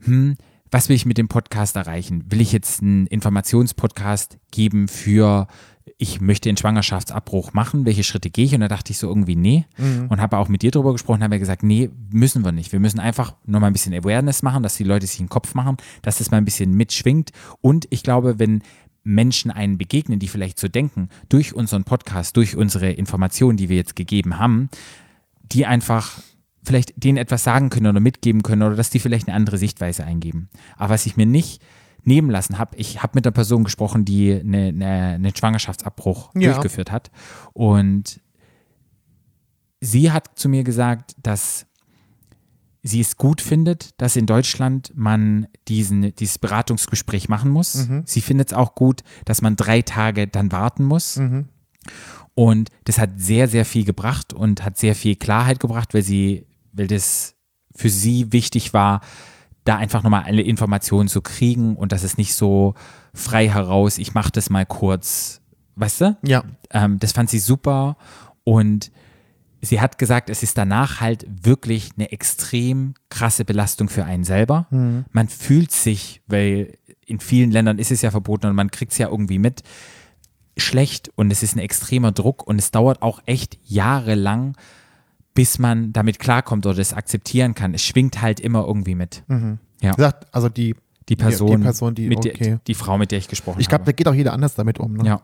hm, 0.00 0.36
was 0.70 0.88
will 0.88 0.96
ich 0.96 1.06
mit 1.06 1.18
dem 1.18 1.28
Podcast 1.28 1.76
erreichen? 1.76 2.24
Will 2.28 2.40
ich 2.40 2.52
jetzt 2.52 2.82
einen 2.82 3.06
Informationspodcast 3.06 4.38
geben 4.50 4.88
für, 4.88 5.46
ich 5.98 6.20
möchte 6.20 6.48
einen 6.50 6.58
Schwangerschaftsabbruch 6.58 7.54
machen, 7.54 7.86
welche 7.86 8.04
Schritte 8.04 8.28
gehe 8.28 8.44
ich? 8.44 8.54
Und 8.54 8.60
da 8.60 8.68
dachte 8.68 8.92
ich 8.92 8.98
so 8.98 9.08
irgendwie, 9.08 9.36
nee. 9.36 9.64
Und 10.10 10.20
habe 10.20 10.36
auch 10.36 10.48
mit 10.48 10.60
dir 10.62 10.70
drüber 10.70 10.92
gesprochen, 10.92 11.22
haben 11.22 11.30
wir 11.30 11.38
gesagt, 11.38 11.62
nee, 11.62 11.90
müssen 12.10 12.44
wir 12.44 12.52
nicht. 12.52 12.72
Wir 12.72 12.80
müssen 12.80 13.00
einfach 13.00 13.34
nochmal 13.46 13.70
ein 13.70 13.72
bisschen 13.72 13.94
Awareness 13.94 14.42
machen, 14.42 14.62
dass 14.62 14.76
die 14.76 14.84
Leute 14.84 15.06
sich 15.06 15.20
einen 15.20 15.30
Kopf 15.30 15.54
machen, 15.54 15.78
dass 16.02 16.18
das 16.18 16.30
mal 16.30 16.36
ein 16.36 16.44
bisschen 16.44 16.72
mitschwingt. 16.72 17.30
Und 17.62 17.86
ich 17.90 18.02
glaube, 18.02 18.38
wenn 18.38 18.62
Menschen 19.04 19.50
einen 19.50 19.78
begegnen, 19.78 20.18
die 20.18 20.28
vielleicht 20.28 20.58
so 20.58 20.68
denken, 20.68 21.08
durch 21.28 21.54
unseren 21.54 21.84
Podcast, 21.84 22.36
durch 22.36 22.56
unsere 22.56 22.90
Informationen, 22.90 23.56
die 23.56 23.68
wir 23.70 23.76
jetzt 23.76 23.96
gegeben 23.96 24.38
haben, 24.38 24.68
die 25.42 25.64
einfach 25.64 26.20
vielleicht 26.62 26.92
denen 27.02 27.16
etwas 27.16 27.44
sagen 27.44 27.70
können 27.70 27.86
oder 27.86 28.00
mitgeben 28.00 28.42
können 28.42 28.62
oder 28.62 28.76
dass 28.76 28.90
die 28.90 28.98
vielleicht 28.98 29.28
eine 29.28 29.36
andere 29.36 29.56
Sichtweise 29.56 30.04
eingeben. 30.04 30.48
Aber 30.76 30.90
was 30.94 31.06
ich 31.06 31.16
mir 31.16 31.26
nicht 31.26 31.62
nehmen 32.06 32.30
lassen 32.30 32.58
habe, 32.58 32.76
ich 32.76 33.02
habe 33.02 33.12
mit 33.14 33.26
einer 33.26 33.32
Person 33.32 33.64
gesprochen, 33.64 34.04
die 34.04 34.32
eine, 34.32 34.68
eine, 34.68 34.86
einen 35.14 35.36
Schwangerschaftsabbruch 35.36 36.30
Ja. 36.34 36.52
durchgeführt 36.52 36.90
hat 36.92 37.10
und 37.52 38.20
sie 39.80 40.10
hat 40.12 40.30
zu 40.38 40.48
mir 40.48 40.64
gesagt, 40.64 41.14
dass 41.22 41.66
sie 42.82 43.00
es 43.00 43.16
gut 43.16 43.40
findet, 43.40 44.00
dass 44.00 44.14
in 44.16 44.26
Deutschland 44.26 44.92
man 44.94 45.48
diesen, 45.66 46.14
dieses 46.14 46.38
Beratungsgespräch 46.38 47.28
machen 47.28 47.50
muss. 47.50 47.88
Sie 48.04 48.20
findet 48.20 48.52
es 48.52 48.56
auch 48.56 48.76
gut, 48.76 49.02
dass 49.24 49.42
man 49.42 49.56
drei 49.56 49.82
Tage 49.82 50.28
dann 50.28 50.52
warten 50.52 50.84
muss. 50.84 51.16
Und 52.34 52.70
das 52.84 52.98
hat 52.98 53.10
sehr, 53.16 53.48
sehr 53.48 53.64
viel 53.64 53.84
gebracht 53.84 54.32
und 54.32 54.64
hat 54.64 54.76
sehr 54.78 54.94
viel 54.94 55.16
Klarheit 55.16 55.58
gebracht, 55.58 55.94
weil 55.94 56.02
sie, 56.02 56.46
weil 56.72 56.86
das 56.86 57.34
für 57.74 57.90
sie 57.90 58.32
wichtig 58.32 58.72
war, 58.72 59.00
da 59.66 59.76
einfach 59.76 60.02
nochmal 60.02 60.24
alle 60.24 60.42
Informationen 60.42 61.08
zu 61.08 61.20
kriegen 61.20 61.76
und 61.76 61.92
dass 61.92 62.02
es 62.02 62.16
nicht 62.16 62.34
so 62.34 62.74
frei 63.14 63.48
heraus, 63.48 63.98
ich 63.98 64.14
mache 64.14 64.30
das 64.32 64.50
mal 64.50 64.64
kurz, 64.64 65.40
weißt 65.74 66.00
du? 66.00 66.16
Ja. 66.22 66.44
Ähm, 66.70 66.98
das 66.98 67.12
fand 67.12 67.30
sie 67.30 67.38
super 67.38 67.96
und 68.44 68.90
sie 69.60 69.80
hat 69.80 69.98
gesagt, 69.98 70.30
es 70.30 70.42
ist 70.42 70.56
danach 70.56 71.00
halt 71.00 71.26
wirklich 71.28 71.90
eine 71.96 72.12
extrem 72.12 72.94
krasse 73.08 73.44
Belastung 73.44 73.88
für 73.88 74.04
einen 74.04 74.24
selber. 74.24 74.66
Man 75.12 75.28
fühlt 75.28 75.72
sich, 75.72 76.22
weil 76.26 76.78
in 77.04 77.20
vielen 77.20 77.50
Ländern 77.50 77.78
ist 77.78 77.90
es 77.90 78.02
ja 78.02 78.10
verboten 78.10 78.46
und 78.46 78.56
man 78.56 78.70
kriegt 78.70 78.92
es 78.92 78.98
ja 78.98 79.08
irgendwie 79.08 79.38
mit, 79.38 79.62
schlecht 80.56 81.10
und 81.16 81.30
es 81.30 81.42
ist 81.42 81.56
ein 81.56 81.60
extremer 81.60 82.12
Druck 82.12 82.46
und 82.46 82.58
es 82.58 82.70
dauert 82.70 83.02
auch 83.02 83.20
echt 83.26 83.58
jahrelang, 83.64 84.56
bis 85.36 85.60
man 85.60 85.92
damit 85.92 86.18
klarkommt 86.18 86.66
oder 86.66 86.74
das 86.76 86.94
akzeptieren 86.94 87.54
kann. 87.54 87.74
Es 87.74 87.84
schwingt 87.84 88.20
halt 88.22 88.40
immer 88.40 88.66
irgendwie 88.66 88.96
mit. 88.96 89.22
Ja, 89.80 89.92
Gesagt, 89.92 90.26
also 90.34 90.48
die, 90.48 90.74
die 91.08 91.16
Person, 91.16 91.58
die, 91.58 91.64
Person, 91.64 91.94
die, 91.94 92.08
mit 92.08 92.18
okay. 92.18 92.32
der, 92.32 92.60
die 92.66 92.74
Frau, 92.74 92.98
mit 92.98 93.12
der 93.12 93.18
ich 93.18 93.28
gesprochen 93.28 93.60
ich 93.60 93.68
glaube, 93.68 93.82
habe. 93.82 93.92
da 93.92 93.96
geht 93.96 94.08
auch 94.08 94.14
jeder 94.14 94.32
anders 94.32 94.56
damit 94.56 94.80
um. 94.80 94.94
Ne? 94.94 95.06
Ja. 95.06 95.20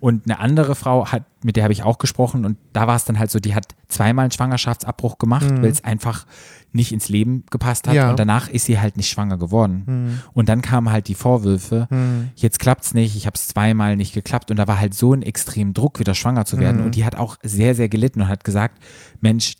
Und 0.00 0.24
eine 0.24 0.38
andere 0.40 0.74
Frau 0.74 1.06
hat, 1.06 1.24
mit 1.44 1.56
der 1.56 1.64
habe 1.64 1.72
ich 1.72 1.82
auch 1.82 1.98
gesprochen 1.98 2.46
und 2.46 2.56
da 2.72 2.86
war 2.86 2.96
es 2.96 3.04
dann 3.04 3.18
halt 3.18 3.30
so, 3.30 3.38
die 3.38 3.54
hat 3.54 3.66
zweimal 3.88 4.24
einen 4.24 4.32
Schwangerschaftsabbruch 4.32 5.18
gemacht, 5.18 5.46
weil 5.60 5.70
es 5.70 5.84
einfach 5.84 6.26
nicht 6.72 6.92
ins 6.92 7.08
Leben 7.08 7.44
gepasst 7.50 7.88
hat 7.88 7.94
Ja. 7.94 8.10
und 8.10 8.18
danach 8.18 8.48
ist 8.48 8.66
sie 8.66 8.78
halt 8.78 8.96
nicht 8.96 9.08
schwanger 9.10 9.36
geworden. 9.38 10.20
Und 10.32 10.48
dann 10.48 10.62
kamen 10.62 10.90
halt 10.90 11.08
die 11.08 11.14
Vorwürfe, 11.14 11.88
jetzt 12.34 12.58
klappt's 12.58 12.94
nicht, 12.94 13.14
ich 13.16 13.26
habe 13.26 13.34
es 13.34 13.48
zweimal 13.48 13.96
nicht 13.96 14.14
geklappt 14.14 14.50
und 14.50 14.56
da 14.56 14.66
war 14.66 14.80
halt 14.80 14.94
so 14.94 15.12
ein 15.12 15.22
extremen 15.22 15.74
Druck, 15.74 15.98
wieder 16.00 16.14
schwanger 16.14 16.46
zu 16.46 16.58
werden 16.58 16.82
und 16.82 16.94
die 16.94 17.04
hat 17.04 17.16
auch 17.16 17.36
sehr, 17.42 17.74
sehr 17.74 17.90
gelitten 17.90 18.22
und 18.22 18.28
hat 18.28 18.44
gesagt, 18.44 18.82
Mensch, 19.20 19.54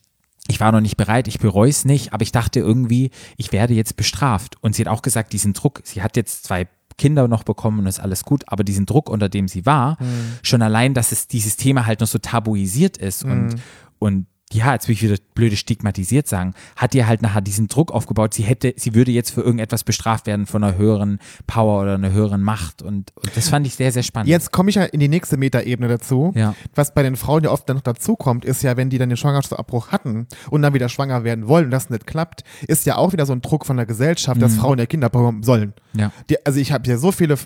ich 0.49 0.61
war 0.61 0.73
noch 0.73 0.81
nicht 0.81 0.97
bereit, 0.97 1.29
ich 1.29 1.39
bereue 1.39 1.71
es 1.71 1.85
nicht, 1.85 2.13
aber 2.13 2.23
ich 2.23 2.33
dachte 2.33 2.59
irgendwie, 2.59 3.11
ich 3.37 3.53
werde 3.53 3.75
jetzt 3.75 3.97
bestraft. 3.97 4.57
Und 4.63 4.75
sie 4.75 4.83
hat 4.83 4.89
auch 4.89 5.03
gesagt, 5.03 5.33
diesen 5.33 5.53
Druck, 5.53 5.83
sie 5.85 6.03
hat 6.03 6.17
jetzt 6.17 6.45
zwei 6.45 6.67
Kinder 6.97 7.29
noch 7.29 7.45
bekommen 7.45 7.79
und 7.79 7.87
ist 7.87 8.01
alles 8.01 8.25
gut, 8.25 8.45
aber 8.49 8.65
diesen 8.65 8.87
Druck, 8.87 9.09
unter 9.09 9.29
dem 9.29 9.47
sie 9.47 9.67
war, 9.67 9.99
schon 10.43 10.63
allein, 10.63 10.95
dass 10.95 11.13
es 11.13 11.29
dieses 11.29 11.57
Thema 11.57 11.87
halt 11.87 12.01
noch 12.01 12.09
so 12.09 12.19
tabuisiert 12.19 12.97
ist 12.97 13.25
und, 13.25 13.57
und 14.01 14.27
ja, 14.53 14.73
jetzt 14.73 14.89
will 14.89 14.95
ich 14.95 15.03
wieder 15.03 15.17
blöde 15.35 15.57
stigmatisiert 15.57 16.27
sagen, 16.27 16.55
hat 16.77 16.95
ihr 16.95 17.07
halt 17.07 17.23
nachher 17.23 17.41
diesen 17.41 17.69
Druck 17.69 17.93
aufgebaut, 17.93 18.35
sie 18.35 18.43
hätte, 18.43 18.73
sie 18.77 18.95
würde 18.95 19.11
jetzt 19.11 19.31
für 19.31 19.43
irgendetwas 19.43 19.85
bestraft 19.85 20.27
werden 20.27 20.47
von 20.47 20.65
einer 20.65 20.77
höheren 20.77 21.19
Power 21.47 21.83
oder 21.83 21.95
einer 21.95 22.13
höheren 22.13 22.43
Macht 22.43 22.83
und, 22.83 23.13
und 23.15 23.37
das 23.37 23.49
fand 23.49 23.67
ich 23.67 23.75
sehr, 23.75 23.93
sehr 23.93 24.03
spannend. 24.03 24.29
Jetzt 24.29 24.53
komme 24.53 24.71
ich 24.71 24.77
ja 24.77 24.85
in 24.85 25.01
die 25.01 25.09
nächste 25.09 25.37
Metaebene 25.37 25.89
dazu. 25.89 26.33
Ja. 26.35 26.55
Was 26.75 26.95
bei 26.95 27.03
den 27.03 27.17
Frauen 27.17 27.45
ja 27.45 27.51
oft 27.51 27.69
dann 27.69 27.77
noch 27.77 27.83
dazukommt, 27.83 28.45
ist 28.45 28.63
ja, 28.63 28.77
wenn 28.77 28.91
die 28.91 28.99
dann 28.99 29.11
den 29.11 29.17
Schwangerschaftsabbruch 29.17 29.89
hatten 29.89 30.27
und 30.51 30.63
dann 30.63 30.75
wieder 30.75 30.89
schwanger 30.89 31.25
werden 31.25 31.47
wollen 31.49 31.67
und 31.67 31.71
das 31.71 31.91
nicht 31.91 32.07
klappt, 32.07 32.43
ist 32.67 32.87
ja 32.87 32.97
auch 32.97 33.13
wieder 33.13 33.27
so 33.27 33.33
ein 33.33 33.43
Druck 33.43 33.67
von 33.67 33.77
der 33.77 33.87
Gesellschaft, 33.87 34.41
dass 34.41 34.57
Frauen 34.57 34.79
ja 34.79 34.87
Kinder 34.87 35.11
bekommen 35.11 35.43
sollen. 35.43 35.75
Mhm. 35.93 36.01
Ja. 36.01 36.13
Die, 36.31 36.45
also 36.47 36.59
ich 36.59 36.73
habe 36.73 36.89
ja 36.89 36.97
so 36.97 37.13
viele 37.13 37.37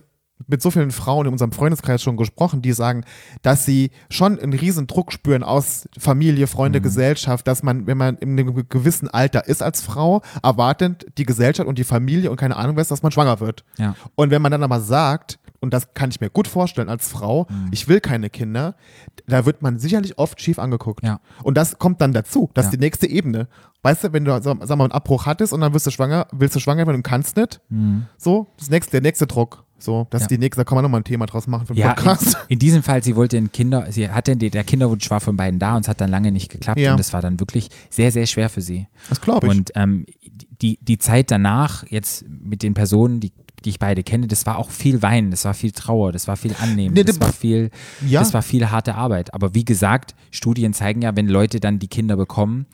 mit 0.47 0.63
so 0.63 0.71
vielen 0.71 0.91
Frauen 0.91 1.27
in 1.27 1.33
unserem 1.33 1.53
Freundeskreis 1.53 2.03
schon 2.03 2.17
gesprochen, 2.17 2.63
die 2.63 2.73
sagen, 2.73 3.05
dass 3.43 3.65
sie 3.65 3.91
schon 4.11 4.39
einen 4.39 4.53
riesen 4.53 4.87
Druck 4.87 5.13
spüren 5.13 5.43
aus 5.43 5.89
Familie, 5.99 6.47
Freunde, 6.47 6.81
Mhm. 6.81 6.85
Gesellschaft, 6.85 7.47
dass 7.47 7.63
man, 7.63 7.87
wenn 7.87 7.99
man 7.99 8.17
in 8.19 8.39
einem 8.39 8.69
gewissen 8.69 9.09
Alter 9.09 9.47
ist 9.47 9.63
als 9.63 9.81
Frau, 9.83 10.23
erwartet 10.43 11.07
die 11.19 11.25
Gesellschaft 11.27 11.69
und 11.69 11.79
die 11.79 11.85
Familie 11.85 12.31
und 12.31 12.37
keine 12.37 12.57
Ahnung 12.57 12.77
was, 12.77 12.89
dass 12.89 13.03
man 13.03 13.13
schwanger 13.13 13.41
wird. 13.41 13.65
Ja. 13.79 13.95
Und 14.15 14.31
wenn 14.31 14.43
man 14.43 14.53
dann 14.53 14.63
aber 14.63 14.81
sagt, 14.81 15.39
und 15.61 15.73
das 15.73 15.95
kann 15.95 16.11
ich 16.11 16.21
mir 16.21 16.29
gut 16.29 16.49
vorstellen 16.49 16.89
als 16.89 17.09
Frau, 17.09 17.47
Mhm. 17.49 17.69
ich 17.71 17.87
will 17.89 18.01
keine 18.01 18.31
Kinder, 18.31 18.75
da 19.27 19.47
wird 19.47 19.63
man 19.63 19.79
sicherlich 19.79 20.19
oft 20.19 20.41
schief 20.41 20.59
angeguckt. 20.59 21.05
Ja. 21.05 21.21
Und 21.45 21.57
das 21.57 21.79
kommt 21.79 22.01
dann 22.01 22.13
dazu. 22.13 22.51
Das 22.55 22.67
ist 22.67 22.73
Ja. 22.73 22.79
die 22.79 22.85
nächste 22.85 23.07
Ebene. 23.09 23.47
Weißt 23.85 24.05
du, 24.05 24.13
wenn 24.13 24.25
du 24.25 24.41
sag 24.43 24.57
mal 24.77 24.85
einen 24.85 24.93
Abbruch 24.93 25.27
hattest 25.27 25.53
und 25.53 25.61
dann 25.61 25.73
wirst 25.75 25.87
du 25.87 25.91
schwanger, 25.91 26.27
willst 26.33 26.55
du 26.57 26.61
schwanger 26.61 26.87
werden 26.87 26.97
und 26.99 27.03
kannst 27.03 27.37
nicht, 27.37 27.61
so, 28.17 28.49
das 28.59 28.71
nächste, 28.71 28.93
der 28.93 29.01
nächste 29.03 29.27
Druck. 29.27 29.65
So, 29.83 30.07
das. 30.11 30.21
Ja. 30.21 30.25
ist 30.27 30.31
die 30.31 30.39
nächste, 30.39 30.61
da 30.61 30.65
kann 30.65 30.77
man 30.77 30.83
nochmal 30.85 31.01
ein 31.01 31.05
Thema 31.05 31.27
draus 31.27 31.47
machen 31.49 31.67
für 31.67 31.75
den 31.75 31.81
Ja, 31.81 31.91
in, 31.91 31.97
Podcast. 31.97 32.39
in 32.49 32.59
diesem 32.59 32.83
Fall, 32.83 33.03
sie 33.03 33.17
wollte 33.17 33.37
ein 33.37 33.51
Kinder, 33.51 33.87
sie 33.91 34.09
hatte, 34.09 34.37
der 34.37 34.63
Kinderwunsch 34.65 35.11
war 35.11 35.21
von 35.21 35.37
beiden 35.37 35.59
da 35.59 35.75
und 35.77 35.83
es 35.83 35.89
hat 35.89 36.01
dann 36.01 36.11
lange 36.11 36.31
nicht 36.31 36.51
geklappt 36.51 36.79
Ja. 36.79 36.93
und 36.93 36.99
das 37.01 37.13
war 37.13 37.21
dann 37.21 37.41
wirklich 37.41 37.69
sehr, 37.91 38.13
sehr 38.13 38.27
schwer 38.27 38.49
für 38.49 38.61
sie. 38.61 38.87
Das 39.09 39.21
glaube 39.21 39.47
ich. 39.47 39.51
Und 39.53 39.73
ähm, 39.75 40.07
die, 40.63 40.79
die 40.81 40.99
Zeit 40.99 41.31
danach, 41.33 41.85
jetzt 41.89 42.25
mit 42.29 42.63
den 42.63 42.75
Personen, 42.75 43.19
die, 43.19 43.33
die 43.65 43.71
ich 43.71 43.79
beide 43.81 44.03
kenne, 44.05 44.29
das 44.29 44.47
war 44.47 44.59
auch 44.59 44.71
viel 44.71 45.03
Weinen, 45.03 45.31
das 45.33 45.45
war 45.45 45.55
viel 45.55 45.73
Trauer, 45.73 46.13
das 46.13 46.29
war 46.29 46.37
viel 46.37 46.55
Annehmen, 46.61 46.95
Nee, 46.95 47.03
das- 47.05 47.21
war 47.21 47.33
viel, 47.33 47.71
Ja. 48.07 48.21
das 48.21 48.33
war 48.35 48.43
viel 48.43 48.71
harte 48.71 48.95
Arbeit. 48.95 49.35
Aber 49.35 49.55
wie 49.55 49.65
gesagt, 49.65 50.15
Studien 50.31 50.75
zeigen 50.75 51.03
ja, 51.03 51.17
wenn 51.17 51.27
Leute 51.29 51.59
dann 51.61 51.79
die 51.81 51.89
Kinder 51.89 52.17
bekommen, 52.17 52.67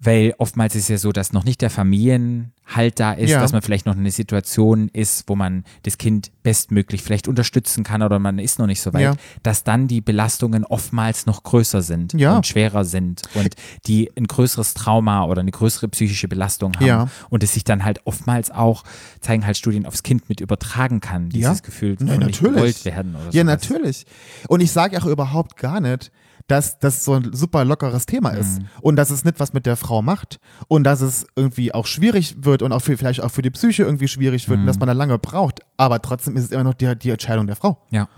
weil 0.00 0.34
oftmals 0.38 0.74
ist 0.74 0.82
es 0.84 0.88
ja 0.88 0.98
so, 0.98 1.12
dass 1.12 1.32
noch 1.32 1.44
nicht 1.44 1.62
der 1.62 1.70
Familienhalt 1.70 3.00
da 3.00 3.12
ist, 3.12 3.30
Ja. 3.30 3.40
dass 3.40 3.52
man 3.52 3.62
vielleicht 3.62 3.86
noch 3.86 3.94
in 3.94 4.00
einer 4.00 4.10
Situation 4.10 4.88
ist, 4.92 5.24
wo 5.28 5.36
man 5.36 5.64
das 5.84 5.98
Kind 5.98 6.30
bestmöglich 6.42 7.02
vielleicht 7.02 7.28
unterstützen 7.28 7.84
kann 7.84 8.02
oder 8.02 8.18
man 8.18 8.38
ist 8.38 8.58
noch 8.58 8.66
nicht 8.66 8.80
so 8.80 8.92
weit, 8.92 9.02
Ja. 9.02 9.14
dass 9.42 9.64
dann 9.64 9.88
die 9.88 10.00
Belastungen 10.00 10.64
oftmals 10.64 11.26
noch 11.26 11.42
größer 11.42 11.82
sind 11.82 12.12
Ja. 12.14 12.36
und 12.36 12.46
schwerer 12.46 12.84
sind 12.84 13.22
und 13.34 13.54
die 13.86 14.10
ein 14.16 14.26
größeres 14.26 14.74
Trauma 14.74 15.24
oder 15.24 15.40
eine 15.40 15.50
größere 15.50 15.88
psychische 15.88 16.28
Belastung 16.28 16.74
haben 16.76 16.86
Ja. 16.86 17.08
und 17.30 17.42
es 17.42 17.54
sich 17.54 17.64
dann 17.64 17.84
halt 17.84 18.00
oftmals 18.04 18.50
auch, 18.50 18.84
zeigen 19.20 19.46
halt 19.46 19.56
Studien, 19.56 19.86
aufs 19.86 20.02
Kind 20.02 20.28
mit 20.28 20.40
übertragen 20.40 21.00
kann, 21.00 21.28
dieses 21.30 21.58
Ja. 21.58 21.64
Gefühl 21.64 21.92
Ja, 21.92 22.06
von 22.06 22.06
nicht 22.18 22.42
natürlich. 22.42 22.54
gewollt 22.54 22.84
werden 22.84 23.14
oder 23.14 23.24
Ja, 23.26 23.42
sowas. 23.42 23.44
natürlich. 23.44 24.06
Und 24.48 24.60
ich 24.60 24.70
sage 24.72 25.00
auch 25.00 25.06
überhaupt 25.06 25.56
gar 25.56 25.80
nicht, 25.80 26.10
dass 26.46 26.78
das 26.78 27.04
so 27.04 27.14
ein 27.14 27.32
super 27.32 27.64
lockeres 27.64 28.04
Thema 28.06 28.30
ist 28.30 28.60
Mhm. 28.60 28.66
und 28.82 28.96
dass 28.96 29.10
es 29.10 29.24
nicht 29.24 29.40
was 29.40 29.52
mit 29.54 29.64
der 29.66 29.76
Frau 29.76 30.02
macht 30.02 30.38
und 30.68 30.84
dass 30.84 31.00
es 31.00 31.26
irgendwie 31.36 31.72
auch 31.72 31.86
schwierig 31.86 32.36
wird 32.44 32.60
und 32.62 32.72
auch 32.72 32.80
für, 32.82 32.96
vielleicht 32.98 33.22
auch 33.22 33.30
für 33.30 33.42
die 33.42 33.50
Psyche 33.50 33.84
irgendwie 33.84 34.08
schwierig 34.08 34.48
wird 34.48 34.58
und 34.58 34.64
Mhm. 34.64 34.66
dass 34.66 34.78
man 34.78 34.86
da 34.88 34.92
lange 34.92 35.18
braucht. 35.18 35.60
Aber 35.78 36.02
trotzdem 36.02 36.36
ist 36.36 36.44
es 36.44 36.50
immer 36.50 36.64
noch 36.64 36.74
die, 36.74 36.96
die 36.98 37.10
Entscheidung 37.10 37.46
der 37.46 37.56
Frau. 37.56 37.78
Ja. 37.90 38.08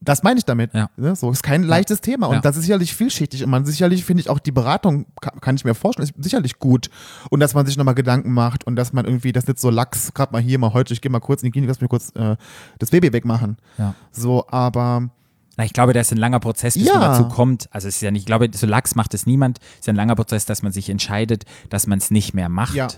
Das 0.00 0.22
meine 0.22 0.38
ich 0.38 0.44
damit. 0.46 0.72
Ja. 0.72 0.88
Ne? 0.96 1.14
So 1.14 1.30
ist 1.30 1.42
kein 1.42 1.62
leichtes 1.62 2.00
Thema 2.00 2.26
und 2.28 2.36
Ja. 2.36 2.40
das 2.40 2.56
ist 2.56 2.62
sicherlich 2.62 2.94
vielschichtig 2.94 3.44
und 3.44 3.50
man 3.50 3.64
sicherlich 3.66 4.04
finde 4.04 4.22
ich 4.22 4.30
auch 4.30 4.38
die 4.38 4.52
Beratung 4.52 5.06
kann, 5.20 5.40
kann 5.40 5.56
ich 5.56 5.64
mir 5.64 5.74
vorstellen 5.74 6.08
ist 6.08 6.22
sicherlich 6.24 6.58
gut 6.58 6.88
und 7.30 7.40
dass 7.40 7.52
man 7.54 7.66
sich 7.66 7.76
nochmal 7.76 7.94
Gedanken 7.94 8.32
macht 8.32 8.64
und 8.66 8.76
dass 8.76 8.92
man 8.94 9.04
irgendwie 9.04 9.32
das 9.32 9.46
nicht 9.46 9.58
so 9.58 9.68
lax 9.70 10.12
gerade 10.14 10.32
mal 10.32 10.40
hier 10.40 10.58
mal 10.58 10.72
heute 10.72 10.92
ich 10.94 11.00
gehe 11.02 11.10
mal 11.12 11.20
kurz 11.20 11.42
in 11.42 11.46
die 11.48 11.50
Klinik 11.52 11.68
lass 11.68 11.80
mir 11.82 11.88
kurz 11.88 12.10
äh, 12.16 12.36
das 12.78 12.90
Baby 12.90 13.12
wegmachen 13.12 13.56
Ja. 13.76 13.94
so 14.10 14.46
aber 14.48 15.10
Na, 15.56 15.64
ich 15.64 15.72
glaube, 15.72 15.92
das 15.92 16.08
ist 16.08 16.12
ein 16.12 16.18
langer 16.18 16.40
Prozess, 16.40 16.74
bis 16.74 16.86
Ja. 16.86 16.94
man 16.98 17.02
dazu 17.02 17.28
kommt. 17.28 17.68
Also 17.72 17.86
es 17.88 17.96
ist 17.96 18.00
ja 18.00 18.10
nicht, 18.10 18.22
ich 18.22 18.26
glaube, 18.26 18.48
so 18.52 18.66
lax 18.66 18.94
macht 18.96 19.14
es 19.14 19.24
niemand. 19.26 19.58
Es 19.74 19.80
ist 19.80 19.86
ja 19.86 19.92
ein 19.92 19.96
langer 19.96 20.16
Prozess, 20.16 20.46
dass 20.46 20.62
man 20.62 20.72
sich 20.72 20.90
entscheidet, 20.90 21.44
dass 21.70 21.86
man 21.86 21.98
es 21.98 22.10
nicht 22.10 22.34
mehr 22.34 22.48
macht. 22.48 22.74
Ja. 22.74 22.88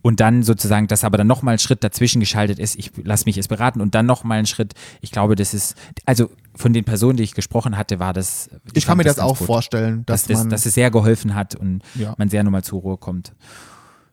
Und 0.00 0.20
dann 0.20 0.42
sozusagen, 0.42 0.86
dass 0.86 1.04
aber 1.04 1.18
dann 1.18 1.26
nochmal 1.26 1.52
ein 1.54 1.58
Schritt 1.58 1.84
dazwischen 1.84 2.20
geschaltet 2.20 2.58
ist, 2.58 2.76
ich 2.76 2.92
lasse 3.04 3.24
mich 3.26 3.36
es 3.36 3.48
beraten 3.48 3.80
und 3.80 3.94
dann 3.94 4.06
nochmal 4.06 4.38
ein 4.38 4.46
Schritt. 4.46 4.72
Ich 5.02 5.10
glaube, 5.10 5.34
das 5.36 5.52
ist, 5.52 5.74
also 6.06 6.30
von 6.54 6.72
den 6.72 6.84
Personen, 6.84 7.18
die 7.18 7.22
ich 7.24 7.34
gesprochen 7.34 7.76
hatte, 7.76 7.98
war 7.98 8.12
das. 8.14 8.48
Ich 8.72 8.86
kann 8.86 8.96
mir 8.96 9.04
das 9.04 9.16
ganz 9.16 9.28
auch 9.30 9.38
gut. 9.38 9.46
vorstellen, 9.46 10.04
dass, 10.06 10.22
dass, 10.22 10.28
das, 10.28 10.38
man. 10.40 10.50
dass 10.50 10.66
es 10.66 10.74
sehr 10.74 10.90
geholfen 10.90 11.34
hat 11.34 11.54
und 11.56 11.82
Ja. 11.94 12.14
man 12.18 12.28
sehr 12.30 12.42
nochmal 12.42 12.64
zur 12.64 12.80
Ruhe 12.80 12.96
kommt. 12.96 13.32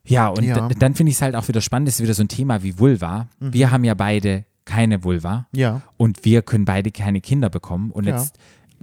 Ja, 0.07 0.27
und 0.27 0.45
dann 0.81 0.93
finde 0.95 1.09
ich 1.09 1.15
es 1.15 1.21
halt 1.23 1.35
auch 1.35 1.47
wieder 1.47 1.61
spannend, 1.61 1.87
das 1.87 1.95
ist 1.95 2.03
wieder 2.03 2.13
so 2.13 2.23
ein 2.23 2.27
Thema 2.27 2.61
wie 2.61 2.77
Vulva. 2.77 3.27
Wir 3.39 3.71
haben 3.71 3.83
ja 3.83 3.95
beide 3.95 4.45
keine 4.65 5.03
Vulva 5.03 5.47
ja. 5.51 5.81
und 5.97 6.25
wir 6.25 6.41
können 6.41 6.65
beide 6.65 6.91
keine 6.91 7.21
Kinder 7.21 7.49
bekommen. 7.49 7.91
Und 7.91 8.05
Ja. 8.05 8.17
jetzt 8.17 8.37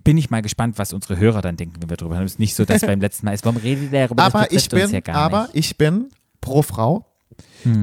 bin 0.05 0.17
ich 0.17 0.31
mal 0.31 0.43
gespannt, 0.43 0.79
was 0.79 0.93
unsere 0.93 1.19
Hörer 1.19 1.43
dann 1.43 1.57
denken, 1.57 1.77
wenn 1.81 1.91
wir 1.91 1.97
darüber 1.97 2.17
haben. 2.17 2.25
Es 2.25 2.33
ist 2.33 2.39
nicht 2.39 2.55
so, 2.55 2.65
dass 2.65 2.81
beim 2.87 3.01
letzten 3.01 3.27
Mal 3.27 3.33
ist, 3.33 3.45
warum 3.45 3.59
redet 3.59 3.93
der 3.93 4.09
darüber? 4.09 4.25
Aber 4.25 4.51
ich 4.53 4.69
bin, 4.69 4.91
ja 4.91 5.15
aber 5.15 5.43
nicht. 5.43 5.53
Hm. 5.53 5.59
ich 5.59 5.77
bin 5.77 6.09
pro 6.41 6.63
Frau 6.63 7.07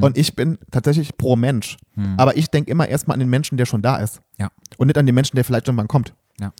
und 0.01 0.17
ich 0.17 0.35
bin 0.35 0.57
tatsächlich 0.71 1.15
pro 1.17 1.35
Mensch. 1.35 1.77
Aber 2.17 2.37
ich 2.37 2.49
denke 2.49 2.71
immer 2.71 2.87
erstmal 2.87 3.15
an 3.15 3.19
den 3.19 3.29
Menschen, 3.29 3.57
der 3.57 3.65
schon 3.65 3.81
da 3.81 3.97
ist. 3.97 4.21
Ja. 4.37 4.49
Und 4.77 4.87
nicht 4.87 4.97
an 4.97 5.05
den 5.05 5.15
Menschen, 5.15 5.35
der 5.35 5.43
vielleicht 5.45 5.67
irgendwann 5.67 5.87
kommt. 5.87 6.13
Ja. 6.39 6.53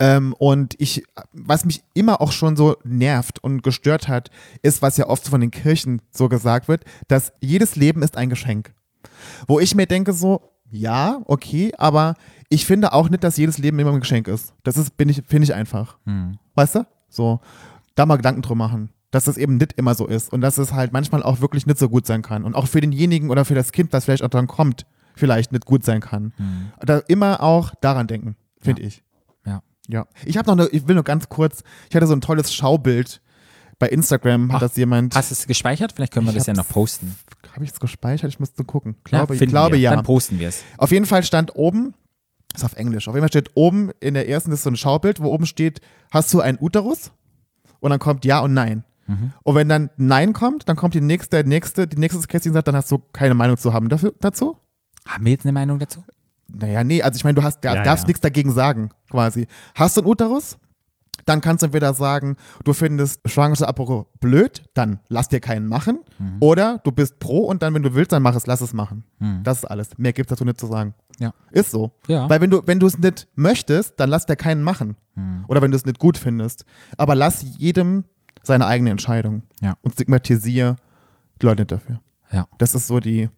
Ähm, 0.00 0.34
und 0.38 0.74
ich, 0.78 1.04
was 1.32 1.64
mich 1.64 1.82
immer 1.94 2.20
auch 2.20 2.32
schon 2.32 2.56
so 2.56 2.76
nervt 2.84 3.42
und 3.42 3.62
gestört 3.62 4.08
hat, 4.08 4.30
ist, 4.62 4.82
was 4.82 4.96
ja 4.96 5.06
oft 5.06 5.28
von 5.28 5.40
den 5.40 5.50
Kirchen 5.50 6.02
so 6.10 6.28
gesagt 6.28 6.66
wird, 6.68 6.84
dass 7.06 7.32
jedes 7.40 7.76
Leben 7.76 8.02
ist 8.02 8.16
ein 8.16 8.30
Geschenk. 8.30 8.72
Wo 9.46 9.60
ich 9.60 9.74
mir 9.74 9.86
denke 9.86 10.12
so, 10.12 10.50
ja, 10.70 11.20
okay, 11.26 11.72
aber 11.78 12.14
ich 12.48 12.66
finde 12.66 12.92
auch 12.92 13.08
nicht, 13.08 13.24
dass 13.24 13.36
jedes 13.36 13.58
Leben 13.58 13.78
immer 13.78 13.92
ein 13.92 14.00
Geschenk 14.00 14.28
ist. 14.28 14.54
Das 14.62 14.76
ist, 14.76 14.96
bin 14.96 15.08
ich, 15.08 15.22
finde 15.26 15.44
ich 15.44 15.54
einfach. 15.54 15.98
Weißt 16.54 16.76
du? 16.76 16.86
So, 17.08 17.40
da 17.94 18.06
mal 18.06 18.16
Gedanken 18.16 18.42
drüber 18.42 18.56
machen. 18.56 18.90
Dass 19.10 19.24
das 19.24 19.36
eben 19.38 19.56
nicht 19.56 19.72
immer 19.72 19.94
so 19.96 20.06
ist 20.06 20.32
und 20.32 20.40
dass 20.40 20.56
es 20.56 20.72
halt 20.72 20.92
manchmal 20.92 21.24
auch 21.24 21.40
wirklich 21.40 21.66
nicht 21.66 21.78
so 21.78 21.88
gut 21.88 22.06
sein 22.06 22.22
kann. 22.22 22.44
Und 22.44 22.54
auch 22.54 22.68
für 22.68 22.80
denjenigen 22.80 23.30
oder 23.30 23.44
für 23.44 23.56
das 23.56 23.72
Kind, 23.72 23.92
was 23.92 24.04
vielleicht 24.04 24.22
auch 24.22 24.28
dann 24.28 24.46
kommt, 24.46 24.86
vielleicht 25.16 25.50
nicht 25.50 25.66
gut 25.66 25.84
sein 25.84 26.00
kann. 26.00 26.32
Da 26.78 26.98
immer 27.08 27.42
auch 27.42 27.74
daran 27.80 28.06
denken, 28.06 28.36
finde 28.60 28.82
ich. 28.82 29.02
Ja. 29.44 29.62
Ja. 29.88 30.06
Ich 30.24 30.38
habe 30.38 30.46
noch 30.46 30.56
eine, 30.56 30.68
ich 30.68 30.86
will 30.86 30.94
nur 30.94 31.02
ganz 31.02 31.28
kurz, 31.28 31.64
ich 31.88 31.96
hatte 31.96 32.06
so 32.06 32.14
ein 32.14 32.20
tolles 32.20 32.54
Schaubild. 32.54 33.20
Bei 33.80 33.88
Instagram 33.88 34.52
hat 34.52 34.56
Ach, 34.58 34.60
das 34.60 34.76
jemand. 34.76 35.16
Hast 35.16 35.30
du 35.30 35.34
es 35.34 35.46
gespeichert? 35.46 35.92
Vielleicht 35.92 36.12
können 36.12 36.26
wir 36.26 36.32
das 36.34 36.46
ja 36.46 36.52
noch 36.52 36.68
posten. 36.68 37.16
Habe 37.54 37.64
ich 37.64 37.72
es 37.72 37.80
gespeichert? 37.80 38.28
Ich 38.30 38.38
müsste 38.38 38.62
gucken. 38.62 38.94
Klar, 39.02 39.26
glaube, 39.26 39.42
ich 39.42 39.50
glaube 39.50 39.72
wir. 39.76 39.80
ja. 39.80 39.94
Dann 39.96 40.04
posten 40.04 40.38
wir 40.38 40.48
es. 40.48 40.62
Auf 40.76 40.92
jeden 40.92 41.06
Fall 41.06 41.24
stand 41.24 41.56
oben, 41.56 41.94
ist 42.54 42.62
auf 42.64 42.74
Englisch, 42.76 43.08
auf 43.08 43.14
jeden 43.14 43.22
Fall 43.22 43.30
steht 43.30 43.50
oben 43.54 43.90
in 44.00 44.14
der 44.14 44.28
ersten 44.28 44.52
ist 44.52 44.62
so 44.62 44.70
ein 44.70 44.76
Schaubild, 44.76 45.20
wo 45.20 45.32
oben 45.32 45.46
steht, 45.46 45.80
hast 46.12 46.32
du 46.32 46.40
einen 46.40 46.58
Uterus? 46.60 47.10
Und 47.80 47.90
dann 47.90 47.98
kommt 47.98 48.24
Ja 48.26 48.40
und 48.40 48.52
Nein. 48.52 48.84
Mhm. 49.06 49.32
Und 49.42 49.54
wenn 49.54 49.68
dann 49.70 49.88
Nein 49.96 50.34
kommt, 50.34 50.68
dann 50.68 50.76
kommt 50.76 50.92
die 50.94 51.00
nächste, 51.00 51.36
der 51.38 51.46
nächste, 51.46 51.88
die 51.88 51.96
nächste 51.96 52.20
Kästchen 52.28 52.52
sagt, 52.52 52.68
dann 52.68 52.76
hast 52.76 52.90
du 52.92 52.98
keine 53.12 53.34
Meinung 53.34 53.56
zu 53.56 53.72
haben 53.72 53.88
dafür, 53.88 54.12
dazu? 54.20 54.58
Haben 55.06 55.24
wir 55.24 55.32
jetzt 55.32 55.46
eine 55.46 55.52
Meinung 55.52 55.78
dazu? 55.78 56.04
Naja, 56.48 56.84
nee, 56.84 57.00
also 57.02 57.16
ich 57.16 57.24
meine, 57.24 57.34
du 57.36 57.42
hast, 57.42 57.64
Ja, 57.64 57.82
darfst 57.82 58.04
ja. 58.04 58.08
nichts 58.08 58.20
dagegen 58.20 58.52
sagen, 58.52 58.90
quasi. 59.10 59.46
Hast 59.74 59.96
du 59.96 60.02
einen 60.02 60.10
Uterus? 60.10 60.58
Dann 61.30 61.40
kannst 61.40 61.62
du 61.62 61.66
entweder 61.66 61.94
sagen, 61.94 62.36
du 62.64 62.72
findest 62.72 63.20
Schwangerschaftsabbruch 63.24 64.06
blöd, 64.18 64.64
dann 64.74 64.98
lass 65.08 65.28
dir 65.28 65.38
keinen 65.38 65.68
machen. 65.68 66.00
Mhm. 66.18 66.38
Oder 66.40 66.80
du 66.82 66.90
bist 66.90 67.20
pro 67.20 67.44
und 67.46 67.62
dann, 67.62 67.72
wenn 67.72 67.84
du 67.84 67.94
willst, 67.94 68.10
dann 68.10 68.22
mach 68.22 68.34
es, 68.34 68.46
lass 68.46 68.60
es 68.60 68.72
machen. 68.72 69.04
Das 69.44 69.58
ist 69.58 69.64
alles. 69.64 69.90
Mehr 69.96 70.12
gibt 70.12 70.30
es 70.30 70.36
dazu 70.36 70.44
nicht 70.44 70.58
zu 70.58 70.66
sagen. 70.66 70.94
Ja. 71.20 71.32
Ist 71.52 71.70
so. 71.70 71.92
Ja. 72.08 72.28
Weil 72.28 72.40
wenn 72.40 72.50
du, 72.50 72.62
wenn 72.66 72.80
du 72.80 72.86
es 72.86 72.98
nicht 72.98 73.28
möchtest, 73.36 74.00
dann 74.00 74.10
lass 74.10 74.26
dir 74.26 74.36
keinen 74.36 74.62
machen. 74.62 74.96
Hm. 75.14 75.44
Oder 75.46 75.62
wenn 75.62 75.70
du 75.70 75.76
es 75.76 75.84
nicht 75.84 75.98
gut 75.98 76.16
findest. 76.16 76.64
Aber 76.96 77.14
lass 77.14 77.44
jedem 77.58 78.04
seine 78.42 78.66
eigene 78.66 78.90
Entscheidung. 78.90 79.42
Ja. 79.60 79.74
Und 79.82 79.92
stigmatisiere 79.92 80.76
die 81.40 81.46
Leute 81.46 81.62
nicht 81.62 81.72
dafür. 81.72 82.00
Ja. 82.32 82.48
Das 82.58 82.74
ist 82.74 82.86
so 82.86 82.98
die 82.98 83.28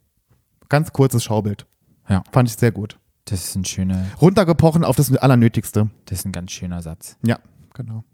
ganz 0.69 0.93
kurzes 0.93 1.25
Schaubild. 1.25 1.67
Ja. 2.09 2.23
Fand 2.31 2.49
ich 2.49 2.57
sehr 2.57 2.73
gut. 2.73 2.99
Das 3.27 3.45
ist 3.45 3.57
ein 3.57 3.65
schöner, 3.65 4.05
Runtergebrochen 4.21 4.85
auf 4.85 4.97
das 4.97 5.15
Allernötigste. 5.17 5.91
das 6.07 6.21
ist 6.21 6.25
ein 6.25 6.33
ganz 6.33 6.51
schöner 6.51 6.83
Satz. 6.83 7.17
Ja, 7.25 7.39
genau. 7.75 8.05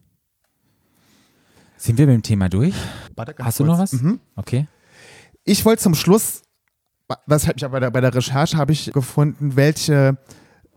Sind 1.77 1.99
wir 1.99 2.07
mit 2.07 2.15
dem 2.15 2.23
Thema 2.23 2.49
durch? 2.49 2.75
Warte, 3.15 3.35
Hast 3.39 3.61
du 3.61 3.65
kurz. 3.65 3.77
noch 3.77 3.83
was? 3.83 3.93
Mhm. 3.93 4.21
Okay. 4.37 4.67
Ich 5.45 5.65
wollte 5.65 5.83
zum 5.83 5.95
Schluss, 5.95 6.43
was 7.27 7.47
hat 7.47 7.57
mich 7.57 7.65
aber 7.65 7.73
bei 7.73 7.81
der, 7.81 7.91
bei 7.91 8.01
der 8.01 8.15
Recherche 8.15 8.57
habe 8.57 8.73
ich 8.73 8.93
gefunden, 8.93 9.57
welche 9.57 10.19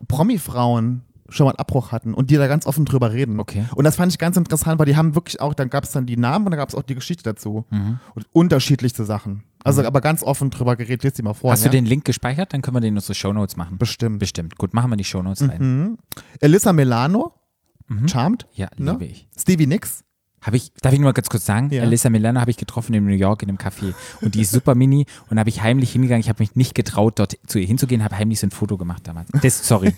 Promi-Frauen 0.08 1.02
schon 1.28 1.46
mal 1.46 1.52
einen 1.52 1.58
Abbruch 1.58 1.92
hatten 1.92 2.14
und 2.14 2.30
die 2.30 2.36
da 2.36 2.46
ganz 2.46 2.66
offen 2.66 2.84
drüber 2.84 3.12
reden. 3.12 3.40
Okay. 3.40 3.64
Und 3.74 3.84
das 3.84 3.96
fand 3.96 4.12
ich 4.12 4.18
ganz 4.18 4.36
interessant, 4.36 4.78
weil 4.78 4.86
die 4.86 4.96
haben 4.96 5.14
wirklich 5.14 5.40
auch, 5.40 5.54
dann 5.54 5.70
gab 5.70 5.84
es 5.84 5.90
dann 5.90 6.06
die 6.06 6.16
Namen 6.16 6.46
und 6.46 6.52
dann 6.52 6.58
gab 6.58 6.68
es 6.68 6.74
auch 6.74 6.82
die 6.82 6.94
Geschichte 6.94 7.22
dazu. 7.24 7.64
Und 8.14 8.26
unterschiedlichste 8.32 9.04
Sachen. 9.04 9.42
Also 9.64 9.84
aber 9.84 10.00
ganz 10.00 10.22
offen 10.22 10.50
drüber 10.50 10.76
geredet, 10.76 11.04
lest 11.04 11.18
die 11.18 11.22
mal 11.22 11.34
vor. 11.34 11.52
Hast 11.52 11.64
ja? 11.64 11.70
du 11.70 11.76
den 11.76 11.86
Link 11.86 12.04
gespeichert? 12.04 12.52
Dann 12.52 12.62
können 12.62 12.76
wir 12.76 12.80
den 12.80 12.88
in 12.88 12.96
unsere 12.96 13.14
Shownotes 13.14 13.56
machen. 13.56 13.78
Bestimmt. 13.78 14.18
Bestimmt. 14.18 14.58
Gut, 14.58 14.74
machen 14.74 14.90
wir 14.90 14.96
die 14.96 15.04
Shownotes 15.04 15.48
rein. 15.48 15.58
Mhm. 15.58 15.98
Elissa 16.40 16.72
Milano, 16.72 17.32
Charmed. 18.08 18.46
Ja, 18.54 18.68
Ne? 18.76 18.92
liebe 18.92 19.04
ich. 19.06 19.28
Stevie 19.38 19.66
Nicks. 19.66 20.04
Habe 20.40 20.56
ich, 20.56 20.72
darf 20.82 20.92
ich 20.92 20.98
nur 20.98 21.06
mal 21.08 21.12
ganz 21.12 21.28
kurz 21.28 21.46
sagen? 21.46 21.70
Ja. 21.70 21.82
Alyssa 21.82 22.10
Milano 22.10 22.40
habe 22.40 22.50
ich 22.50 22.56
getroffen 22.56 22.94
in 22.94 23.04
New 23.04 23.12
York 23.14 23.44
in 23.44 23.48
einem 23.48 23.58
Café. 23.58 23.94
Und 24.22 24.34
die 24.34 24.40
ist 24.40 24.50
super 24.50 24.74
mini 24.74 25.06
und 25.30 25.38
habe 25.38 25.48
ich 25.48 25.62
heimlich 25.62 25.92
hingegangen. 25.92 26.20
Ich 26.20 26.28
habe 26.28 26.42
mich 26.42 26.56
nicht 26.56 26.74
getraut, 26.74 27.20
dort 27.20 27.36
zu 27.46 27.60
ihr 27.60 27.66
hinzugehen, 27.66 28.02
habe 28.02 28.16
heimlich 28.18 28.40
so 28.40 28.48
ein 28.48 28.50
Foto 28.50 28.76
gemacht 28.76 29.06
damals. 29.06 29.28
Das, 29.40 29.66
sorry. 29.68 29.94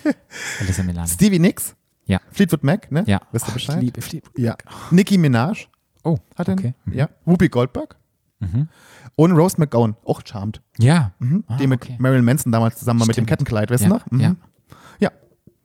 Alyssa 0.60 0.82
Milano. 0.82 1.06
Stevie 1.06 1.38
Nicks. 1.38 1.76
Ja. 2.06 2.20
Fleetwood 2.32 2.64
Mac, 2.64 2.90
ne? 2.90 3.04
Ja. 3.06 3.20
Wisst 3.32 3.46
ihr 3.46 3.52
Oh, 3.52 3.56
ich 3.56 3.66
Bescheid? 3.66 3.80
liebe 3.82 4.00
Fleetwood. 4.02 4.36
Ja. 4.38 4.56
Nicki 4.90 5.16
Minaj 5.16 5.68
Oh, 6.02 6.18
hat 6.36 6.48
den. 6.48 6.58
okay. 6.58 6.74
Mhm. 6.86 6.92
Ja. 6.94 7.08
Whoopi 7.24 7.48
Goldberg. 7.48 7.96
Und 9.16 9.32
Rose 9.32 9.54
McGowan, 9.58 9.96
auch 10.04 10.20
Charmed. 10.22 10.60
Ja. 10.76 11.12
Mhm. 11.18 11.44
Ah, 11.46 11.56
die 11.56 11.66
mit 11.66 11.80
okay. 11.82 11.96
Marilyn 11.98 12.24
Manson 12.26 12.52
damals 12.52 12.76
zusammen 12.78 13.00
war 13.00 13.06
mit 13.06 13.16
dem 13.16 13.22
Stimmt. 13.24 13.28
Kettenkleid, 13.30 13.70
weißt 13.70 13.84
Ja, 13.84 13.88
du 13.88 13.94
noch? 13.94 14.10
Mhm. 14.10 14.20
ja. 14.20 14.36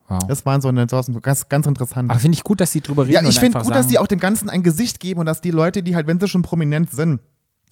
Wow. 0.10 0.20
Das 0.28 0.46
waren 0.46 0.62
so 0.62 0.68
eine 0.68 0.88
so 0.90 1.02
ganz, 1.22 1.48
ganz 1.50 1.68
interessant. 1.68 2.10
Aber 2.10 2.20
finde 2.20 2.36
ich 2.36 2.44
gut, 2.44 2.60
dass 2.60 2.72
sie 2.72 2.82
drüber 2.82 3.04
reden. 3.04 3.14
Ja, 3.14 3.30
ich 3.30 3.40
finde 3.40 3.60
gut, 3.60 3.70
dass 3.70 3.78
sagen, 3.78 3.90
die 3.90 4.00
auch 4.00 4.08
dem 4.08 4.20
Ganzen 4.20 4.50
ein 4.50 4.64
Gesicht 4.64 5.00
geben 5.00 5.20
und 5.20 5.26
dass 5.26 5.42
die 5.42 5.52
Leute, 5.52 5.84
die 5.84 5.96
halt, 5.96 6.08
wenn 6.08 6.20
sie 6.20 6.28
schon 6.28 6.42
prominent 6.42 6.92
sind, 6.92 7.22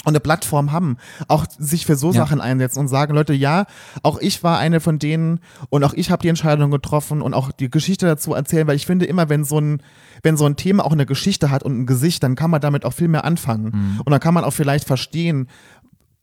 und 0.05 0.11
eine 0.11 0.19
Plattform 0.19 0.71
haben, 0.71 0.97
auch 1.27 1.45
sich 1.57 1.85
für 1.85 1.95
so 1.95 2.11
Ja. 2.11 2.19
Sachen 2.21 2.39
einsetzen 2.39 2.79
und 2.79 2.87
sagen, 2.87 3.13
Leute, 3.13 3.33
ja, 3.33 3.65
auch 4.03 4.19
ich 4.19 4.43
war 4.43 4.59
eine 4.59 4.79
von 4.79 4.99
denen 4.99 5.39
und 5.69 5.83
auch 5.83 5.93
ich 5.93 6.11
habe 6.11 6.21
die 6.21 6.29
Entscheidung 6.29 6.71
getroffen 6.71 7.21
und 7.21 7.33
auch 7.33 7.51
die 7.51 7.69
Geschichte 7.69 8.05
dazu 8.05 8.33
erzählen, 8.33 8.67
weil 8.67 8.75
ich 8.75 8.85
finde 8.85 9.05
immer, 9.05 9.27
wenn 9.27 9.43
so 9.43 9.59
ein, 9.59 9.81
wenn 10.23 10.37
so 10.37 10.45
ein 10.45 10.55
Thema 10.55 10.85
auch 10.85 10.91
eine 10.91 11.05
Geschichte 11.05 11.49
hat 11.49 11.63
und 11.63 11.79
ein 11.79 11.85
Gesicht, 11.87 12.23
dann 12.23 12.35
kann 12.35 12.51
man 12.51 12.61
damit 12.61 12.85
auch 12.85 12.93
viel 12.93 13.07
mehr 13.07 13.25
anfangen. 13.25 13.71
Mhm. 13.73 14.01
Und 14.05 14.11
dann 14.11 14.19
kann 14.19 14.33
man 14.33 14.43
auch 14.43 14.51
vielleicht 14.51 14.85
verstehen, 14.85 15.49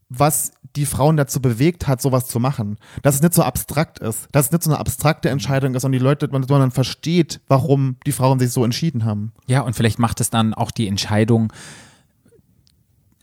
was 0.09 0.53
die 0.77 0.87
Frauen 0.87 1.17
dazu 1.17 1.41
bewegt 1.41 1.87
hat, 1.87 2.03
sowas 2.03 2.27
zu 2.27 2.41
machen. 2.41 2.79
Dass 3.03 3.15
es 3.17 3.23
nicht 3.23 3.35
so 3.35 3.43
abstrakt 3.43 3.99
ist, 4.01 4.29
dass 4.33 4.47
es 4.47 4.53
nicht 4.53 4.65
so 4.65 4.71
eine 4.71 4.79
abstrakte 4.81 5.29
Entscheidung 5.31 5.75
ist, 5.75 5.83
sondern 5.83 5.99
die 5.99 6.05
Leute, 6.05 6.29
sondern 6.31 6.71
versteht, 6.71 7.41
warum 7.49 7.97
die 8.07 8.13
Frauen 8.13 8.39
sich 8.39 8.51
so 8.51 8.65
entschieden 8.65 9.05
haben. 9.05 9.33
Ja, 9.47 9.61
und 9.61 9.75
vielleicht 9.75 9.99
macht 9.99 10.21
es 10.21 10.31
dann 10.31 10.53
auch 10.55 10.71
die 10.71 10.89
Entscheidung, 10.89 11.53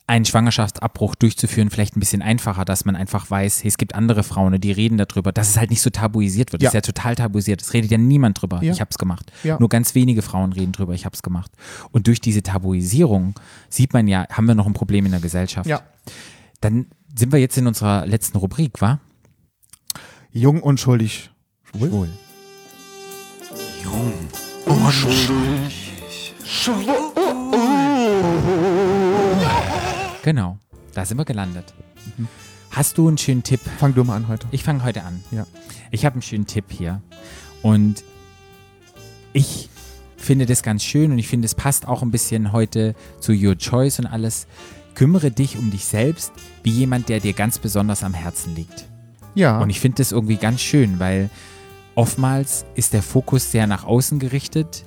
einen 0.08 0.26
Schwangerschaftsabbruch 0.26 1.16
durchzuführen, 1.16 1.70
vielleicht 1.70 1.96
ein 1.96 2.02
bisschen 2.02 2.22
einfacher, 2.22 2.66
dass 2.66 2.84
man 2.84 2.98
einfach 2.98 3.32
weiß, 3.32 3.64
hey, 3.64 3.70
es 3.70 3.78
gibt 3.78 3.96
andere 3.96 4.24
Frauen, 4.24 4.60
die 4.60 4.74
reden 4.74 4.98
darüber, 4.98 5.32
dass 5.32 5.50
es 5.50 5.58
halt 5.58 5.70
nicht 5.70 5.82
so 5.82 5.90
tabuisiert 5.90 6.52
wird. 6.52 6.62
Das 6.62 6.74
Ja. 6.74 6.80
ist 6.80 6.86
ja 6.88 6.94
total 6.94 7.16
tabuisiert. 7.16 7.62
Es 7.62 7.72
redet 7.74 7.92
ja 7.92 7.98
niemand 7.98 8.42
drüber. 8.42 8.62
Ja. 8.62 8.74
Ich 8.74 8.82
habe 8.82 8.90
es 8.92 8.98
gemacht. 8.98 9.32
Ja. 9.44 9.58
Nur 9.58 9.70
ganz 9.70 9.96
wenige 9.96 10.22
Frauen 10.22 10.52
reden 10.52 10.74
drüber. 10.74 10.94
Ich 10.94 11.06
habe 11.06 11.14
es 11.14 11.24
gemacht. 11.24 11.50
Und 11.92 12.08
durch 12.08 12.20
diese 12.20 12.44
Tabuisierung 12.44 13.36
sieht 13.70 13.94
man 13.94 14.06
ja, 14.10 14.28
haben 14.30 14.48
wir 14.48 14.56
noch 14.56 14.68
ein 14.68 14.74
Problem 14.74 15.06
in 15.06 15.12
der 15.12 15.22
Gesellschaft. 15.22 15.70
Ja. 15.70 15.82
Dann 16.60 16.88
sind 17.16 17.32
wir 17.32 17.40
jetzt 17.40 17.58
in 17.58 17.68
unserer 17.68 18.06
letzten 18.06 18.38
Rubrik, 18.38 18.82
wa? 18.82 19.00
Jung, 20.32 20.62
unschuldig. 20.62 21.30
Schwul. 21.64 22.10
Genau, 30.24 30.58
da 30.94 31.06
sind 31.06 31.18
wir 31.18 31.26
gelandet. 31.26 31.74
Hast 32.72 32.98
du 32.98 33.08
einen 33.08 33.18
schönen 33.18 33.44
Tipp? 33.44 33.60
Fang 33.80 33.94
du 33.94 34.04
mal 34.04 34.16
an 34.16 34.28
heute. 34.28 34.48
Ich 34.52 34.64
fange 34.64 34.84
heute 34.84 35.04
an. 35.04 35.24
Ja. 35.32 35.46
Ich 35.92 36.06
habe 36.06 36.14
einen 36.14 36.22
schönen 36.22 36.48
Tipp 36.48 36.66
hier. 36.70 37.02
Und 37.62 38.04
ich 39.34 39.70
finde 40.16 40.46
das 40.46 40.64
ganz 40.64 40.84
schön 40.84 41.12
und 41.12 41.20
ich 41.20 41.28
finde, 41.28 41.46
es 41.46 41.56
passt 41.56 41.88
auch 41.88 42.02
ein 42.02 42.12
bisschen 42.12 42.52
heute 42.52 42.96
zu 43.20 43.34
Your 43.34 43.58
Choice 43.58 44.00
und 44.00 44.06
alles. 44.06 44.48
Kümmere 44.96 45.32
dich 45.32 45.58
um 45.58 45.72
dich 45.72 45.86
selbst 45.86 46.32
wie 46.64 46.72
jemand, 46.72 47.10
der 47.10 47.20
dir 47.20 47.34
ganz 47.34 47.60
besonders 47.60 48.04
am 48.04 48.14
Herzen 48.14 48.56
liegt. 48.56 48.86
Ja. 49.36 49.60
Und 49.60 49.70
ich 49.70 49.80
finde 49.80 49.98
das 49.98 50.12
irgendwie 50.12 50.38
ganz 50.38 50.62
schön, 50.62 51.00
weil 51.00 51.30
oftmals 51.96 52.66
ist 52.76 52.94
der 52.94 53.02
Fokus 53.02 53.52
sehr 53.52 53.68
nach 53.68 53.86
außen 53.86 54.20
gerichtet 54.20 54.86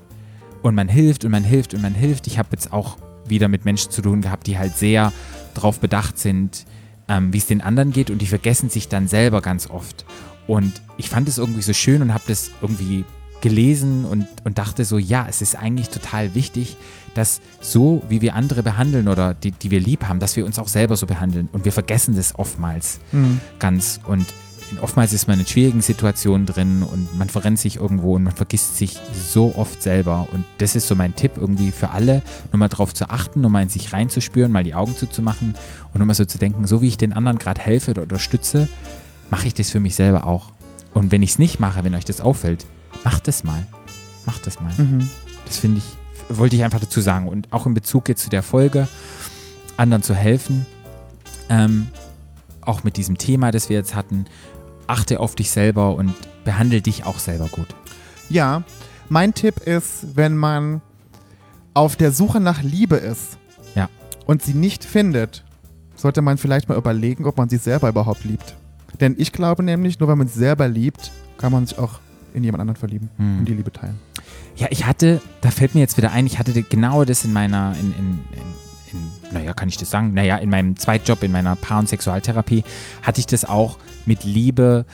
und 0.62 0.74
man 0.74 0.88
hilft 0.88 1.24
und 1.24 1.30
man 1.30 1.44
hilft 1.44 1.74
und 1.74 1.82
man 1.82 1.94
hilft. 1.94 2.26
Ich 2.26 2.38
habe 2.38 2.48
jetzt 2.52 2.72
auch 2.72 2.96
wieder 3.26 3.48
mit 3.48 3.64
Menschen 3.64 3.90
zu 3.90 4.02
tun 4.02 4.20
gehabt, 4.20 4.46
die 4.46 4.58
halt 4.58 4.76
sehr 4.76 5.12
darauf 5.54 5.80
bedacht 5.80 6.18
sind, 6.18 6.66
ähm, 7.08 7.32
wie 7.32 7.38
es 7.38 7.46
den 7.46 7.60
anderen 7.60 7.92
geht 7.92 8.10
und 8.10 8.18
die 8.18 8.26
vergessen 8.26 8.68
sich 8.70 8.88
dann 8.88 9.08
selber 9.08 9.40
ganz 9.40 9.70
oft. 9.70 10.04
Und 10.46 10.82
ich 10.98 11.08
fand 11.08 11.28
es 11.28 11.38
irgendwie 11.38 11.62
so 11.62 11.72
schön 11.72 12.02
und 12.02 12.12
habe 12.12 12.24
das 12.26 12.50
irgendwie 12.60 13.04
gelesen 13.44 14.06
und, 14.06 14.26
und 14.44 14.56
dachte 14.56 14.86
so, 14.86 14.96
ja, 14.96 15.26
es 15.28 15.42
ist 15.42 15.54
eigentlich 15.54 15.90
total 15.90 16.34
wichtig, 16.34 16.78
dass 17.12 17.42
so, 17.60 18.02
wie 18.08 18.22
wir 18.22 18.34
andere 18.34 18.62
behandeln 18.62 19.06
oder 19.06 19.34
die, 19.34 19.50
die 19.50 19.70
wir 19.70 19.80
lieb 19.80 20.04
haben, 20.04 20.18
dass 20.18 20.34
wir 20.36 20.46
uns 20.46 20.58
auch 20.58 20.66
selber 20.66 20.96
so 20.96 21.06
behandeln. 21.06 21.50
Und 21.52 21.66
wir 21.66 21.72
vergessen 21.72 22.16
das 22.16 22.38
oftmals 22.38 23.00
ganz. 23.58 24.00
Und 24.06 24.24
oftmals 24.80 25.12
ist 25.12 25.28
man 25.28 25.38
in 25.38 25.46
schwierigen 25.46 25.82
Situationen 25.82 26.46
drin 26.46 26.82
und 26.82 27.18
man 27.18 27.28
verrennt 27.28 27.58
sich 27.58 27.76
irgendwo 27.76 28.14
und 28.14 28.22
man 28.22 28.34
vergisst 28.34 28.78
sich 28.78 28.96
so 29.12 29.54
oft 29.56 29.82
selber. 29.82 30.26
Und 30.32 30.46
das 30.56 30.74
ist 30.74 30.88
so 30.88 30.94
mein 30.94 31.14
Tipp 31.14 31.32
irgendwie 31.36 31.70
für 31.70 31.90
alle, 31.90 32.22
nur 32.50 32.58
mal 32.58 32.68
drauf 32.68 32.94
zu 32.94 33.10
achten, 33.10 33.42
nur 33.42 33.50
mal 33.50 33.62
in 33.62 33.68
sich 33.68 33.92
reinzuspüren, 33.92 34.50
mal 34.50 34.64
die 34.64 34.74
Augen 34.74 34.96
zuzumachen 34.96 35.54
und 35.92 35.98
nur 35.98 36.06
mal 36.06 36.14
so 36.14 36.24
zu 36.24 36.38
denken, 36.38 36.66
so 36.66 36.80
wie 36.80 36.88
ich 36.88 36.96
den 36.96 37.12
anderen 37.12 37.36
gerade 37.36 37.60
helfe 37.60 37.90
oder 37.90 38.02
unterstütze, 38.02 38.70
mache 39.28 39.48
ich 39.48 39.52
das 39.52 39.70
für 39.70 39.80
mich 39.80 39.96
selber 39.96 40.26
auch. 40.26 40.50
Und 40.94 41.12
wenn 41.12 41.22
ich 41.22 41.32
es 41.32 41.38
nicht 41.38 41.60
mache, 41.60 41.84
wenn 41.84 41.94
euch 41.94 42.06
das 42.06 42.22
auffällt, 42.22 42.64
macht 43.02 43.28
es 43.28 43.44
mal. 43.44 43.66
Macht 44.26 44.46
es 44.46 44.60
mal. 44.60 44.72
Das 45.46 45.58
finde 45.58 45.78
ich, 45.78 46.36
wollte 46.36 46.56
ich 46.56 46.64
einfach 46.64 46.80
dazu 46.80 47.00
sagen. 47.00 47.28
Und 47.28 47.52
auch 47.52 47.66
in 47.66 47.74
Bezug 47.74 48.08
jetzt 48.08 48.22
zu 48.22 48.30
der 48.30 48.42
Folge, 48.42 48.88
anderen 49.76 50.02
zu 50.02 50.14
helfen, 50.14 50.66
ähm, 51.48 51.88
auch 52.62 52.84
mit 52.84 52.96
diesem 52.96 53.18
Thema, 53.18 53.50
das 53.50 53.68
wir 53.68 53.76
jetzt 53.76 53.94
hatten, 53.94 54.24
achte 54.86 55.20
auf 55.20 55.34
dich 55.34 55.50
selber 55.50 55.94
und 55.96 56.14
behandle 56.44 56.80
dich 56.80 57.04
auch 57.04 57.18
selber 57.18 57.48
gut. 57.48 57.68
Ja, 58.30 58.62
mein 59.08 59.34
Tipp 59.34 59.58
ist, 59.66 60.16
wenn 60.16 60.36
man 60.36 60.80
auf 61.74 61.96
der 61.96 62.12
Suche 62.12 62.40
nach 62.40 62.62
Liebe 62.62 62.96
ist 62.96 63.36
Ja. 63.74 63.88
und 64.26 64.42
sie 64.42 64.54
nicht 64.54 64.84
findet, 64.84 65.44
sollte 65.96 66.22
man 66.22 66.38
vielleicht 66.38 66.68
mal 66.68 66.78
überlegen, 66.78 67.26
ob 67.26 67.36
man 67.36 67.48
sich 67.48 67.60
selber 67.60 67.88
überhaupt 67.88 68.24
liebt. 68.24 68.54
Denn 69.00 69.14
ich 69.18 69.32
glaube 69.32 69.62
nämlich, 69.62 69.98
nur 70.00 70.08
wenn 70.08 70.18
man 70.18 70.28
sich 70.28 70.36
selber 70.36 70.68
liebt, 70.68 71.10
kann 71.36 71.52
man 71.52 71.66
sich 71.66 71.78
auch 71.78 71.98
in 72.34 72.44
jemand 72.44 72.60
anderen 72.60 72.76
verlieben 72.76 73.08
Hm. 73.16 73.38
und 73.40 73.44
die 73.46 73.54
Liebe 73.54 73.72
teilen. 73.72 73.98
Ja, 74.56 74.68
ich 74.70 74.84
hatte, 74.86 75.20
da 75.40 75.50
fällt 75.50 75.74
mir 75.74 75.80
jetzt 75.80 75.96
wieder 75.96 76.12
ein, 76.12 76.26
ich 76.26 76.38
hatte 76.38 76.62
genau 76.62 77.04
das 77.04 77.24
in 77.24 77.32
meiner, 77.32 77.74
in, 77.80 77.92
in, 77.92 78.18
in, 78.32 78.98
in 78.98 79.32
naja, 79.32 79.52
kann 79.54 79.68
ich 79.68 79.76
das 79.76 79.90
sagen? 79.90 80.14
Naja, 80.14 80.36
in 80.36 80.50
meinem 80.50 80.76
Zweitjob, 80.76 81.22
in 81.22 81.32
meiner 81.32 81.56
Paar- 81.56 81.80
und 81.80 81.88
Sexualtherapie, 81.88 82.62
hatte 83.02 83.20
ich 83.20 83.26
das 83.26 83.44
auch 83.44 83.78
mit 84.06 84.24
Liebe. 84.24 84.84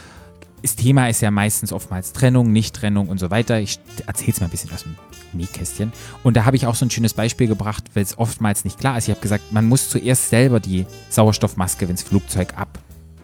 Das 0.63 0.77
Thema 0.77 1.09
ist 1.09 1.21
ja 1.23 1.31
meistens 1.31 1.73
oftmals 1.73 2.13
Trennung, 2.13 2.53
Nicht-Trennung 2.53 3.09
und 3.09 3.19
so 3.19 3.31
weiter. 3.31 3.61
Ich 3.61 3.81
erzähle 4.07 4.33
es 4.33 4.41
mal 4.41 4.47
ein 4.47 4.51
bisschen 4.51 4.71
aus 4.73 4.83
dem 4.85 4.95
Nähkästchen. 5.33 5.93
Und 6.23 6.37
da 6.37 6.45
habe 6.45 6.57
ich 6.57 6.67
auch 6.67 6.75
so 6.75 6.85
ein 6.87 6.91
schönes 6.91 7.15
Beispiel 7.15 7.47
gebracht, 7.47 7.85
weil 7.95 8.03
es 8.03 8.19
oftmals 8.19 8.65
nicht 8.65 8.79
klar 8.79 8.99
ist. 8.99 9.05
Ich 9.09 9.11
habe 9.11 9.21
gesagt, 9.21 9.53
man 9.53 9.67
muss 9.67 9.89
zuerst 9.89 10.29
selber 10.31 10.61
die 10.61 10.87
Sauerstoffmaske, 11.09 11.89
wenn 11.89 11.97
das 11.97 12.03
Flugzeug 12.03 12.55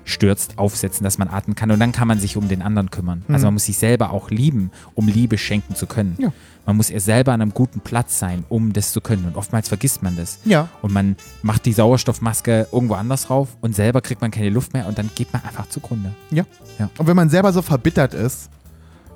abstürzt, 0.07 0.57
aufsetzen, 0.57 1.03
dass 1.03 1.19
man 1.19 1.27
atmen 1.27 1.57
kann. 1.57 1.69
Und 1.73 1.81
dann 1.81 1.91
kann 1.91 2.07
man 2.07 2.21
sich 2.21 2.37
um 2.37 2.47
den 2.49 2.63
anderen 2.63 2.91
kümmern. 2.93 3.25
Also 3.29 3.47
man 3.49 3.55
muss 3.55 3.65
sich 3.65 3.77
selber 3.77 4.11
auch 4.11 4.31
lieben, 4.31 4.71
um 4.95 5.09
Liebe 5.09 5.37
schenken 5.37 5.75
zu 5.75 5.87
können. 5.89 6.15
Ja. 6.21 6.33
Man 6.65 6.77
muss 6.77 6.91
erst 6.91 7.07
selber 7.07 7.33
an 7.33 7.43
einem 7.43 7.53
guten 7.53 7.81
Platz 7.81 8.19
sein, 8.21 8.45
um 8.49 8.73
das 8.73 8.93
zu 8.93 9.01
können. 9.01 9.25
Und 9.25 9.37
oftmals 9.37 9.67
vergisst 9.67 10.05
man 10.05 10.17
das. 10.17 10.39
Ja. 10.45 10.69
Und 10.81 10.93
man 10.93 11.17
macht 11.43 11.65
die 11.67 11.73
Sauerstoffmaske 11.73 12.69
irgendwo 12.71 12.95
anders 12.95 13.27
drauf 13.27 13.57
und 13.61 13.75
selber 13.75 14.01
kriegt 14.01 14.21
man 14.21 14.31
keine 14.31 14.51
Luft 14.51 14.73
mehr 14.75 14.87
und 14.87 14.97
dann 14.97 15.11
geht 15.17 15.33
man 15.33 15.43
einfach 15.43 15.69
zugrunde. 15.69 16.15
Ja. 16.31 16.45
Ja. 16.79 16.89
Und 16.99 17.09
wenn 17.09 17.17
man 17.17 17.29
selber 17.29 17.53
so 17.53 17.61
verbittert 17.63 18.15
ist, 18.15 18.49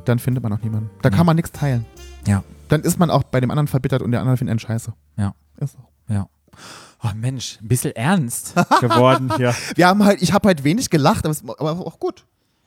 dann 0.06 0.18
findet 0.18 0.42
man 0.42 0.52
auch 0.52 0.60
niemanden. 0.62 0.90
Da 1.02 1.10
kann 1.10 1.24
man 1.26 1.36
nichts 1.36 1.52
teilen. 1.52 1.86
Ja, 2.26 2.42
Dann 2.68 2.80
ist 2.82 2.98
man 2.98 3.10
auch 3.10 3.22
bei 3.22 3.40
dem 3.40 3.50
anderen 3.50 3.68
verbittert 3.68 4.02
und 4.02 4.10
der 4.10 4.20
andere 4.20 4.36
findet 4.36 4.50
einen 4.52 4.58
scheiße. 4.58 4.92
ja, 5.18 5.34
Ist 5.58 5.74
so. 5.74 6.12
ja. 6.12 6.26
Oh 7.02 7.10
Mensch, 7.14 7.58
ein 7.62 7.68
bisschen 7.68 7.96
ernst 7.96 8.54
geworden 8.80 9.32
hier. 9.36 9.54
Wir 9.74 9.86
haben 9.86 10.04
halt, 10.04 10.20
ich 10.22 10.32
habe 10.32 10.48
halt 10.48 10.64
wenig 10.64 10.90
gelacht, 10.90 11.24
aber, 11.24 11.32
es, 11.32 11.42
aber 11.42 11.86
auch 11.86 11.98
gut. 11.98 12.26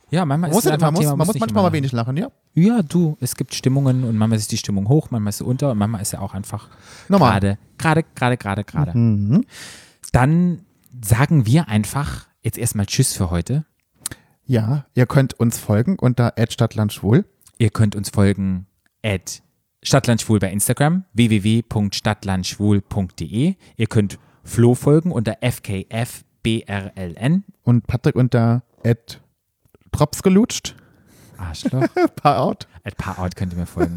Ja, 0.10 0.26
manchmal 0.26 0.50
Man 0.50 0.58
ist 0.58 0.66
muss, 0.66 0.68
einfach 0.68 0.92
man 0.92 0.94
muss, 0.94 1.06
man 1.18 1.28
muss 1.28 1.40
manchmal 1.40 1.64
mal 1.64 1.74
wenig 1.74 1.92
lachen, 1.92 2.18
ja. 2.18 2.28
Ja, 2.54 2.84
du, 2.84 3.18
es 3.20 3.36
gibt 3.36 3.56
Stimmungen 3.56 4.04
und 4.04 4.16
manchmal 4.16 4.38
ist 4.38 4.52
die 4.52 4.58
Stimmung 4.58 4.88
hoch, 4.88 5.10
manchmal 5.10 5.30
ist 5.30 5.40
sie 5.40 5.44
unter 5.44 5.72
und 5.72 5.78
manchmal 5.80 6.02
ist 6.04 6.12
sie 6.12 6.20
auch 6.20 6.34
einfach 6.36 6.70
gerade, 7.08 7.58
gerade, 7.80 8.04
gerade, 8.16 8.38
gerade, 8.38 8.64
gerade. 8.64 8.98
Mhm. 8.98 9.46
Dann 10.12 10.66
sagen 11.04 11.48
wir 11.48 11.68
einfach 11.68 12.28
jetzt 12.44 12.60
erstmal 12.60 12.86
Tschüss 12.86 13.14
für 13.14 13.32
heute. 13.32 13.66
Ja, 14.46 14.86
ihr 14.94 15.08
könnt 15.08 15.40
uns 15.40 15.58
folgen 15.58 15.98
unter 15.98 16.34
@stadtlandschwul. 16.48 17.26
Ihr 17.58 17.70
könnt 17.70 17.96
uns 17.96 18.10
folgen 18.10 18.68
at 19.04 19.42
Stadtlandschwul 19.84 20.40
bei 20.40 20.52
Instagram, 20.52 21.06
www.stadtlandschwul.de. 21.14 23.56
Ihr 23.78 23.88
könnt 23.88 24.20
Flo 24.44 24.76
folgen 24.76 25.12
unter 25.12 25.38
FKFBRLN. 25.42 27.44
und 27.64 27.88
Patrick 27.88 28.16
unter 28.16 28.64
Drops 29.92 30.22
gelutscht. 30.24 30.76
Arschloch. 31.38 31.88
Paar 32.16 32.42
out. 32.42 32.68
At 32.86 32.98
Paarout 32.98 33.30
könnt 33.36 33.54
ihr 33.54 33.60
mir 33.60 33.66
folgen. 33.66 33.96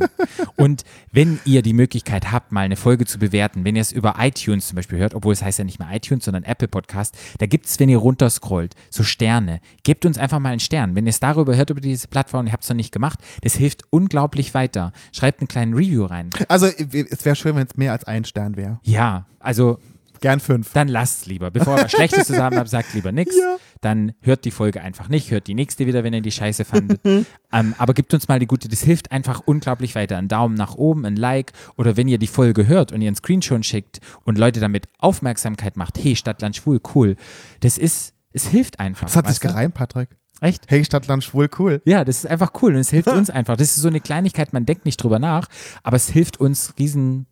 Und 0.57 0.85
wenn 1.11 1.41
ihr 1.45 1.63
die 1.63 1.73
Möglichkeit 1.73 2.31
habt, 2.31 2.53
mal 2.53 2.61
eine 2.61 2.77
Folge 2.77 3.05
zu 3.05 3.19
bewerten, 3.19 3.65
wenn 3.65 3.75
ihr 3.75 3.83
es 3.83 3.91
über 3.91 4.15
iTunes 4.19 4.69
zum 4.69 4.77
Beispiel 4.77 4.99
hört, 4.99 5.15
obwohl 5.15 5.33
es 5.33 5.43
heißt 5.43 5.59
ja 5.59 5.65
nicht 5.65 5.81
mehr 5.81 5.89
iTunes, 5.93 6.25
sondern 6.25 6.45
Apple 6.45 6.69
Podcast, 6.69 7.17
da 7.39 7.47
gibt 7.47 7.67
es, 7.67 7.81
wenn 7.81 7.89
ihr 7.89 7.99
runterscrollt, 7.99 8.75
so 8.91 9.03
Sterne. 9.03 9.61
Gebt 9.83 10.07
uns 10.07 10.19
einfach 10.19 10.39
mal 10.39 10.51
einen 10.51 10.61
Stern. 10.61 10.95
Wenn 10.95 11.07
ihr 11.07 11.11
es 11.11 11.19
darüber 11.19 11.57
hört, 11.57 11.71
über 11.71 11.81
diese 11.81 12.07
Plattform, 12.07 12.47
ihr 12.47 12.53
habt 12.53 12.63
es 12.63 12.69
noch 12.69 12.77
nicht 12.77 12.93
gemacht, 12.93 13.19
das 13.43 13.55
hilft 13.55 13.83
unglaublich 13.91 14.55
weiter. 14.55 14.93
Schreibt 15.13 15.41
einen 15.41 15.49
kleinen 15.49 15.75
Review 15.75 16.05
rein. 16.05 16.31
Also 16.49 16.67
es 16.67 17.25
wäre 17.25 17.35
schön, 17.35 17.57
wenn 17.57 17.67
es 17.67 17.77
mehr 17.77 17.93
als 17.93 18.05
ein 18.05 18.25
Stern 18.25 18.57
wäre. 18.57 18.79
Ja, 18.85 19.27
also 19.41 19.81
Gern 20.27 20.41
fünf. 20.41 20.73
dann 20.73 20.89
lasst 20.89 21.27
lieber. 21.27 21.51
Bevor 21.51 21.77
ihr 21.77 21.85
was 21.85 21.93
Schlechtes 21.93 22.27
zusammen 22.27 22.59
habt, 22.59 22.69
sagt 22.69 22.95
lieber 22.95 23.13
nichts. 23.13 23.37
Ja. 23.47 23.57
Dann 23.83 24.13
hört 24.23 24.45
die 24.47 24.51
Folge 24.51 24.81
einfach 24.81 25.09
nicht, 25.09 25.31
hört 25.31 25.47
die 25.47 25.55
nächste 25.55 25.87
wieder, 25.87 26.03
wenn 26.03 26.15
ihr 26.15 26.23
die 26.23 26.33
Scheiße 26.33 26.65
fandet. 26.65 27.01
ähm, 27.53 27.75
aber 27.77 27.93
gebt 27.93 28.15
uns 28.15 28.27
mal 28.29 28.39
die 28.39 28.47
gute, 28.47 28.69
das 28.69 28.81
hilft 28.81 29.13
einfach 29.13 29.43
unglaublich 29.45 29.95
weiter. 29.95 30.17
Ein 30.17 30.29
Daumen 30.29 30.55
nach 30.55 30.75
oben, 30.75 31.05
ein 31.05 31.17
Like 31.17 31.53
oder 31.77 31.97
wenn 31.97 32.09
ihr 32.09 32.19
die 32.19 32.27
Folge 32.27 32.67
hört 32.67 32.93
und 32.93 33.03
ihr 33.03 33.09
einen 33.09 33.17
Screenshot 33.17 33.65
schickt 33.67 34.01
und 34.25 34.39
Leute 34.39 34.61
damit 34.61 34.89
Aufmerksamkeit 34.99 35.77
macht, 35.77 35.99
hey, 36.03 36.17
Stadtland 36.17 36.57
schwul, 36.57 36.81
cool. 36.95 37.17
Das 37.61 37.77
ist, 37.77 38.15
es 38.33 38.49
hilft 38.49 38.81
einfach. 38.81 39.07
Das 39.07 39.17
hat 39.17 39.29
sich 39.29 39.41
gereimt, 39.41 39.75
Patrick. 39.75 40.09
Echt? 40.41 40.65
Hey, 40.69 40.85
Stadtland 40.85 41.25
schwul, 41.25 41.49
cool. 41.59 41.81
Ja, 41.85 42.05
das 42.05 42.19
ist 42.19 42.27
einfach 42.27 42.53
cool 42.63 42.75
und 42.75 42.81
es 42.81 42.91
hilft 42.91 43.09
uns 43.13 43.31
einfach. 43.31 43.57
Das 43.57 43.69
ist 43.69 43.83
so 43.83 43.89
eine 43.89 44.01
Kleinigkeit, 44.01 44.53
man 44.53 44.67
denkt 44.67 44.85
nicht 44.85 45.03
drüber 45.03 45.19
nach, 45.19 45.49
aber 45.83 45.97
es 45.97 46.09
hilft 46.09 46.41
uns 46.41 46.75
riesen, 46.79 47.27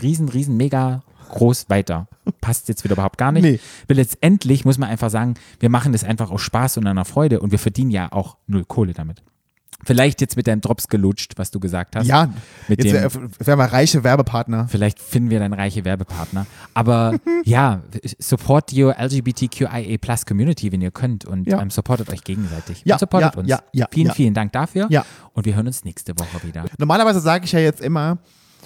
riesen, 0.00 0.28
riesen, 0.28 0.56
mega 0.56 1.02
groß 1.30 1.68
weiter. 1.70 2.08
Passt 2.40 2.68
jetzt 2.68 2.84
wieder 2.84 2.94
überhaupt 2.94 3.18
gar 3.18 3.32
nicht. 3.32 3.42
Nee. 3.42 3.60
Weil 3.88 3.96
letztendlich 3.96 4.64
muss 4.64 4.78
man 4.78 4.88
einfach 4.88 5.10
sagen, 5.10 5.34
wir 5.60 5.70
machen 5.70 5.92
das 5.92 6.04
einfach 6.04 6.30
aus 6.30 6.42
Spaß 6.42 6.76
und 6.76 6.86
einer 6.86 7.04
Freude 7.04 7.40
und 7.40 7.52
wir 7.52 7.58
verdienen 7.58 7.90
ja 7.90 8.12
auch 8.12 8.36
null 8.46 8.64
Kohle 8.64 8.92
damit. 8.92 9.22
Vielleicht 9.84 10.20
jetzt 10.20 10.36
mit 10.36 10.46
deinem 10.46 10.60
Drops 10.60 10.86
gelutscht, 10.86 11.32
was 11.36 11.50
du 11.50 11.58
gesagt 11.58 11.96
hast. 11.96 12.06
Ja, 12.06 12.32
Mit 12.68 12.84
jetzt 12.84 13.14
wären 13.40 13.58
wir 13.58 13.64
reiche 13.64 14.04
Werbepartner. 14.04 14.68
Vielleicht 14.68 15.00
finden 15.00 15.30
wir 15.30 15.40
dann 15.40 15.52
reiche 15.52 15.84
Werbepartner. 15.84 16.46
Aber 16.72 17.18
ja, 17.44 17.82
support 18.20 18.72
your 18.72 18.94
LGBTQIA 18.96 19.98
Plus 19.98 20.24
Community, 20.24 20.70
wenn 20.70 20.82
ihr 20.82 20.92
könnt 20.92 21.24
und 21.24 21.48
Ja. 21.48 21.60
ähm, 21.60 21.70
supportet 21.70 22.10
euch 22.10 22.22
gegenseitig. 22.22 22.82
Ja, 22.84 22.94
und 22.94 23.00
supportet 23.00 23.34
ja, 23.34 23.40
uns. 23.40 23.48
ja, 23.48 23.58
ja, 23.72 23.86
vielen, 23.90 24.08
ja. 24.08 24.14
vielen 24.14 24.34
Dank 24.34 24.52
dafür. 24.52 24.86
Ja. 24.88 25.04
Und 25.32 25.46
wir 25.46 25.56
hören 25.56 25.66
uns 25.66 25.84
nächste 25.84 26.16
Woche 26.16 26.46
wieder. 26.46 26.64
Normalerweise 26.78 27.18
sage 27.20 27.44
ich 27.46 27.52
ja 27.52 27.58
jetzt 27.58 27.80
immer, 27.80 28.18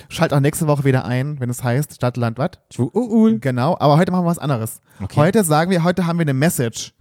schalt 0.09 0.33
auch 0.33 0.41
nächste 0.41 0.67
Woche 0.67 0.85
wieder 0.85 1.05
ein, 1.05 1.41
wenn 1.41 1.51
es 1.51 1.63
heißt 1.63 1.95
Stadt, 1.95 2.17
Land, 2.17 2.39
Watt. 2.39 2.61
Schwul. 2.73 3.39
Genau, 3.39 3.77
aber 3.79 3.97
heute 3.97 4.13
machen 4.13 4.25
wir 4.25 4.31
was 4.31 4.39
anderes. 4.39 4.81
Okay. 5.01 5.17
Heute 5.17 5.45
sagen 5.45 5.71
wir, 5.71 5.85
heute 5.85 6.07
haben 6.07 6.19
wir 6.19 6.23
eine 6.25 6.35
Message 6.35 6.93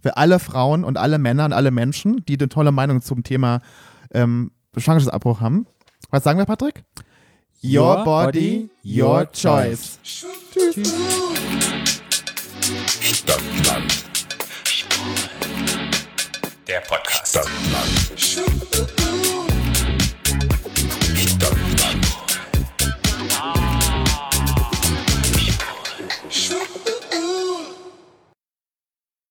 für 0.00 0.16
alle 0.16 0.38
Frauen 0.38 0.84
und 0.84 0.98
alle 0.98 1.18
Männer 1.18 1.44
und 1.44 1.52
alle 1.52 1.70
Menschen, 1.70 2.24
die 2.26 2.38
eine 2.38 2.48
tolle 2.48 2.72
Meinung 2.72 3.02
zum 3.02 3.22
Thema 3.22 3.60
ähm, 4.12 4.50
Schwangerschaftsabbruch 4.76 5.40
haben. 5.40 5.66
Was 6.10 6.24
sagen 6.24 6.38
wir, 6.38 6.46
Patrick? 6.46 6.84
Your 7.64 8.04
body, 8.04 8.68
your 8.84 9.30
choice. 9.32 9.98
Stadtland. 13.00 14.04
Der 16.66 16.80
Podcast. 16.80 17.38
Stadtland. 18.16 19.01